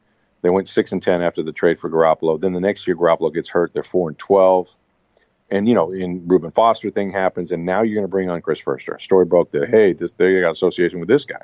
They 0.43 0.51
went 0.51 0.69
6 0.69 0.93
and 0.93 1.03
10 1.03 1.23
after 1.23 1.43
the 1.43 1.53
trade 1.53 1.81
for 1.81 1.91
Garoppolo. 1.91 2.41
Then 2.41 2.53
the 2.53 2.61
next 2.61 2.87
year, 2.87 2.97
Garoppolo 2.97 3.33
gets 3.33 3.49
hurt. 3.49 3.73
They're 3.73 3.83
4 3.83 4.11
and 4.11 4.19
12. 4.19 4.77
And, 5.51 5.69
you 5.69 5.75
know, 5.75 5.93
in 5.93 6.27
Reuben 6.27 6.51
Foster 6.51 6.91
thing 6.91 7.11
happens, 7.11 7.51
and 7.53 7.65
now 7.65 7.83
you're 7.83 7.95
going 7.95 8.05
to 8.05 8.09
bring 8.09 8.31
on 8.31 8.41
Chris 8.41 8.61
Foerster. 8.61 8.99
Story 8.99 9.25
broke 9.25 9.51
that, 9.53 9.69
hey, 9.69 9.93
this, 9.93 10.13
they 10.15 10.41
got 10.41 10.51
association 10.51 11.01
with 11.01 11.09
this 11.09 11.25
guy. 11.25 11.43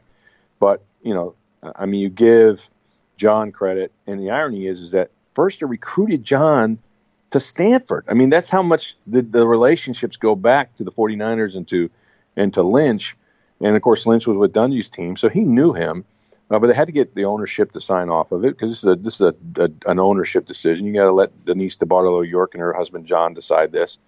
But, 0.59 0.83
you 1.03 1.14
know, 1.14 1.35
I 1.62 1.87
mean, 1.87 2.00
you 2.00 2.09
give 2.09 2.68
John 3.16 3.53
credit, 3.53 3.92
and 4.07 4.20
the 4.20 4.31
irony 4.31 4.66
is, 4.66 4.81
is 4.81 4.92
that 4.92 5.11
Foerster 5.35 5.66
recruited 5.66 6.22
John– 6.22 6.79
to 7.30 7.40
Stanford. 7.40 8.04
I 8.08 8.14
mean, 8.14 8.30
that's 8.30 8.50
how 8.50 8.62
much 8.62 8.96
the, 9.06 9.22
the 9.22 9.46
relationships 9.46 10.16
go 10.16 10.34
back 10.34 10.74
to 10.76 10.84
the 10.84 10.92
49ers 10.92 11.56
and 11.56 11.66
to 11.68 11.90
and 12.36 12.52
to 12.54 12.62
Lynch. 12.62 13.16
And 13.60 13.76
of 13.76 13.82
course, 13.82 14.06
Lynch 14.06 14.26
was 14.26 14.36
with 14.36 14.52
Dungy's 14.52 14.90
team, 14.90 15.16
so 15.16 15.28
he 15.28 15.40
knew 15.40 15.72
him. 15.72 16.04
Uh, 16.50 16.58
but 16.58 16.66
they 16.66 16.74
had 16.74 16.88
to 16.88 16.92
get 16.92 17.14
the 17.14 17.26
ownership 17.26 17.70
to 17.72 17.80
sign 17.80 18.08
off 18.08 18.32
of 18.32 18.44
it 18.44 18.50
because 18.50 18.70
this 18.70 18.78
is 18.78 18.84
a 18.84 18.96
this 18.96 19.14
is 19.14 19.20
a, 19.20 19.34
a 19.62 19.90
an 19.90 20.00
ownership 20.00 20.46
decision. 20.46 20.84
You 20.84 20.92
got 20.94 21.04
to 21.04 21.12
let 21.12 21.44
Denise 21.44 21.76
DeBartolo 21.76 22.28
York 22.28 22.54
and 22.54 22.60
her 22.60 22.72
husband 22.72 23.06
John 23.06 23.34
decide 23.34 23.70
this. 23.70 23.98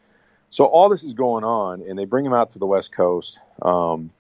So 0.51 0.65
all 0.65 0.89
this 0.89 1.05
is 1.05 1.15
going 1.15 1.45
on, 1.45 1.83
and 1.83 1.99
they 1.99 2.05
bring 2.05 2.27
him 2.27 2.35
out 2.35 2.51
to 2.51 2.59
the 2.59 2.67
West 2.67 2.93
Coast, 2.93 3.41
um, 3.63 4.11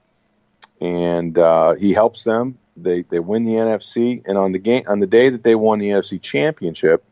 and 0.80 1.36
uh, 1.36 1.74
he 1.74 1.92
helps 1.92 2.22
them. 2.22 2.58
They 2.76 3.02
they 3.02 3.18
win 3.18 3.42
the 3.42 3.54
NFC, 3.54 4.22
and 4.24 4.38
on 4.38 4.52
the 4.52 4.60
game 4.60 4.84
on 4.86 5.00
the 5.00 5.08
day 5.08 5.30
that 5.30 5.42
they 5.42 5.56
won 5.56 5.80
the 5.80 5.88
NFC 5.88 6.22
Championship, 6.22 7.04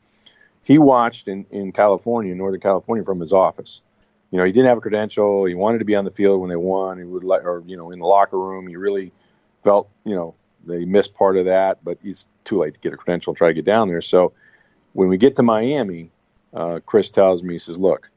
he 0.63 0.79
watched 0.79 1.29
in, 1.29 1.47
in 1.51 1.73
California, 1.73 2.35
Northern 2.35 2.61
California, 2.61 3.05
from 3.05 3.21
his 3.21 3.33
office. 3.33 3.83
You 4.31 4.39
know, 4.39 4.45
he 4.45 4.53
didn't 4.53 4.69
have 4.69 4.79
a 4.79 4.81
credential. 4.81 5.45
He 5.45 5.55
wanted 5.55 5.79
to 5.79 5.85
be 5.85 5.97
on 5.97 6.05
the 6.05 6.11
field 6.11 6.41
when 6.41 6.51
they 6.51 6.57
won. 6.57 6.99
He 6.99 7.05
would 7.05 7.25
like, 7.25 7.45
or 7.45 7.63
you 7.67 7.77
know, 7.77 7.91
in 7.91 7.99
the 7.99 8.07
locker 8.07 8.39
room, 8.39 8.67
he 8.69 8.77
really 8.77 9.13
felt, 9.65 9.89
you 10.05 10.15
know, 10.15 10.35
they 10.65 10.85
missed 10.85 11.15
part 11.15 11.37
of 11.37 11.47
that. 11.47 11.83
But 11.83 11.99
he's 12.03 12.29
too 12.45 12.59
late 12.59 12.75
to 12.75 12.81
get 12.81 12.93
a 12.93 12.97
credential 12.97 13.35
try 13.35 13.49
to 13.49 13.55
get 13.55 13.65
down 13.65 13.89
there. 13.89 14.01
So 14.01 14.33
when 14.93 15.09
we 15.09 15.17
get 15.17 15.37
to 15.37 15.43
Miami, 15.43 16.11
uh, 16.55 16.81
Chris 16.85 17.11
tells 17.11 17.43
me, 17.43 17.55
he 17.55 17.59
says, 17.59 17.79
"Look, 17.79 18.11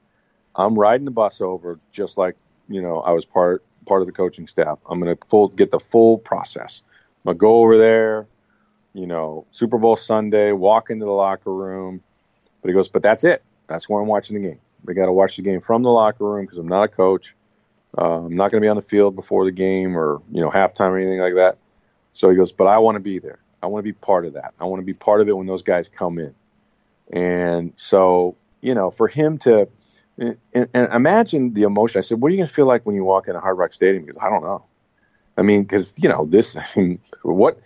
I'm 0.56 0.77
riding 0.77 1.06
the 1.06 1.12
bus 1.12 1.41
over 1.41 1.79
just 1.91 2.17
like 2.17 2.36
you 2.69 2.82
know 2.82 2.99
I 2.99 3.12
was 3.12 3.25
part 3.25 3.63
part 3.88 4.01
of 4.01 4.08
the 4.08 4.13
coaching 4.13 4.47
staff. 4.47 4.79
I'm 4.88 4.99
going 4.99 5.15
to 5.15 5.25
full 5.27 5.47
get 5.47 5.71
the 5.71 5.79
full 5.79 6.17
process. 6.17 6.84
I'm 7.25 7.29
gonna 7.29 7.38
go 7.38 7.58
over 7.62 7.77
there, 7.77 8.27
you 8.93 9.08
know, 9.08 9.45
Super 9.51 9.77
Bowl 9.77 9.95
Sunday, 9.95 10.51
walk 10.51 10.89
into 10.89 11.06
the 11.06 11.12
locker 11.12 11.53
room." 11.53 12.03
But 12.63 12.69
he 12.69 12.73
goes, 12.73 12.89
but 12.89 13.04
that's 13.04 13.23
it. 13.26 13.43
That's 13.67 13.88
where 13.88 14.02
I'm 14.02 14.08
watching 14.08 14.41
the 14.41 14.47
game. 14.47 14.60
We 14.86 14.93
got 14.95 15.06
to 15.06 15.12
watch 15.12 15.36
the 15.36 15.43
game 15.43 15.62
from 15.62 15.84
the 15.84 15.91
locker 15.91 16.26
room 16.26 16.45
because 16.45 16.58
I'm 16.58 16.67
not 16.67 16.84
a 16.84 16.88
coach. 16.88 17.36
Uh, 17.95 18.21
I'm 18.21 18.36
not 18.36 18.52
going 18.52 18.62
to 18.62 18.65
be 18.65 18.69
on 18.69 18.78
the 18.78 18.82
field 18.82 19.15
before 19.15 19.45
the 19.45 19.52
game 19.52 19.95
or 19.97 20.21
you 20.32 20.41
know 20.41 20.49
halftime 20.49 20.89
or 20.89 20.97
anything 20.97 21.19
like 21.19 21.36
that. 21.36 21.58
So 22.13 22.30
he 22.30 22.36
goes, 22.36 22.52
but 22.52 22.65
I 22.65 22.80
want 22.80 22.95
to 22.95 22.99
be 22.99 23.19
there. 23.19 23.39
I 23.62 23.67
want 23.67 23.84
to 23.84 23.84
be 23.84 23.93
part 23.93 24.26
of 24.26 24.34
that. 24.34 24.54
I 24.60 24.65
want 24.65 24.82
to 24.82 24.86
be 24.86 24.93
part 24.93 25.21
of 25.21 25.30
it 25.30 25.38
when 25.38 25.45
those 25.45 25.62
guys 25.62 25.89
come 25.89 26.17
in. 26.17 26.34
And 27.12 27.73
so 27.76 28.36
you 28.62 28.73
know, 28.73 28.91
for 28.91 29.10
him 29.10 29.38
to 29.39 29.67
and, 30.17 30.38
and 30.54 30.93
imagine 30.93 31.54
the 31.54 31.63
emotion. 31.63 31.99
I 31.99 32.02
said, 32.02 32.21
what 32.21 32.30
are 32.30 32.32
you 32.32 32.38
going 32.38 32.47
to 32.47 32.54
feel 32.54 32.65
like 32.65 32.86
when 32.86 32.95
you 32.95 33.04
walk 33.04 33.28
in 33.28 33.36
a 33.36 33.39
Hard 33.39 33.58
Rock 33.58 33.73
Stadium? 33.73 34.06
Because 34.06 34.21
I 34.21 34.30
don't 34.30 34.43
know. 34.43 34.63
I 35.36 35.41
mean, 35.41 35.63
because 35.63 35.93
you 35.97 36.10
know 36.10 36.26
this. 36.26 36.56
I 36.58 36.67
mean, 36.76 36.99
what 37.21 37.60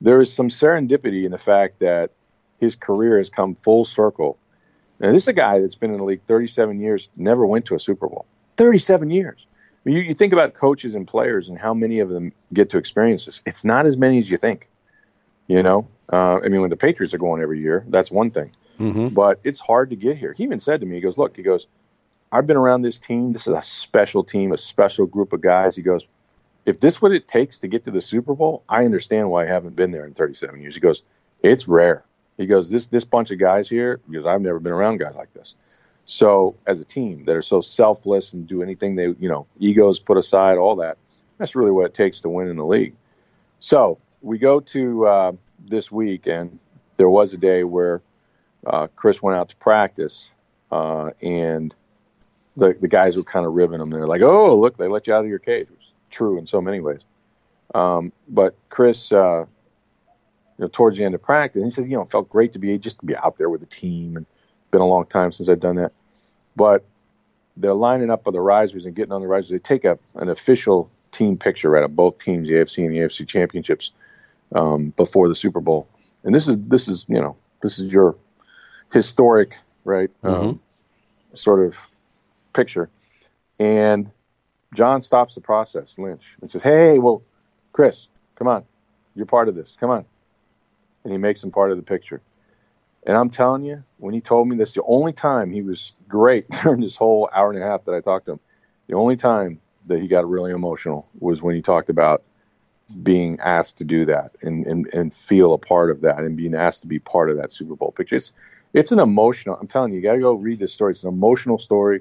there 0.00 0.20
is 0.20 0.32
some 0.32 0.48
serendipity 0.48 1.24
in 1.24 1.32
the 1.32 1.38
fact 1.38 1.80
that 1.80 2.10
his 2.58 2.76
career 2.76 3.18
has 3.18 3.30
come 3.30 3.54
full 3.54 3.84
circle 3.84 4.38
now, 5.04 5.12
this 5.12 5.24
is 5.24 5.28
a 5.28 5.34
guy 5.34 5.60
that's 5.60 5.74
been 5.74 5.90
in 5.90 5.98
the 5.98 6.04
league 6.04 6.22
37 6.26 6.80
years, 6.80 7.10
never 7.14 7.44
went 7.44 7.66
to 7.66 7.74
a 7.74 7.78
Super 7.78 8.08
Bowl. 8.08 8.24
37 8.56 9.10
years. 9.10 9.46
You, 9.84 9.98
you 9.98 10.14
think 10.14 10.32
about 10.32 10.54
coaches 10.54 10.94
and 10.94 11.06
players 11.06 11.50
and 11.50 11.58
how 11.58 11.74
many 11.74 12.00
of 12.00 12.08
them 12.08 12.32
get 12.54 12.70
to 12.70 12.78
experience 12.78 13.26
this. 13.26 13.42
It's 13.44 13.66
not 13.66 13.84
as 13.84 13.98
many 13.98 14.18
as 14.18 14.30
you 14.30 14.38
think. 14.38 14.66
You 15.46 15.62
know, 15.62 15.88
uh, 16.10 16.40
I 16.42 16.48
mean, 16.48 16.62
when 16.62 16.70
the 16.70 16.78
Patriots 16.78 17.12
are 17.12 17.18
going 17.18 17.42
every 17.42 17.60
year, 17.60 17.84
that's 17.86 18.10
one 18.10 18.30
thing. 18.30 18.52
Mm-hmm. 18.80 19.08
But 19.08 19.40
it's 19.44 19.60
hard 19.60 19.90
to 19.90 19.96
get 19.96 20.16
here. 20.16 20.32
He 20.32 20.42
even 20.42 20.58
said 20.58 20.80
to 20.80 20.86
me, 20.86 20.94
he 20.94 21.02
goes, 21.02 21.18
"Look, 21.18 21.36
he 21.36 21.42
goes, 21.42 21.66
I've 22.32 22.46
been 22.46 22.56
around 22.56 22.80
this 22.80 22.98
team. 22.98 23.32
This 23.32 23.46
is 23.46 23.52
a 23.52 23.60
special 23.60 24.24
team, 24.24 24.52
a 24.52 24.56
special 24.56 25.04
group 25.04 25.34
of 25.34 25.42
guys." 25.42 25.76
He 25.76 25.82
goes, 25.82 26.08
"If 26.64 26.80
this 26.80 27.02
what 27.02 27.12
it 27.12 27.28
takes 27.28 27.58
to 27.58 27.68
get 27.68 27.84
to 27.84 27.90
the 27.90 28.00
Super 28.00 28.34
Bowl, 28.34 28.62
I 28.66 28.86
understand 28.86 29.30
why 29.30 29.42
I 29.42 29.48
haven't 29.48 29.76
been 29.76 29.90
there 29.90 30.06
in 30.06 30.14
37 30.14 30.62
years." 30.62 30.74
He 30.74 30.80
goes, 30.80 31.02
"It's 31.42 31.68
rare." 31.68 32.04
He 32.36 32.46
goes, 32.46 32.70
this 32.70 32.88
this 32.88 33.04
bunch 33.04 33.30
of 33.30 33.38
guys 33.38 33.68
here, 33.68 34.00
because 34.08 34.26
I've 34.26 34.40
never 34.40 34.58
been 34.58 34.72
around 34.72 34.98
guys 34.98 35.14
like 35.14 35.32
this. 35.32 35.54
So 36.04 36.56
as 36.66 36.80
a 36.80 36.84
team 36.84 37.24
that 37.24 37.36
are 37.36 37.42
so 37.42 37.60
selfless 37.60 38.34
and 38.34 38.46
do 38.46 38.62
anything 38.62 38.96
they, 38.96 39.06
you 39.06 39.28
know, 39.28 39.46
egos 39.58 40.00
put 40.00 40.18
aside, 40.18 40.58
all 40.58 40.76
that. 40.76 40.98
That's 41.38 41.56
really 41.56 41.70
what 41.70 41.86
it 41.86 41.94
takes 41.94 42.20
to 42.20 42.28
win 42.28 42.48
in 42.48 42.56
the 42.56 42.64
league. 42.64 42.94
So 43.58 43.98
we 44.20 44.38
go 44.38 44.60
to 44.60 45.06
uh, 45.06 45.32
this 45.66 45.90
week, 45.90 46.26
and 46.26 46.58
there 46.96 47.08
was 47.08 47.32
a 47.32 47.38
day 47.38 47.64
where 47.64 48.02
uh, 48.66 48.88
Chris 48.94 49.22
went 49.22 49.38
out 49.38 49.48
to 49.50 49.56
practice, 49.56 50.30
uh, 50.70 51.10
and 51.22 51.74
the 52.56 52.76
the 52.80 52.88
guys 52.88 53.16
were 53.16 53.24
kind 53.24 53.46
of 53.46 53.54
ribbing 53.54 53.80
him. 53.80 53.90
They're 53.90 54.06
like, 54.06 54.22
"Oh, 54.22 54.58
look, 54.58 54.76
they 54.76 54.88
let 54.88 55.06
you 55.06 55.14
out 55.14 55.24
of 55.24 55.30
your 55.30 55.38
cage." 55.38 55.68
Was 55.70 55.92
true 56.10 56.38
in 56.38 56.46
so 56.46 56.60
many 56.60 56.80
ways. 56.80 57.00
Um, 57.74 58.12
but 58.28 58.54
Chris 58.68 59.10
uh, 59.10 59.46
you 60.58 60.64
know, 60.64 60.68
towards 60.68 60.98
the 60.98 61.04
end 61.04 61.14
of 61.14 61.22
practice. 61.22 61.60
And 61.60 61.66
he 61.66 61.70
said, 61.70 61.90
you 61.90 61.96
know, 61.96 62.02
it 62.02 62.10
felt 62.10 62.28
great 62.28 62.52
to 62.52 62.58
be 62.58 62.78
just 62.78 63.00
to 63.00 63.06
be 63.06 63.16
out 63.16 63.38
there 63.38 63.48
with 63.48 63.60
the 63.60 63.66
team, 63.66 64.16
and 64.16 64.26
been 64.70 64.80
a 64.80 64.86
long 64.86 65.06
time 65.06 65.32
since 65.32 65.48
I've 65.48 65.60
done 65.60 65.76
that. 65.76 65.92
But 66.56 66.84
they're 67.56 67.74
lining 67.74 68.10
up 68.10 68.24
for 68.24 68.32
the 68.32 68.40
risers 68.40 68.84
and 68.84 68.94
getting 68.94 69.12
on 69.12 69.20
the 69.20 69.26
risers. 69.26 69.50
They 69.50 69.58
take 69.58 69.84
a 69.84 69.98
an 70.14 70.28
official 70.28 70.90
team 71.12 71.36
picture 71.36 71.70
right 71.70 71.84
of 71.84 71.94
both 71.94 72.18
teams, 72.18 72.48
the 72.48 72.54
AFC 72.54 72.84
and 72.84 72.92
the 72.92 72.98
AFC 72.98 73.26
championships, 73.26 73.92
um, 74.54 74.90
before 74.96 75.28
the 75.28 75.34
Super 75.34 75.60
Bowl. 75.60 75.88
And 76.24 76.34
this 76.34 76.48
is 76.48 76.58
this 76.60 76.88
is 76.88 77.06
you 77.08 77.20
know 77.20 77.36
this 77.62 77.78
is 77.78 77.90
your 77.90 78.16
historic 78.92 79.58
right 79.84 80.10
mm-hmm. 80.22 80.48
um, 80.48 80.60
sort 81.34 81.66
of 81.66 81.78
picture. 82.52 82.88
And 83.58 84.10
John 84.74 85.00
stops 85.00 85.36
the 85.36 85.40
process, 85.40 85.96
Lynch, 85.98 86.36
and 86.40 86.50
says, 86.50 86.62
"Hey, 86.62 86.98
well, 86.98 87.22
Chris, 87.72 88.08
come 88.34 88.48
on, 88.48 88.64
you're 89.14 89.26
part 89.26 89.48
of 89.48 89.54
this. 89.54 89.76
Come 89.78 89.90
on, 89.90 90.04
and 91.04 91.12
he 91.12 91.18
makes 91.18 91.44
him 91.44 91.50
part 91.50 91.70
of 91.70 91.76
the 91.76 91.82
picture. 91.82 92.22
And 93.06 93.16
I'm 93.16 93.30
telling 93.30 93.62
you, 93.62 93.84
when 93.98 94.14
he 94.14 94.20
told 94.20 94.48
me 94.48 94.56
this, 94.56 94.72
the 94.72 94.82
only 94.84 95.12
time 95.12 95.50
he 95.50 95.62
was 95.62 95.92
great 96.08 96.48
during 96.62 96.80
this 96.80 96.96
whole 96.96 97.28
hour 97.32 97.52
and 97.52 97.62
a 97.62 97.66
half 97.66 97.84
that 97.84 97.94
I 97.94 98.00
talked 98.00 98.26
to 98.26 98.32
him, 98.32 98.40
the 98.88 98.94
only 98.94 99.16
time 99.16 99.60
that 99.86 100.00
he 100.00 100.08
got 100.08 100.28
really 100.28 100.52
emotional 100.52 101.06
was 101.18 101.42
when 101.42 101.54
he 101.54 101.62
talked 101.62 101.90
about 101.90 102.22
being 103.02 103.38
asked 103.40 103.78
to 103.78 103.84
do 103.84 104.04
that 104.06 104.32
and, 104.42 104.66
and, 104.66 104.92
and 104.94 105.14
feel 105.14 105.52
a 105.54 105.58
part 105.58 105.90
of 105.90 106.00
that 106.02 106.18
and 106.18 106.36
being 106.36 106.54
asked 106.54 106.82
to 106.82 106.86
be 106.86 106.98
part 106.98 107.30
of 107.30 107.36
that 107.36 107.50
Super 107.50 107.76
Bowl 107.76 107.92
picture. 107.92 108.16
It's, 108.16 108.32
it's 108.72 108.92
an 108.92 108.98
emotional, 108.98 109.56
I'm 109.56 109.66
telling 109.66 109.92
you, 109.92 109.98
you 109.98 110.02
got 110.02 110.14
to 110.14 110.20
go 110.20 110.32
read 110.32 110.58
this 110.58 110.72
story. 110.72 110.92
It's 110.92 111.02
an 111.02 111.08
emotional 111.08 111.58
story. 111.58 112.00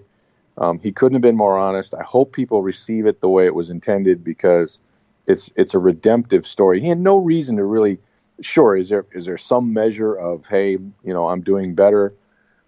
Um, 0.58 0.80
he 0.80 0.92
couldn't 0.92 1.16
have 1.16 1.22
been 1.22 1.38
more 1.38 1.58
honest. 1.58 1.94
I 1.94 2.04
hope 2.04 2.32
people 2.32 2.62
receive 2.62 3.06
it 3.06 3.22
the 3.22 3.30
way 3.30 3.46
it 3.46 3.56
was 3.56 3.70
intended 3.70 4.24
because 4.24 4.80
it's, 5.28 5.50
it's 5.56 5.74
a 5.74 5.80
redemptive 5.80 6.46
story. 6.46 6.80
He 6.80 6.90
had 6.90 7.00
no 7.00 7.18
reason 7.18 7.58
to 7.58 7.66
really– 7.66 8.00
sure, 8.42 8.76
is 8.76 8.90
there 8.90 9.06
is 9.14 9.26
there 9.26 9.38
some 9.38 9.74
measure 9.74 10.14
of 10.16 10.46
hey, 10.46 10.72
you 10.72 10.92
know, 11.04 11.28
I'm 11.28 11.42
doing 11.42 11.76
better 11.76 12.14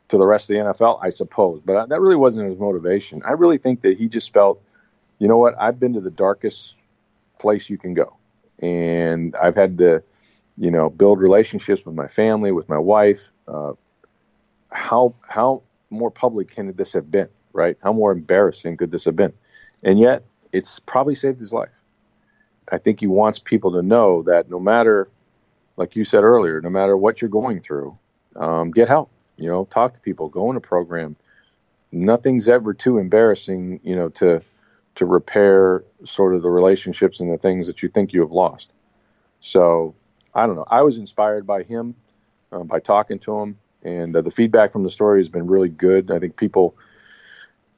to 0.09 0.17
the 0.17 0.25
rest 0.25 0.49
of 0.49 0.55
the 0.55 0.61
NFL? 0.61 0.99
I 1.01 1.09
suppose, 1.09 1.61
but 1.61 1.89
that 1.89 1.99
really 1.99 2.15
wasn't 2.15 2.49
his 2.49 2.59
motivation. 2.59 3.21
I 3.25 3.31
really 3.31 3.57
think 3.57 3.81
that 3.81 3.97
he 3.97 4.07
just 4.07 4.33
felt, 4.33 4.61
you 5.19 5.27
know 5.27 5.37
what, 5.37 5.55
I've 5.59 5.79
been 5.79 5.93
to 5.93 6.01
the 6.01 6.11
darkest 6.11 6.75
place 7.39 7.69
you 7.69 7.77
can 7.77 7.93
go, 7.93 8.15
and 8.59 9.35
I've 9.35 9.55
had 9.55 9.77
to, 9.79 10.03
you 10.57 10.71
know, 10.71 10.89
build 10.89 11.19
relationships 11.19 11.85
with 11.85 11.95
my 11.95 12.07
family, 12.07 12.51
with 12.51 12.69
my 12.69 12.77
wife. 12.77 13.29
Uh, 13.47 13.73
how 14.71 15.15
how 15.27 15.63
more 15.89 16.11
public 16.11 16.49
can 16.49 16.75
this 16.75 16.93
have 16.93 17.09
been, 17.09 17.29
right? 17.53 17.77
How 17.81 17.93
more 17.93 18.11
embarrassing 18.11 18.77
could 18.77 18.91
this 18.91 19.05
have 19.05 19.15
been? 19.15 19.33
And 19.83 19.99
yet, 19.99 20.23
it's 20.51 20.79
probably 20.79 21.15
saved 21.15 21.39
his 21.39 21.53
life. 21.53 21.81
I 22.71 22.77
think 22.77 22.99
he 22.99 23.07
wants 23.07 23.39
people 23.39 23.71
to 23.73 23.81
know 23.81 24.23
that 24.23 24.49
no 24.49 24.59
matter, 24.59 25.07
like 25.77 25.95
you 25.95 26.03
said 26.03 26.23
earlier, 26.23 26.61
no 26.61 26.69
matter 26.69 26.95
what 26.95 27.21
you're 27.21 27.29
going 27.29 27.59
through, 27.59 27.97
um, 28.35 28.71
get 28.71 28.87
help. 28.87 29.11
You 29.37 29.49
know, 29.49 29.65
talk 29.65 29.93
to 29.95 29.99
people, 29.99 30.29
go 30.29 30.49
in 30.49 30.55
a 30.55 30.61
program. 30.61 31.15
Nothing's 31.91 32.47
ever 32.47 32.73
too 32.73 32.97
embarrassing, 32.97 33.81
you 33.83 33.95
know, 33.95 34.09
to 34.09 34.41
to 34.95 35.05
repair 35.05 35.83
sort 36.03 36.33
of 36.35 36.41
the 36.41 36.49
relationships 36.49 37.19
and 37.19 37.31
the 37.31 37.37
things 37.37 37.67
that 37.67 37.83
you 37.83 37.89
think 37.89 38.13
you 38.13 38.21
have 38.21 38.31
lost. 38.31 38.71
So 39.41 39.93
I 40.33 40.47
don't 40.47 40.55
know. 40.55 40.65
I 40.67 40.81
was 40.81 40.97
inspired 40.97 41.45
by 41.45 41.63
him, 41.63 41.95
uh, 42.51 42.63
by 42.63 42.79
talking 42.79 43.19
to 43.19 43.39
him, 43.39 43.57
and 43.83 44.15
uh, 44.15 44.21
the 44.21 44.31
feedback 44.31 44.71
from 44.71 44.83
the 44.83 44.89
story 44.89 45.19
has 45.19 45.29
been 45.29 45.47
really 45.47 45.69
good. 45.69 46.11
I 46.11 46.19
think 46.19 46.37
people, 46.37 46.75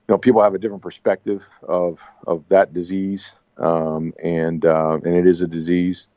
you 0.07 0.13
know, 0.13 0.17
people 0.17 0.41
have 0.41 0.53
a 0.53 0.59
different 0.59 0.83
perspective 0.83 1.47
of 1.63 2.01
of 2.25 2.47
that 2.49 2.73
disease, 2.73 3.33
um, 3.57 4.13
and 4.23 4.63
uh, 4.65 4.99
and 5.03 5.15
it 5.15 5.27
is 5.27 5.41
a 5.41 5.47
disease, 5.47 6.07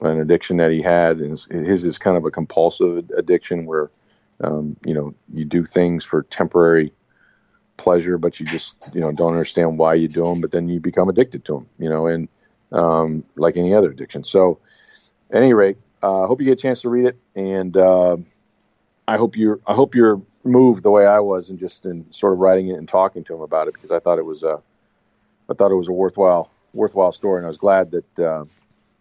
an 0.00 0.20
addiction 0.20 0.56
that 0.58 0.70
he 0.70 0.80
had, 0.80 1.18
and 1.18 1.38
his 1.50 1.84
is 1.84 1.98
kind 1.98 2.16
of 2.16 2.24
a 2.24 2.30
compulsive 2.30 3.10
addiction 3.16 3.66
where, 3.66 3.90
um, 4.42 4.76
you 4.84 4.94
know, 4.94 5.14
you 5.32 5.44
do 5.44 5.64
things 5.64 6.04
for 6.04 6.22
temporary 6.24 6.92
pleasure, 7.76 8.18
but 8.18 8.38
you 8.38 8.46
just 8.46 8.90
you 8.94 9.00
know 9.00 9.12
don't 9.12 9.32
understand 9.32 9.78
why 9.78 9.94
you 9.94 10.08
do 10.08 10.24
them, 10.24 10.40
but 10.40 10.50
then 10.50 10.68
you 10.68 10.80
become 10.80 11.08
addicted 11.08 11.44
to 11.46 11.54
them, 11.54 11.68
you 11.78 11.88
know, 11.88 12.06
and 12.06 12.28
um, 12.72 13.24
like 13.36 13.56
any 13.56 13.74
other 13.74 13.90
addiction. 13.90 14.22
So, 14.24 14.58
at 15.30 15.42
any 15.42 15.54
rate, 15.54 15.78
I 16.02 16.06
uh, 16.06 16.26
hope 16.26 16.40
you 16.40 16.44
get 16.44 16.58
a 16.58 16.62
chance 16.62 16.82
to 16.82 16.88
read 16.88 17.06
it, 17.06 17.18
and 17.34 17.76
uh, 17.76 18.18
I 19.08 19.16
hope 19.16 19.36
you're 19.36 19.60
I 19.66 19.74
hope 19.74 19.94
you're 19.94 20.20
moved 20.44 20.82
the 20.82 20.90
way 20.90 21.06
I 21.06 21.20
was 21.20 21.50
and 21.50 21.58
just 21.58 21.86
in 21.86 22.10
sort 22.12 22.32
of 22.32 22.38
writing 22.38 22.68
it 22.68 22.74
and 22.74 22.88
talking 22.88 23.24
to 23.24 23.34
him 23.34 23.40
about 23.40 23.68
it 23.68 23.74
because 23.74 23.90
I 23.90 23.98
thought 23.98 24.18
it 24.18 24.24
was 24.24 24.42
a 24.42 24.60
I 25.48 25.54
thought 25.54 25.70
it 25.70 25.76
was 25.76 25.88
a 25.88 25.92
worthwhile 25.92 26.50
worthwhile 26.72 27.12
story 27.12 27.38
and 27.38 27.46
I 27.46 27.48
was 27.48 27.56
glad 27.56 27.90
that 27.90 28.18
uh, 28.18 28.44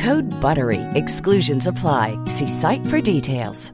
Code 0.00 0.30
BUTTERY. 0.40 0.80
Exclusions 0.94 1.66
apply. 1.66 2.16
See 2.24 2.46
site 2.46 2.86
for 2.86 3.00
details. 3.02 3.70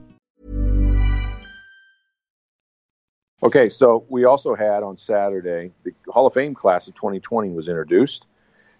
Okay, 3.42 3.68
so 3.68 4.04
we 4.08 4.24
also 4.24 4.56
had 4.56 4.82
on 4.82 4.96
Saturday 4.96 5.70
the 5.84 5.92
Hall 6.08 6.26
of 6.26 6.34
Fame 6.34 6.54
class 6.54 6.88
of 6.88 6.94
2020 6.94 7.50
was 7.50 7.68
introduced, 7.68 8.26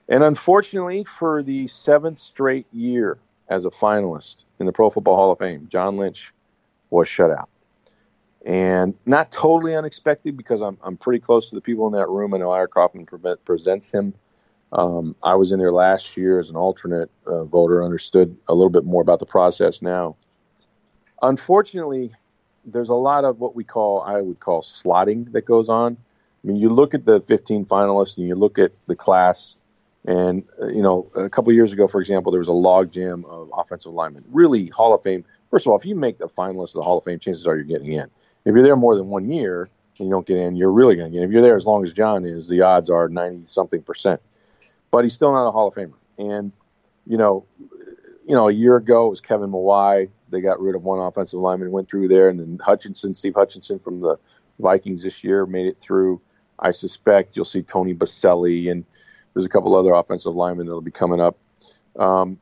and 0.09 0.25
unfortunately 0.25 1.05
for 1.05 1.43
the 1.43 1.69
seventh 1.69 2.19
straight 2.19 2.67
year 2.73 3.19
as 3.49 3.65
a 3.65 3.71
finalist 3.71 4.45
in 4.59 4.67
the 4.67 4.73
Pro 4.73 4.91
Football 4.91 5.15
Hall 5.15 5.31
of 5.31 5.39
Fame, 5.39 5.69
John 5.71 5.99
Lynch 5.99 6.33
was 6.91 7.07
shut 7.07 7.31
out, 7.31 7.49
and 8.45 8.95
not 9.05 9.31
totally 9.31 9.77
unexpected 9.77 10.37
because 10.37 10.63
I'm 10.63 10.79
I'm 10.83 10.97
pretty 10.97 11.21
close 11.21 11.51
to 11.51 11.55
the 11.55 11.61
people 11.61 11.87
in 11.87 11.93
that 11.93 12.09
room. 12.09 12.35
I 12.35 12.39
know 12.39 12.51
Ira 12.51 12.67
Kaufman 12.67 13.07
pre- 13.07 13.37
presents 13.45 13.93
him. 13.93 14.15
Um, 14.73 15.15
I 15.23 15.35
was 15.35 15.53
in 15.53 15.59
there 15.59 15.73
last 15.73 16.17
year 16.17 16.39
as 16.39 16.51
an 16.51 16.57
alternate 16.57 17.11
uh, 17.27 17.45
voter, 17.45 17.85
understood 17.85 18.37
a 18.49 18.55
little 18.55 18.71
bit 18.71 18.85
more 18.85 19.03
about 19.03 19.21
the 19.21 19.27
process 19.27 19.81
now. 19.81 20.17
Unfortunately, 21.23 22.13
there's 22.65 22.89
a 22.89 22.95
lot 22.95 23.25
of 23.25 23.39
what 23.39 23.55
we 23.55 23.65
call 23.65 24.03
I 24.03 24.21
would 24.21 24.41
call 24.41 24.63
slotting 24.63 25.33
that 25.33 25.47
goes 25.47 25.69
on. 25.69 25.97
I 25.97 26.47
mean, 26.47 26.57
you 26.57 26.69
look 26.69 26.95
at 26.95 27.05
the 27.05 27.21
15 27.21 27.65
finalists 27.65 28.17
and 28.17 28.27
you 28.27 28.35
look 28.35 28.59
at 28.59 28.73
the 28.87 28.97
class, 28.97 29.57
and 30.05 30.45
uh, 30.61 30.67
you 30.67 30.83
know, 30.83 31.11
a 31.17 31.31
couple 31.31 31.53
years 31.53 31.73
ago, 31.73 31.89
for 31.89 32.01
example, 32.01 32.31
there 32.31 32.41
was 32.41 32.49
a 32.49 32.53
logjam 32.53 33.25
of 33.25 33.51
offensive 33.57 33.93
linemen. 33.93 34.25
Really, 34.31 34.67
Hall 34.69 34.95
of 34.95 35.03
Fame. 35.03 35.25
First 35.51 35.67
of 35.67 35.73
all, 35.73 35.79
if 35.79 35.85
you 35.85 35.95
make 35.95 36.19
the 36.19 36.29
finalists 36.29 36.71
of 36.71 36.75
the 36.75 36.83
Hall 36.83 36.99
of 36.99 37.05
Fame, 37.05 37.19
chances 37.19 37.47
are 37.47 37.55
you're 37.55 37.65
getting 37.65 37.93
in. 37.93 38.11
If 38.45 38.55
you're 38.55 38.63
there 38.63 38.77
more 38.77 38.97
than 38.97 39.09
one 39.09 39.31
year 39.31 39.69
and 39.99 40.07
you 40.07 40.11
don't 40.13 40.27
get 40.27 40.37
in, 40.37 40.55
you're 40.55 40.71
really 40.71 40.97
going 40.97 41.11
to 41.11 41.13
get 41.13 41.23
in. 41.23 41.29
If 41.29 41.33
you're 41.33 41.43
there 41.43 41.57
as 41.57 41.67
long 41.67 41.85
as 41.85 41.93
John 41.93 42.25
is, 42.25 42.47
the 42.47 42.61
odds 42.61 42.91
are 42.91 43.09
90 43.09 43.47
something 43.47 43.83
percent. 43.83 44.21
But 44.91 45.05
he's 45.05 45.15
still 45.15 45.33
not 45.33 45.47
a 45.47 45.51
Hall 45.51 45.69
of 45.69 45.75
Famer. 45.75 45.93
And 46.19 46.53
you 47.07 47.17
know, 47.17 47.47
you 48.27 48.35
know, 48.35 48.49
a 48.49 48.53
year 48.53 48.77
ago 48.77 49.07
it 49.07 49.11
was 49.11 49.21
Kevin 49.21 49.51
Mawae 49.51 50.09
they 50.31 50.41
got 50.41 50.61
rid 50.61 50.75
of 50.75 50.83
one 50.83 50.99
offensive 50.99 51.41
lineman, 51.41 51.71
went 51.71 51.89
through 51.89 52.09
there, 52.09 52.29
and 52.29 52.39
then 52.39 52.59
Hutchinson, 52.63 53.15
Steve 53.15 53.35
Hutchinson 53.35 53.79
from 53.79 54.01
the 54.01 54.19
Vikings 54.59 55.03
this 55.03 55.23
year 55.23 55.47
made 55.47 55.67
it 55.67 55.79
through. 55.79 56.21
I 56.59 56.73
suspect 56.73 57.37
you'll 57.37 57.45
see 57.45 57.63
Tony 57.63 57.95
Boselli, 57.95 58.71
and 58.71 58.85
there's 59.35 59.47
a 59.47 59.51
couple 59.51 59.75
other 59.77 59.93
offensive 59.93 60.35
linemen 60.35 60.67
that'll 60.67 60.81
be 60.81 60.91
coming 60.91 61.21
up. 61.21 61.37
Um, 61.97 62.39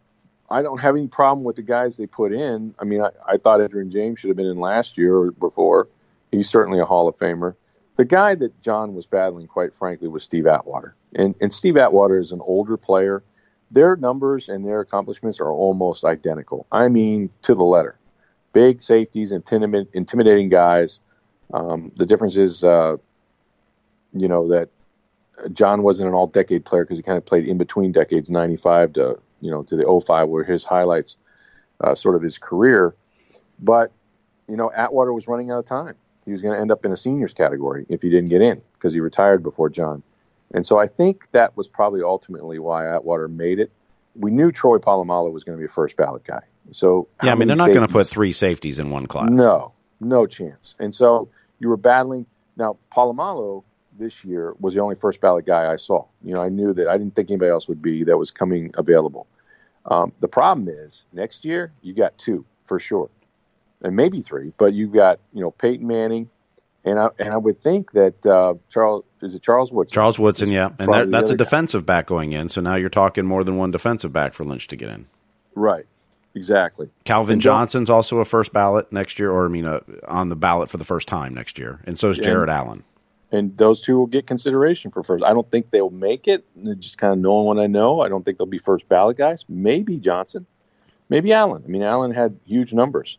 I 0.49 0.63
don't 0.63 0.81
have 0.81 0.97
any 0.97 1.09
problem 1.09 1.45
with 1.45 1.57
the 1.57 1.63
guys 1.63 1.97
they 1.97 2.07
put 2.07 2.33
in. 2.33 2.75
I 2.79 2.85
mean, 2.85 3.03
I, 3.03 3.11
I 3.27 3.37
thought 3.39 3.61
Edgerrin 3.61 3.91
James 3.91 4.21
should 4.21 4.29
have 4.29 4.37
been 4.37 4.47
in 4.47 4.59
last 4.59 4.97
year 4.97 5.17
or 5.17 5.31
before. 5.33 5.89
He's 6.31 6.49
certainly 6.49 6.79
a 6.79 6.85
Hall 6.85 7.09
of 7.09 7.17
Famer. 7.17 7.55
The 7.97 8.05
guy 8.05 8.35
that 8.35 8.61
John 8.61 8.95
was 8.95 9.07
battling, 9.07 9.47
quite 9.47 9.75
frankly, 9.75 10.09
was 10.09 10.25
Steve 10.25 10.47
Atwater. 10.47 10.97
And, 11.15 11.35
and 11.41 11.53
Steve 11.53 11.77
Atwater 11.77 12.19
is 12.19 12.33
an 12.33 12.41
older 12.41 12.77
player 12.77 13.23
their 13.75 13.97
numbers 13.97 14.49
and 14.49 14.65
their 14.65 14.81
accomplishments 14.81 15.41
are 15.41 15.51
almost 15.51 16.05
identical. 16.05 16.67
I 16.71 16.89
mean, 16.89 17.31
to 17.43 17.55
the 17.55 17.65
letter. 17.65 17.99
Big 18.53 18.81
safeties, 18.81 19.33
intimid- 19.33 19.89
intimidating 19.93 20.49
guys. 20.49 21.01
Um, 21.53 21.91
the 21.97 22.07
difference 22.07 22.37
is, 22.37 22.63
uh, 22.63 22.97
you 24.13 24.29
know, 24.29 24.49
that 24.49 24.69
John 25.53 25.83
wasn't 25.83 26.09
an 26.09 26.15
all-decade 26.15 26.65
player 26.65 26.85
because 26.85 26.99
he 26.99 27.03
kind 27.03 27.19
of 27.19 27.27
played 27.27 27.49
in 27.49 27.59
between 27.59 27.91
decades, 27.91 28.31
95 28.31 28.93
to 28.95 29.19
you 29.41 29.51
know 29.51 29.65
to 29.65 29.77
the 29.77 30.01
05, 30.07 30.29
where 30.29 30.45
his 30.45 30.63
highlights, 30.63 31.17
uh, 31.81 31.97
sort 31.97 32.15
of 32.15 32.23
his 32.23 32.39
career. 32.39 32.95
But 33.59 33.91
you 34.49 34.57
know, 34.57 34.71
Atwater 34.71 35.13
was 35.13 35.27
running 35.27 35.51
out 35.51 35.59
of 35.59 35.67
time. 35.67 35.97
He 36.25 36.33
was 36.33 36.43
going 36.43 36.55
to 36.55 36.61
end 36.61 36.71
up 36.71 36.85
in 36.85 36.93
a 36.93 36.97
seniors 36.97 37.35
category 37.35 37.87
if 37.89 38.03
he 38.03 38.11
didn't 38.11 38.31
get 38.31 38.43
in 38.43 38.63
because 38.75 38.95
he 38.95 39.01
retired 39.01 39.43
before 39.43 39.69
John. 39.69 40.03
And 40.53 40.65
so 40.65 40.79
I 40.79 40.87
think 40.87 41.31
that 41.33 41.57
was 41.57 41.69
probably 41.69 42.03
ultimately 42.03 42.59
why 42.59 42.95
Atwater 42.95 43.29
made 43.29 43.59
it. 43.59 43.71
We 44.15 44.31
knew 44.31 44.53
Troy 44.53 44.79
Polamalu 44.79 45.33
was 45.33 45.43
going 45.43 45.59
to 45.59 45.61
be 45.61 45.67
a 45.67 45.69
first 45.69 45.97
ballot 45.97 46.25
guy. 46.25 46.43
So 46.71 47.09
yeah, 47.23 47.33
I 47.33 47.35
mean 47.35 47.49
they're 47.49 47.57
not 47.57 47.73
going 47.73 47.87
to 47.87 47.93
put 47.93 48.09
three 48.09 48.33
safeties 48.33 48.79
in 48.79 48.91
one 48.91 49.07
class. 49.07 49.29
No, 49.31 49.73
no 50.01 50.27
chance. 50.27 50.75
And 50.79 50.95
so 50.95 51.29
you 51.59 51.69
were 51.69 51.77
battling. 51.77 52.27
Now 52.57 52.79
Polamalu 52.93 53.65
this 53.99 54.25
year 54.25 54.55
was 54.59 54.75
the 54.75 54.81
only 54.81 54.95
first 54.95 55.21
ballot 55.21 55.47
guy 55.47 55.71
I 55.73 55.77
saw. 55.77 56.07
You 56.23 56.35
know, 56.35 56.43
I 56.43 56.49
knew 56.49 56.73
that 56.73 56.89
I 56.89 56.97
didn't 56.97 57.15
think 57.15 57.31
anybody 57.31 57.51
else 57.51 57.69
would 57.69 57.83
be 57.83 58.05
that 58.05 58.17
was 58.17 58.31
coming 58.31 58.73
available. 58.77 59.27
Um, 59.87 60.13
the 60.21 60.29
problem 60.29 60.69
is 60.69 61.05
next 61.13 61.45
year 61.45 61.73
you 61.83 61.93
got 61.93 62.17
two 62.17 62.45
for 62.65 62.79
sure, 62.79 63.11
and 63.85 63.95
maybe 63.95 64.21
three. 64.21 64.53
But 64.59 64.73
you've 64.73 64.93
got 64.93 65.21
you 65.33 65.43
know 65.43 65.53
Peyton 65.53 65.87
Manning, 65.87 66.29
and 66.85 66.99
I 66.99 67.09
and 67.21 67.33
I 67.33 67.37
would 67.37 67.61
think 67.61 67.93
that 67.93 68.27
uh, 68.27 68.55
Charles 68.69 69.05
is 69.23 69.35
it 69.37 69.43
Charles 69.43 69.71
Woodson? 69.71 69.95
Charles 69.95 70.19
Woodson, 70.19 70.51
yeah, 70.51 70.71
and 70.81 71.13
that's 71.13 71.31
a 71.31 71.37
defensive 71.37 71.87
guy. 71.87 71.99
back 71.99 72.07
going 72.07 72.33
in. 72.33 72.49
So 72.49 72.61
now 72.61 72.75
you're 72.75 72.89
talking 72.89 73.25
more 73.25 73.45
than 73.45 73.57
one 73.57 73.71
defensive 73.71 74.13
back 74.13 74.35
for 74.35 74.45
Lynch 74.45 74.67
to 74.69 74.77
get 74.77 74.89
in. 74.89 75.07
Right. 75.55 75.87
Exactly. 76.35 76.91
Calvin 77.05 77.35
and 77.35 77.43
Johnson's 77.43 77.89
also 77.89 78.19
a 78.19 78.25
first 78.25 78.53
ballot 78.53 78.91
next 78.93 79.21
year, 79.21 79.31
or 79.31 79.47
I 79.47 79.49
mean, 79.49 79.67
uh, 79.67 79.81
on 80.09 80.31
the 80.31 80.37
ballot 80.37 80.69
for 80.69 80.79
the 80.79 80.85
first 80.85 81.07
time 81.07 81.33
next 81.33 81.59
year, 81.59 81.81
and 81.87 81.97
so 81.99 82.11
is 82.11 82.19
Jared 82.19 82.49
and, 82.49 82.59
Allen. 82.59 82.85
And 83.31 83.57
those 83.57 83.81
two 83.81 83.97
will 83.99 84.07
get 84.07 84.27
consideration 84.27 84.91
for 84.91 85.05
first. 85.05 85.25
I 85.25 85.33
don't 85.33 85.49
think 85.51 85.71
they'll 85.71 85.91
make 85.91 86.27
it. 86.27 86.45
Just 86.81 86.99
kind 86.99 87.13
of 87.13 87.21
knowing 87.21 87.47
what 87.47 87.59
I 87.61 87.69
know, 87.69 88.01
I 88.01 88.09
don't 88.09 88.25
think 88.25 88.39
they'll 88.39 88.47
be 88.47 88.59
first 88.59 88.89
ballot 88.89 89.17
guys. 89.17 89.45
Maybe 89.49 89.97
Johnson, 89.97 90.45
maybe 91.09 91.33
Allen. 91.33 91.63
I 91.65 91.69
mean, 91.69 91.83
Allen 91.85 92.11
had 92.11 92.37
huge 92.45 92.73
numbers, 92.73 93.19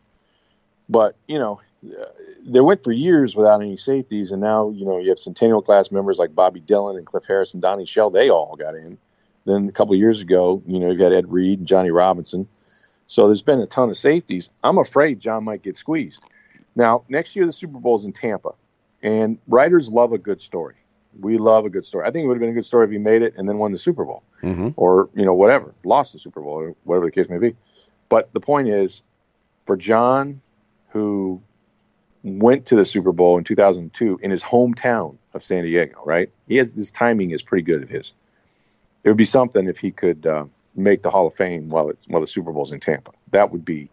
but 0.88 1.16
you 1.26 1.38
know, 1.38 1.60
they 2.44 2.60
went 2.60 2.84
for 2.84 2.92
years 2.92 3.34
without 3.34 3.60
any 3.60 3.76
safeties, 3.76 4.32
and 4.32 4.40
now 4.40 4.70
you 4.70 4.84
know 4.84 4.98
you 4.98 5.10
have 5.10 5.18
Centennial 5.18 5.62
class 5.62 5.90
members 5.90 6.18
like 6.18 6.34
Bobby 6.34 6.60
Dillon 6.60 6.96
and 6.96 7.06
Cliff 7.06 7.24
Harris 7.26 7.54
and 7.54 7.62
Donnie 7.62 7.86
Shell. 7.86 8.10
They 8.10 8.30
all 8.30 8.56
got 8.56 8.74
in. 8.74 8.98
Then 9.44 9.68
a 9.68 9.72
couple 9.72 9.94
of 9.94 10.00
years 10.00 10.20
ago, 10.20 10.62
you 10.66 10.80
know, 10.80 10.90
you 10.90 10.98
got 10.98 11.12
Ed 11.12 11.30
Reed 11.30 11.60
and 11.60 11.68
Johnny 11.68 11.90
Robinson. 11.90 12.48
So 13.06 13.26
there's 13.26 13.42
been 13.42 13.60
a 13.60 13.66
ton 13.66 13.88
of 13.88 13.96
safeties. 13.96 14.50
I'm 14.64 14.78
afraid 14.78 15.20
John 15.20 15.44
might 15.44 15.62
get 15.62 15.76
squeezed. 15.76 16.22
Now, 16.74 17.04
next 17.08 17.36
year 17.36 17.46
the 17.46 17.52
Super 17.52 17.78
Bowl 17.78 17.94
is 17.94 18.04
in 18.04 18.12
Tampa, 18.12 18.50
and 19.02 19.38
writers 19.46 19.88
love 19.88 20.12
a 20.12 20.18
good 20.18 20.42
story. 20.42 20.74
We 21.18 21.38
love 21.38 21.64
a 21.64 21.70
good 21.70 21.84
story. 21.84 22.06
I 22.06 22.10
think 22.10 22.24
it 22.24 22.26
would 22.26 22.34
have 22.34 22.40
been 22.40 22.50
a 22.50 22.54
good 22.54 22.66
story 22.66 22.84
if 22.84 22.90
he 22.90 22.98
made 22.98 23.22
it 23.22 23.34
and 23.36 23.48
then 23.48 23.58
won 23.58 23.72
the 23.72 23.78
Super 23.78 24.04
Bowl, 24.04 24.22
mm-hmm. 24.42 24.70
or 24.76 25.08
you 25.14 25.24
know 25.24 25.32
whatever, 25.32 25.74
lost 25.84 26.12
the 26.12 26.18
Super 26.18 26.40
Bowl, 26.40 26.52
or 26.52 26.74
whatever 26.84 27.06
the 27.06 27.12
case 27.12 27.30
may 27.30 27.38
be. 27.38 27.56
But 28.08 28.32
the 28.32 28.40
point 28.40 28.68
is, 28.68 29.02
for 29.64 29.76
John, 29.76 30.42
who 30.88 31.40
went 32.22 32.66
to 32.66 32.76
the 32.76 32.84
Super 32.84 33.12
Bowl 33.12 33.38
in 33.38 33.44
2002 33.44 34.20
in 34.22 34.30
his 34.30 34.42
hometown 34.42 35.16
of 35.32 35.44
San 35.44 35.62
Diego, 35.62 36.02
right? 36.04 36.30
He 36.48 36.56
has 36.56 36.74
this 36.74 36.90
timing 36.90 37.30
is 37.30 37.42
pretty 37.42 37.62
good 37.62 37.82
of 37.82 37.88
his. 37.88 38.14
It 39.04 39.08
would 39.08 39.16
be 39.16 39.24
something 39.24 39.68
if 39.68 39.78
he 39.78 39.92
could 39.92 40.26
uh, 40.26 40.46
make 40.74 41.02
the 41.02 41.10
Hall 41.10 41.26
of 41.26 41.34
Fame 41.34 41.68
while 41.68 41.88
it's 41.88 42.08
while 42.08 42.20
the 42.20 42.26
Super 42.26 42.52
Bowl's 42.52 42.72
in 42.72 42.80
Tampa. 42.80 43.12
That 43.30 43.52
would 43.52 43.64
be 43.64 43.88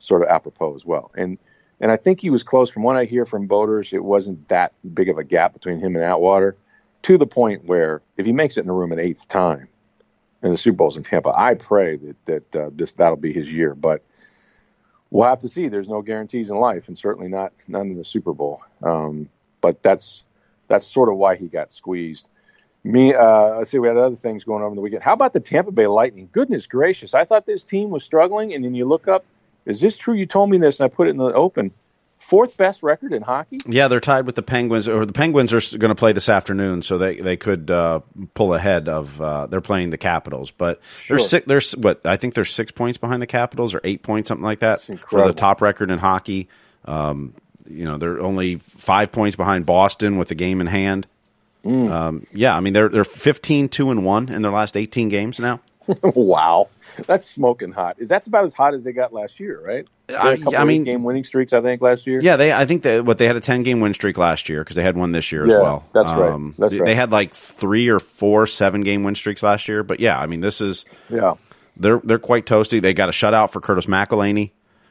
sort 0.00 0.22
of 0.22 0.28
apropos 0.28 0.74
as 0.74 0.84
well. 0.84 1.10
And 1.16 1.38
and 1.80 1.92
I 1.92 1.96
think 1.96 2.20
he 2.20 2.30
was 2.30 2.42
close. 2.42 2.70
From 2.70 2.82
what 2.82 2.96
I 2.96 3.04
hear 3.04 3.24
from 3.24 3.46
voters, 3.46 3.92
it 3.92 4.02
wasn't 4.02 4.48
that 4.48 4.72
big 4.94 5.08
of 5.08 5.18
a 5.18 5.24
gap 5.24 5.52
between 5.52 5.78
him 5.78 5.94
and 5.94 6.04
Atwater, 6.04 6.56
to 7.02 7.18
the 7.18 7.26
point 7.26 7.66
where 7.66 8.02
if 8.16 8.26
he 8.26 8.32
makes 8.32 8.56
it 8.56 8.62
in 8.62 8.66
the 8.66 8.72
room 8.72 8.90
an 8.90 8.98
eighth 8.98 9.28
time, 9.28 9.68
and 10.42 10.52
the 10.52 10.56
Super 10.56 10.76
Bowl's 10.76 10.96
in 10.96 11.02
Tampa, 11.02 11.32
I 11.36 11.54
pray 11.54 11.96
that 11.96 12.26
that 12.26 12.56
uh, 12.56 12.70
this 12.72 12.92
that'll 12.92 13.16
be 13.16 13.32
his 13.32 13.52
year. 13.52 13.74
But 13.74 14.02
we'll 15.10 15.28
have 15.28 15.40
to 15.40 15.48
see. 15.48 15.68
There's 15.68 15.88
no 15.88 16.02
guarantees 16.02 16.50
in 16.50 16.56
life, 16.56 16.88
and 16.88 16.98
certainly 16.98 17.28
not 17.28 17.52
none 17.66 17.90
in 17.90 17.96
the 17.96 18.04
Super 18.04 18.32
Bowl. 18.32 18.62
Um, 18.82 19.28
but 19.60 19.82
that's 19.82 20.22
that's 20.68 20.86
sort 20.86 21.08
of 21.08 21.16
why 21.16 21.36
he 21.36 21.46
got 21.46 21.72
squeezed. 21.72 22.28
Me, 22.84 23.12
uh, 23.12 23.56
let's 23.56 23.70
see, 23.70 23.78
we 23.78 23.88
had 23.88 23.96
other 23.96 24.16
things 24.16 24.44
going 24.44 24.62
on 24.62 24.70
in 24.70 24.76
the 24.76 24.80
weekend. 24.80 25.02
How 25.02 25.12
about 25.12 25.32
the 25.32 25.40
Tampa 25.40 25.72
Bay 25.72 25.86
Lightning? 25.86 26.28
Goodness 26.30 26.66
gracious, 26.66 27.12
I 27.14 27.24
thought 27.24 27.44
this 27.44 27.64
team 27.64 27.90
was 27.90 28.04
struggling, 28.04 28.54
and 28.54 28.64
then 28.64 28.74
you 28.74 28.84
look 28.84 29.08
up. 29.08 29.24
Is 29.66 29.80
this 29.80 29.96
true? 29.96 30.14
You 30.14 30.26
told 30.26 30.48
me 30.48 30.58
this, 30.58 30.80
and 30.80 30.90
I 30.90 30.94
put 30.94 31.08
it 31.08 31.10
in 31.10 31.16
the 31.18 31.32
open 31.32 31.72
fourth 32.18 32.56
best 32.56 32.82
record 32.82 33.12
in 33.12 33.22
hockey. 33.22 33.58
Yeah, 33.66 33.88
they're 33.88 34.00
tied 34.00 34.26
with 34.26 34.34
the 34.34 34.42
Penguins. 34.42 34.88
Or 34.88 35.06
the 35.06 35.12
Penguins 35.12 35.52
are 35.52 35.78
going 35.78 35.90
to 35.90 35.94
play 35.94 36.12
this 36.12 36.28
afternoon, 36.28 36.82
so 36.82 36.98
they 36.98 37.16
they 37.16 37.36
could 37.36 37.70
uh, 37.70 38.00
pull 38.34 38.54
ahead 38.54 38.88
of. 38.88 39.20
Uh, 39.20 39.46
they're 39.46 39.60
playing 39.60 39.90
the 39.90 39.98
Capitals, 39.98 40.50
but 40.50 40.80
sure. 41.00 41.16
they're 41.16 41.26
six. 41.26 41.46
There's 41.46 41.72
what 41.72 42.04
I 42.04 42.16
think 42.16 42.34
they're 42.34 42.44
six 42.44 42.72
points 42.72 42.98
behind 42.98 43.22
the 43.22 43.26
Capitals, 43.26 43.74
or 43.74 43.80
eight 43.84 44.02
points, 44.02 44.28
something 44.28 44.44
like 44.44 44.60
that, 44.60 44.80
for 45.08 45.26
the 45.26 45.32
top 45.32 45.62
record 45.62 45.90
in 45.90 45.98
hockey. 45.98 46.48
Um, 46.84 47.34
you 47.68 47.84
know, 47.84 47.98
they're 47.98 48.20
only 48.20 48.56
five 48.56 49.12
points 49.12 49.36
behind 49.36 49.66
Boston 49.66 50.18
with 50.18 50.28
the 50.28 50.34
game 50.34 50.60
in 50.60 50.66
hand. 50.66 51.06
Mm. 51.64 51.90
Um, 51.90 52.26
yeah, 52.32 52.56
I 52.56 52.60
mean 52.60 52.72
they're 52.72 52.88
they're 52.88 53.04
15 53.04 53.68
2 53.68 53.90
and 53.90 54.04
one 54.04 54.32
in 54.32 54.42
their 54.42 54.52
last 54.52 54.76
18 54.76 55.08
games 55.08 55.38
now. 55.38 55.60
wow, 56.02 56.68
that's 57.06 57.26
smoking 57.26 57.72
hot. 57.72 57.96
Is 57.98 58.08
that's 58.08 58.26
about 58.26 58.44
as 58.44 58.54
hot 58.54 58.74
as 58.74 58.84
they 58.84 58.92
got 58.92 59.12
last 59.12 59.40
year, 59.40 59.60
right? 59.64 59.86
I, 60.10 60.38
I 60.56 60.64
mean, 60.64 60.84
game 60.84 61.02
winning 61.02 61.24
streaks. 61.24 61.52
I 61.52 61.60
think 61.60 61.82
last 61.82 62.06
year. 62.06 62.20
Yeah, 62.20 62.36
they. 62.36 62.52
I 62.52 62.66
think 62.66 62.82
that 62.82 63.04
what 63.04 63.18
they 63.18 63.26
had 63.26 63.36
a 63.36 63.40
ten 63.40 63.62
game 63.62 63.80
win 63.80 63.94
streak 63.94 64.18
last 64.18 64.48
year 64.48 64.62
because 64.62 64.76
they 64.76 64.82
had 64.82 64.96
one 64.96 65.12
this 65.12 65.32
year 65.32 65.44
as 65.44 65.52
yeah, 65.52 65.60
well. 65.60 65.84
That's 65.92 66.08
um, 66.08 66.46
right. 66.46 66.54
That's 66.58 66.72
they, 66.72 66.78
right. 66.80 66.86
They 66.86 66.94
had 66.94 67.12
like 67.12 67.34
three 67.34 67.88
or 67.88 67.98
four 67.98 68.46
seven 68.46 68.82
game 68.82 69.02
win 69.02 69.14
streaks 69.14 69.42
last 69.42 69.68
year. 69.68 69.82
But 69.82 70.00
yeah, 70.00 70.18
I 70.18 70.26
mean, 70.26 70.40
this 70.40 70.60
is 70.60 70.84
yeah. 71.08 71.34
They're 71.76 72.00
they're 72.02 72.18
quite 72.18 72.44
toasty. 72.44 72.82
They 72.82 72.92
got 72.92 73.08
a 73.08 73.12
shutout 73.12 73.50
for 73.50 73.60
Curtis 73.60 73.86
McElhinney, 73.86 74.50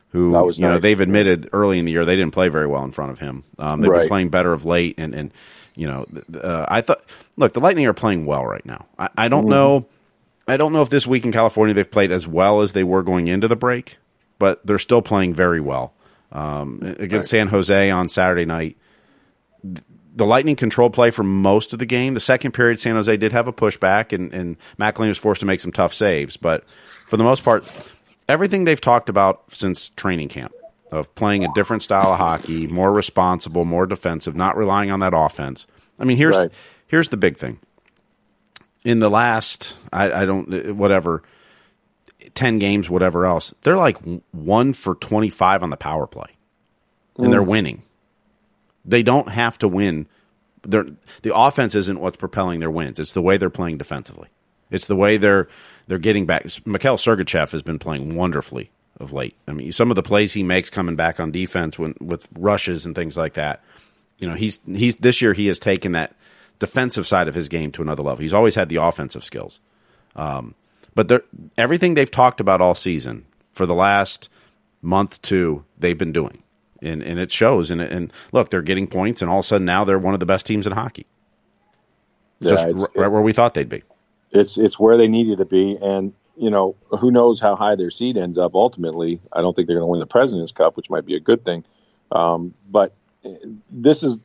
who 0.10 0.32
you 0.32 0.46
nice. 0.46 0.60
know 0.60 0.80
they've 0.80 1.00
admitted 1.00 1.50
early 1.54 1.80
in 1.80 1.86
the 1.86 1.92
year 1.92 2.06
they 2.06 2.16
didn't 2.16 2.32
play 2.32 2.48
very 2.48 2.68
well 2.68 2.84
in 2.84 2.92
front 2.92 3.12
of 3.12 3.20
him. 3.20 3.44
Um, 3.60 3.82
they've 3.82 3.92
right. 3.92 4.02
been 4.02 4.08
playing 4.08 4.30
better 4.30 4.54
of 4.54 4.66
late, 4.66 4.96
and 4.98 5.14
and 5.14 5.32
you 5.76 5.88
know 5.88 6.06
uh, 6.42 6.66
I 6.68 6.82
thought 6.82 7.02
look 7.36 7.54
the 7.54 7.60
Lightning 7.60 7.86
are 7.88 7.94
playing 7.94 8.26
well 8.26 8.46
right 8.46 8.66
now. 8.66 8.86
I, 8.98 9.10
I 9.18 9.28
don't 9.28 9.44
mm-hmm. 9.44 9.52
know 9.52 9.88
I 10.48 10.58
don't 10.58 10.74
know 10.74 10.82
if 10.82 10.90
this 10.90 11.06
week 11.06 11.26
in 11.26 11.32
California 11.32 11.74
they've 11.74 11.90
played 11.90 12.12
as 12.12 12.28
well 12.28 12.62
as 12.62 12.74
they 12.74 12.84
were 12.84 13.04
going 13.04 13.28
into 13.28 13.48
the 13.48 13.56
break, 13.56 13.98
but 14.40 14.66
they're 14.66 14.80
still 14.80 15.02
playing 15.02 15.34
very 15.34 15.60
well. 15.60 15.94
Um, 16.32 16.96
against. 17.00 17.30
San 17.30 17.48
Jose 17.48 17.90
on 17.90 18.10
Saturday 18.10 18.46
night, 18.46 18.78
the 19.64 20.26
Lightning 20.26 20.56
control 20.56 20.90
play 20.90 21.10
for 21.10 21.24
most 21.24 21.74
of 21.74 21.80
the 21.80 21.86
game. 21.86 22.16
The 22.16 22.20
second 22.20 22.52
period, 22.52 22.80
San 22.80 22.96
Jose 22.96 23.16
did 23.18 23.32
have 23.32 23.48
a 23.48 23.54
pushback, 23.54 24.12
and, 24.12 24.34
and 24.34 24.58
McElhinney 24.80 25.10
was 25.10 25.18
forced 25.18 25.40
to 25.42 25.46
make 25.46 25.62
some 25.62 25.72
tough 25.72 25.94
saves. 25.94 26.36
But 26.36 26.66
for 27.06 27.18
the 27.18 27.24
most 27.24 27.44
part, 27.44 27.64
everything 28.28 28.64
they've 28.64 28.82
talked 28.82 29.10
about 29.10 29.44
since 29.52 29.90
training 29.92 30.30
camp 30.30 30.54
of 30.92 31.14
playing 31.16 31.44
a 31.44 31.54
different 31.54 31.84
style 31.84 32.12
of 32.14 32.18
hockey, 32.18 32.68
more 32.68 32.92
responsible, 32.92 33.64
more 33.64 33.86
defensive, 33.86 34.36
not 34.36 34.58
relying 34.58 34.92
on 34.92 35.00
that 35.02 35.14
offense. 35.16 35.68
I 36.00 36.04
mean, 36.06 36.18
here's 36.18 36.38
right. 36.38 36.52
here's 36.88 37.10
the 37.10 37.18
big 37.18 37.38
thing 37.38 37.60
in 38.84 39.00
the 39.00 39.10
last 39.10 39.76
I, 39.92 40.12
I 40.12 40.26
don't 40.26 40.76
whatever 40.76 41.24
ten 42.34 42.60
games, 42.60 42.90
whatever 42.90 43.26
else, 43.26 43.54
they're 43.64 43.78
like 43.78 43.98
one 44.32 44.74
for 44.74 44.96
twenty 44.96 45.30
five 45.30 45.64
on 45.64 45.70
the 45.70 45.78
power 45.78 46.08
play, 46.08 46.30
and 47.18 47.28
mm. 47.28 47.32
they're 47.32 47.44
winning. 47.44 47.84
They 48.86 49.04
don't 49.04 49.30
have 49.30 49.58
to 49.60 49.68
win. 49.68 50.08
They're, 50.64 50.88
the 51.22 51.36
offense 51.36 51.76
isn't 51.76 52.00
what's 52.00 52.18
propelling 52.18 52.60
their 52.60 52.72
wins. 52.72 53.00
It's 53.00 53.14
the 53.14 53.22
way 53.22 53.38
they're 53.38 53.50
playing 53.50 53.78
defensively. 53.78 54.30
It's 54.72 54.88
the 54.88 54.96
way 54.96 55.18
they're 55.18 55.48
they're 55.88 55.98
getting 55.98 56.26
back. 56.26 56.46
Mikhail 56.66 56.98
Sergachev 56.98 57.52
has 57.52 57.62
been 57.62 57.80
playing 57.80 58.16
wonderfully 58.16 58.72
of 59.00 59.14
late. 59.14 59.36
I 59.48 59.54
mean, 59.54 59.72
some 59.72 59.92
of 59.92 59.96
the 59.96 60.04
plays 60.04 60.34
he 60.34 60.44
makes 60.44 60.70
coming 60.70 60.96
back 60.96 61.20
on 61.20 61.32
defense 61.32 61.78
when 61.78 61.96
with 62.02 62.28
rushes 62.38 62.86
and 62.86 62.96
things 62.96 63.16
like 63.16 63.34
that. 63.36 63.64
You 64.18 64.28
know, 64.28 64.36
he's 64.36 64.60
he's 64.66 64.96
this 64.96 65.22
year 65.22 65.34
he 65.34 65.48
has 65.48 65.60
taken 65.60 65.94
that 65.94 66.16
defensive 66.60 67.08
side 67.08 67.28
of 67.28 67.36
his 67.36 67.50
game 67.50 67.72
to 67.74 67.82
another 67.82 68.04
level. 68.04 68.22
He's 68.22 68.34
always 68.34 68.56
had 68.56 68.70
the 68.70 68.78
offensive 68.78 69.24
skills. 69.24 69.60
Um, 70.16 70.56
but 70.96 71.26
everything 71.58 71.94
they've 71.94 72.10
talked 72.10 72.40
about 72.40 72.60
all 72.60 72.74
season 72.74 73.26
for 73.54 73.66
the 73.66 73.76
last 73.76 74.30
month 74.82 75.22
two, 75.22 75.64
they've 75.78 75.98
been 75.98 76.12
doing, 76.12 76.42
and 76.82 77.04
and 77.04 77.20
it 77.20 77.32
shows. 77.32 77.70
And 77.70 77.82
and 77.82 78.12
look, 78.32 78.50
they're 78.50 78.64
getting 78.64 78.88
points, 78.88 79.22
and 79.22 79.30
all 79.30 79.40
of 79.40 79.46
a 79.46 79.48
sudden 79.48 79.66
now 79.66 79.84
they're 79.84 80.00
one 80.00 80.16
of 80.16 80.20
the 80.20 80.26
best 80.26 80.48
teams 80.48 80.66
in 80.66 80.74
hockey. 80.74 81.06
Yeah, 82.40 82.50
Just 82.50 82.68
right 82.96 83.12
where 83.12 83.22
we 83.22 83.32
thought 83.32 83.54
they'd 83.54 83.70
be. 83.70 83.84
It's 84.32 84.58
it's 84.58 84.80
where 84.80 84.98
they 84.98 85.08
needed 85.08 85.38
to 85.38 85.46
be, 85.46 85.78
and 85.80 86.14
you 86.36 86.50
know 86.50 86.76
who 87.00 87.12
knows 87.12 87.40
how 87.40 87.56
high 87.56 87.76
their 87.76 87.92
seed 87.92 88.18
ends 88.18 88.40
up 88.40 88.56
ultimately. 88.56 89.22
I 89.32 89.42
don't 89.42 89.56
think 89.56 89.68
they're 89.68 89.78
going 89.78 89.88
to 89.88 89.92
win 89.92 90.00
the 90.00 90.08
President's 90.08 90.52
Cup, 90.52 90.78
which 90.78 90.90
might 90.90 91.06
be 91.06 91.16
a 91.16 91.20
good 91.20 91.46
thing. 91.46 91.64
Um, 92.12 92.54
but 92.68 92.94
eh, 93.24 93.36
this 93.70 94.02
is 94.02 94.18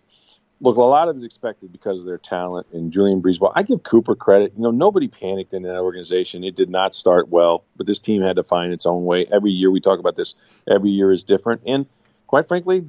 look, 0.62 0.76
a 0.76 0.80
lot 0.80 1.08
of 1.08 1.16
it 1.16 1.18
is 1.18 1.24
expected 1.24 1.72
because 1.72 1.98
of 1.98 2.06
their 2.06 2.18
talent 2.18 2.68
and 2.72 2.92
Julien 2.92 3.20
BriseBois. 3.20 3.52
I 3.54 3.64
give 3.64 3.82
Cooper 3.82 4.14
credit. 4.14 4.52
You 4.56 4.62
know, 4.62 4.70
nobody 4.70 5.08
panicked 5.08 5.52
in 5.52 5.62
that 5.64 5.78
organization. 5.78 6.44
It 6.44 6.54
did 6.54 6.70
not 6.70 6.94
start 6.94 7.28
well, 7.28 7.64
but 7.76 7.86
this 7.86 8.00
team 8.00 8.22
had 8.22 8.36
to 8.36 8.44
find 8.44 8.72
its 8.72 8.86
own 8.86 9.04
way. 9.04 9.26
Every 9.30 9.50
year 9.50 9.70
we 9.70 9.80
talk 9.80 9.98
about 9.98 10.16
this. 10.16 10.34
Every 10.66 10.90
year 10.90 11.12
is 11.12 11.24
different, 11.24 11.62
and 11.66 11.86
quite 12.28 12.48
frankly, 12.48 12.86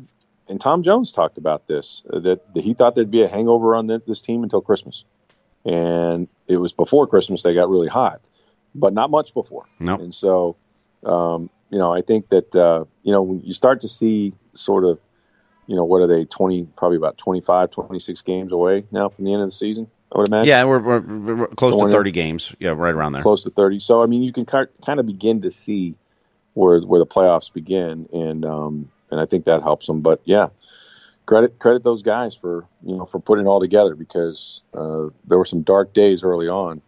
and 0.47 0.61
Tom 0.61 0.83
Jones 0.83 1.11
talked 1.11 1.37
about 1.37 1.67
this 1.67 2.03
uh, 2.11 2.19
that, 2.19 2.41
he 2.55 2.73
thought 2.73 2.95
there'd 2.95 3.11
be 3.11 3.23
a 3.23 3.27
hangover 3.27 3.75
on 3.75 3.87
this 3.87 4.21
team 4.21 4.43
until 4.43 4.61
Christmas, 4.61 5.03
and 5.65 6.27
it 6.47 6.57
was 6.57 6.73
before 6.73 7.07
Christmas 7.07 7.41
they 7.41 7.55
got 7.55 7.69
really 7.69 7.87
hot, 7.89 8.21
but 8.75 8.93
not 8.93 9.09
much 9.09 9.33
before. 9.33 9.65
No, 9.79 9.95
and 9.95 10.13
so. 10.13 10.55
Um, 11.03 11.49
you 11.69 11.79
know, 11.79 11.91
I 11.91 12.01
think 12.01 12.29
that 12.29 12.55
uh, 12.55 12.85
you 13.01 13.11
know 13.11 13.23
when 13.23 13.41
you 13.41 13.51
start 13.51 13.81
to 13.81 13.89
see 13.89 14.35
sort 14.53 14.85
of 14.85 14.99
you 15.67 15.75
know, 15.75 15.83
what 15.83 16.01
are 16.01 16.07
they, 16.07 16.25
20, 16.25 16.65
probably 16.75 16.97
about 16.97 17.17
25, 17.17 17.71
26 17.71 18.21
games 18.21 18.51
away 18.51 18.85
now 18.91 19.09
from 19.09 19.25
the 19.25 19.33
end 19.33 19.41
of 19.41 19.47
the 19.47 19.55
season, 19.55 19.89
I 20.11 20.17
would 20.17 20.27
imagine. 20.27 20.49
Yeah, 20.49 20.63
we're, 20.65 20.79
we're, 20.79 21.35
we're 21.35 21.47
close 21.47 21.73
so 21.73 21.87
to 21.87 21.91
30 21.91 22.11
games. 22.11 22.55
Yeah, 22.59 22.71
right 22.71 22.93
around 22.93 23.13
there. 23.13 23.21
Close 23.21 23.43
to 23.43 23.49
30. 23.49 23.79
So, 23.79 24.03
I 24.03 24.05
mean, 24.05 24.23
you 24.23 24.33
can 24.33 24.45
kind 24.45 24.67
of 24.99 25.05
begin 25.05 25.41
to 25.41 25.51
see 25.51 25.95
where 26.53 26.79
where 26.81 26.99
the 26.99 27.05
playoffs 27.05 27.51
begin, 27.51 28.07
and 28.13 28.45
um, 28.45 28.91
and 29.11 29.19
I 29.19 29.25
think 29.25 29.45
that 29.45 29.63
helps 29.63 29.87
them. 29.87 30.01
But 30.01 30.21
yeah, 30.25 30.49
credit 31.25 31.59
credit 31.59 31.83
those 31.83 32.03
guys 32.03 32.35
for 32.35 32.65
you 32.85 32.95
know 32.95 33.05
for 33.05 33.19
putting 33.19 33.45
it 33.45 33.49
all 33.49 33.59
together 33.59 33.95
because 33.95 34.61
uh, 34.73 35.07
there 35.25 35.37
were 35.37 35.45
some 35.45 35.61
dark 35.61 35.93
days 35.93 36.23
early 36.23 36.47
on, 36.47 36.81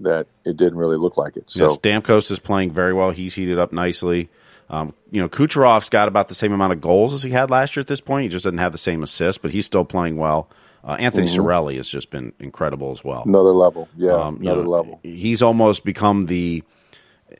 that 0.00 0.26
it 0.44 0.56
didn't 0.56 0.76
really 0.76 0.96
look 0.96 1.16
like 1.16 1.36
it. 1.36 1.44
So 1.48 1.64
yeah, 1.64 1.76
Stamkos 1.76 2.30
is 2.30 2.38
playing 2.38 2.72
very 2.72 2.94
well. 2.94 3.10
He's 3.10 3.34
heated 3.34 3.58
up 3.58 3.72
nicely. 3.72 4.28
Um, 4.70 4.94
you 5.10 5.20
know, 5.20 5.28
Kucherov's 5.28 5.88
got 5.88 6.06
about 6.06 6.28
the 6.28 6.34
same 6.34 6.52
amount 6.52 6.72
of 6.72 6.80
goals 6.80 7.12
as 7.12 7.24
he 7.24 7.30
had 7.30 7.50
last 7.50 7.74
year 7.74 7.80
at 7.80 7.88
this 7.88 8.00
point. 8.00 8.22
He 8.22 8.28
just 8.28 8.44
doesn't 8.44 8.58
have 8.58 8.72
the 8.72 8.78
same 8.78 9.02
assists, 9.02 9.36
but 9.36 9.50
he's 9.50 9.66
still 9.66 9.84
playing 9.84 10.16
well. 10.16 10.48
Uh, 10.84 10.92
Anthony 10.92 11.26
mm-hmm. 11.26 11.40
Cirelli 11.40 11.76
has 11.76 11.88
just 11.88 12.10
been 12.10 12.32
incredible 12.38 12.92
as 12.92 13.04
well. 13.04 13.24
Another 13.26 13.52
level, 13.52 13.88
yeah, 13.96 14.12
um, 14.12 14.36
another 14.40 14.62
know, 14.62 14.70
level. 14.70 15.00
He's 15.02 15.42
almost 15.42 15.84
become 15.84 16.22
the. 16.22 16.62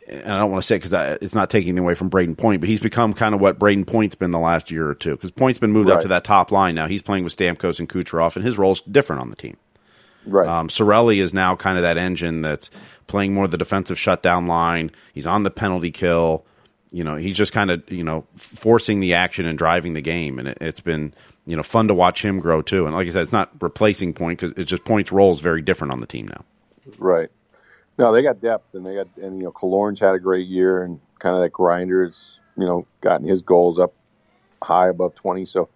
And 0.06 0.32
I 0.32 0.38
don't 0.38 0.52
want 0.52 0.62
to 0.62 0.66
say 0.66 0.76
because 0.76 1.18
it's 1.20 1.34
not 1.34 1.50
taking 1.50 1.76
away 1.78 1.94
from 1.94 2.10
Brayden 2.10 2.36
Point, 2.36 2.60
but 2.60 2.68
he's 2.68 2.78
become 2.78 3.12
kind 3.12 3.34
of 3.34 3.40
what 3.40 3.58
Brayden 3.58 3.86
Point's 3.86 4.14
been 4.14 4.30
the 4.30 4.38
last 4.38 4.70
year 4.70 4.88
or 4.88 4.94
two. 4.94 5.12
Because 5.12 5.32
Point's 5.32 5.58
been 5.58 5.72
moved 5.72 5.88
right. 5.88 5.96
up 5.96 6.02
to 6.02 6.08
that 6.08 6.22
top 6.22 6.52
line 6.52 6.76
now. 6.76 6.86
He's 6.86 7.02
playing 7.02 7.24
with 7.24 7.36
Stamkos 7.36 7.80
and 7.80 7.88
Kucherov, 7.88 8.36
and 8.36 8.44
his 8.44 8.56
role's 8.56 8.82
different 8.82 9.22
on 9.22 9.30
the 9.30 9.36
team. 9.36 9.56
Right. 10.26 10.48
Um, 10.48 10.68
Cirelli 10.68 11.20
is 11.20 11.34
now 11.34 11.56
kind 11.56 11.76
of 11.76 11.82
that 11.82 11.96
engine 11.96 12.42
that's 12.42 12.70
playing 13.08 13.34
more 13.34 13.48
the 13.48 13.58
defensive 13.58 13.98
shutdown 13.98 14.46
line. 14.46 14.92
He's 15.12 15.26
on 15.26 15.42
the 15.42 15.50
penalty 15.50 15.90
kill. 15.90 16.44
You 16.92 17.04
know, 17.04 17.16
he's 17.16 17.36
just 17.36 17.52
kind 17.52 17.70
of 17.70 17.88
you 17.90 18.04
know 18.04 18.26
forcing 18.36 19.00
the 19.00 19.14
action 19.14 19.46
and 19.46 19.56
driving 19.56 19.94
the 19.94 20.00
game, 20.00 20.38
and 20.38 20.48
it, 20.48 20.60
has 20.60 20.80
been 20.80 21.14
you 21.46 21.56
know 21.56 21.62
fun 21.62 21.88
to 21.88 21.94
watch 21.94 22.24
him 22.24 22.38
grow 22.38 22.62
too. 22.62 22.86
And 22.86 22.94
like 22.94 23.06
I 23.06 23.10
said, 23.10 23.22
it's 23.22 23.32
not 23.32 23.50
replacing 23.60 24.14
Point 24.14 24.40
because 24.40 24.56
it's 24.56 24.70
just 24.70 24.84
Point's 24.84 25.12
role 25.12 25.32
is 25.32 25.40
very 25.40 25.62
different 25.62 25.92
on 25.92 26.00
the 26.00 26.06
team 26.06 26.26
now. 26.28 26.44
Right. 26.98 27.30
No, 27.98 28.12
they 28.12 28.22
got 28.22 28.40
depth, 28.40 28.74
and 28.74 28.84
they 28.84 28.94
got 28.94 29.08
and 29.16 29.38
you 29.38 29.44
know 29.44 29.52
Killorn's 29.52 30.00
had 30.00 30.14
a 30.14 30.18
great 30.18 30.48
year, 30.48 30.82
and 30.82 31.00
kind 31.18 31.34
of 31.34 31.42
that 31.42 31.52
grinder's 31.52 32.40
you 32.56 32.64
know 32.64 32.86
gotten 33.00 33.26
his 33.26 33.42
goals 33.42 33.78
up 33.78 33.92
high 34.62 34.88
above 34.88 35.14
twenty. 35.14 35.44
So 35.44 35.68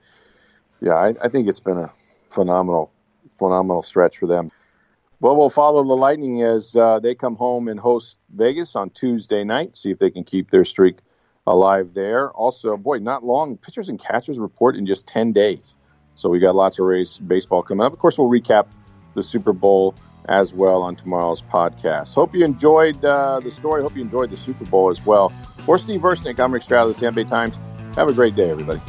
yeah, 0.80 0.94
I, 0.94 1.14
I 1.22 1.28
think 1.28 1.48
it's 1.48 1.60
been 1.60 1.78
a 1.78 1.92
phenomenal 2.30 2.90
phenomenal 3.38 3.82
stretch 3.82 4.18
for 4.18 4.26
them. 4.26 4.50
Well, 5.20 5.36
we'll 5.36 5.50
follow 5.50 5.82
the 5.84 5.94
Lightning 5.94 6.42
as 6.42 6.76
uh, 6.76 6.98
they 6.98 7.14
come 7.14 7.36
home 7.36 7.68
and 7.68 7.78
host 7.78 8.18
Vegas 8.34 8.76
on 8.76 8.90
Tuesday 8.90 9.44
night. 9.44 9.76
See 9.76 9.90
if 9.90 9.98
they 9.98 10.10
can 10.10 10.24
keep 10.24 10.50
their 10.50 10.64
streak 10.64 10.98
alive 11.46 11.94
there. 11.94 12.30
Also, 12.30 12.76
boy, 12.76 12.98
not 12.98 13.24
long. 13.24 13.56
Pitchers 13.56 13.88
and 13.88 13.98
catchers 13.98 14.38
report 14.38 14.76
in 14.76 14.86
just 14.86 15.06
10 15.06 15.32
days. 15.32 15.74
So 16.14 16.28
we 16.28 16.38
got 16.38 16.54
lots 16.54 16.78
of 16.78 16.86
race 16.86 17.18
baseball 17.18 17.62
coming 17.62 17.86
up. 17.86 17.92
Of 17.92 17.98
course, 17.98 18.18
we'll 18.18 18.28
recap 18.28 18.66
the 19.14 19.22
Super 19.22 19.52
Bowl 19.52 19.94
as 20.26 20.54
well 20.54 20.82
on 20.82 20.96
tomorrow's 20.96 21.42
podcast. 21.42 22.14
Hope 22.14 22.34
you 22.34 22.44
enjoyed 22.44 23.04
uh, 23.04 23.40
the 23.40 23.50
story. 23.50 23.82
Hope 23.82 23.94
you 23.94 24.02
enjoyed 24.02 24.30
the 24.30 24.36
Super 24.36 24.64
Bowl 24.64 24.90
as 24.90 25.04
well. 25.04 25.30
For 25.64 25.78
Steve 25.78 26.00
Versnick, 26.00 26.38
I'm 26.38 26.52
Rick 26.52 26.62
Stroud 26.62 26.86
of 26.86 26.94
the 26.94 27.00
Tampa 27.00 27.22
Bay 27.22 27.28
Times. 27.28 27.56
Have 27.96 28.08
a 28.08 28.12
great 28.12 28.34
day, 28.34 28.50
everybody. 28.50 28.80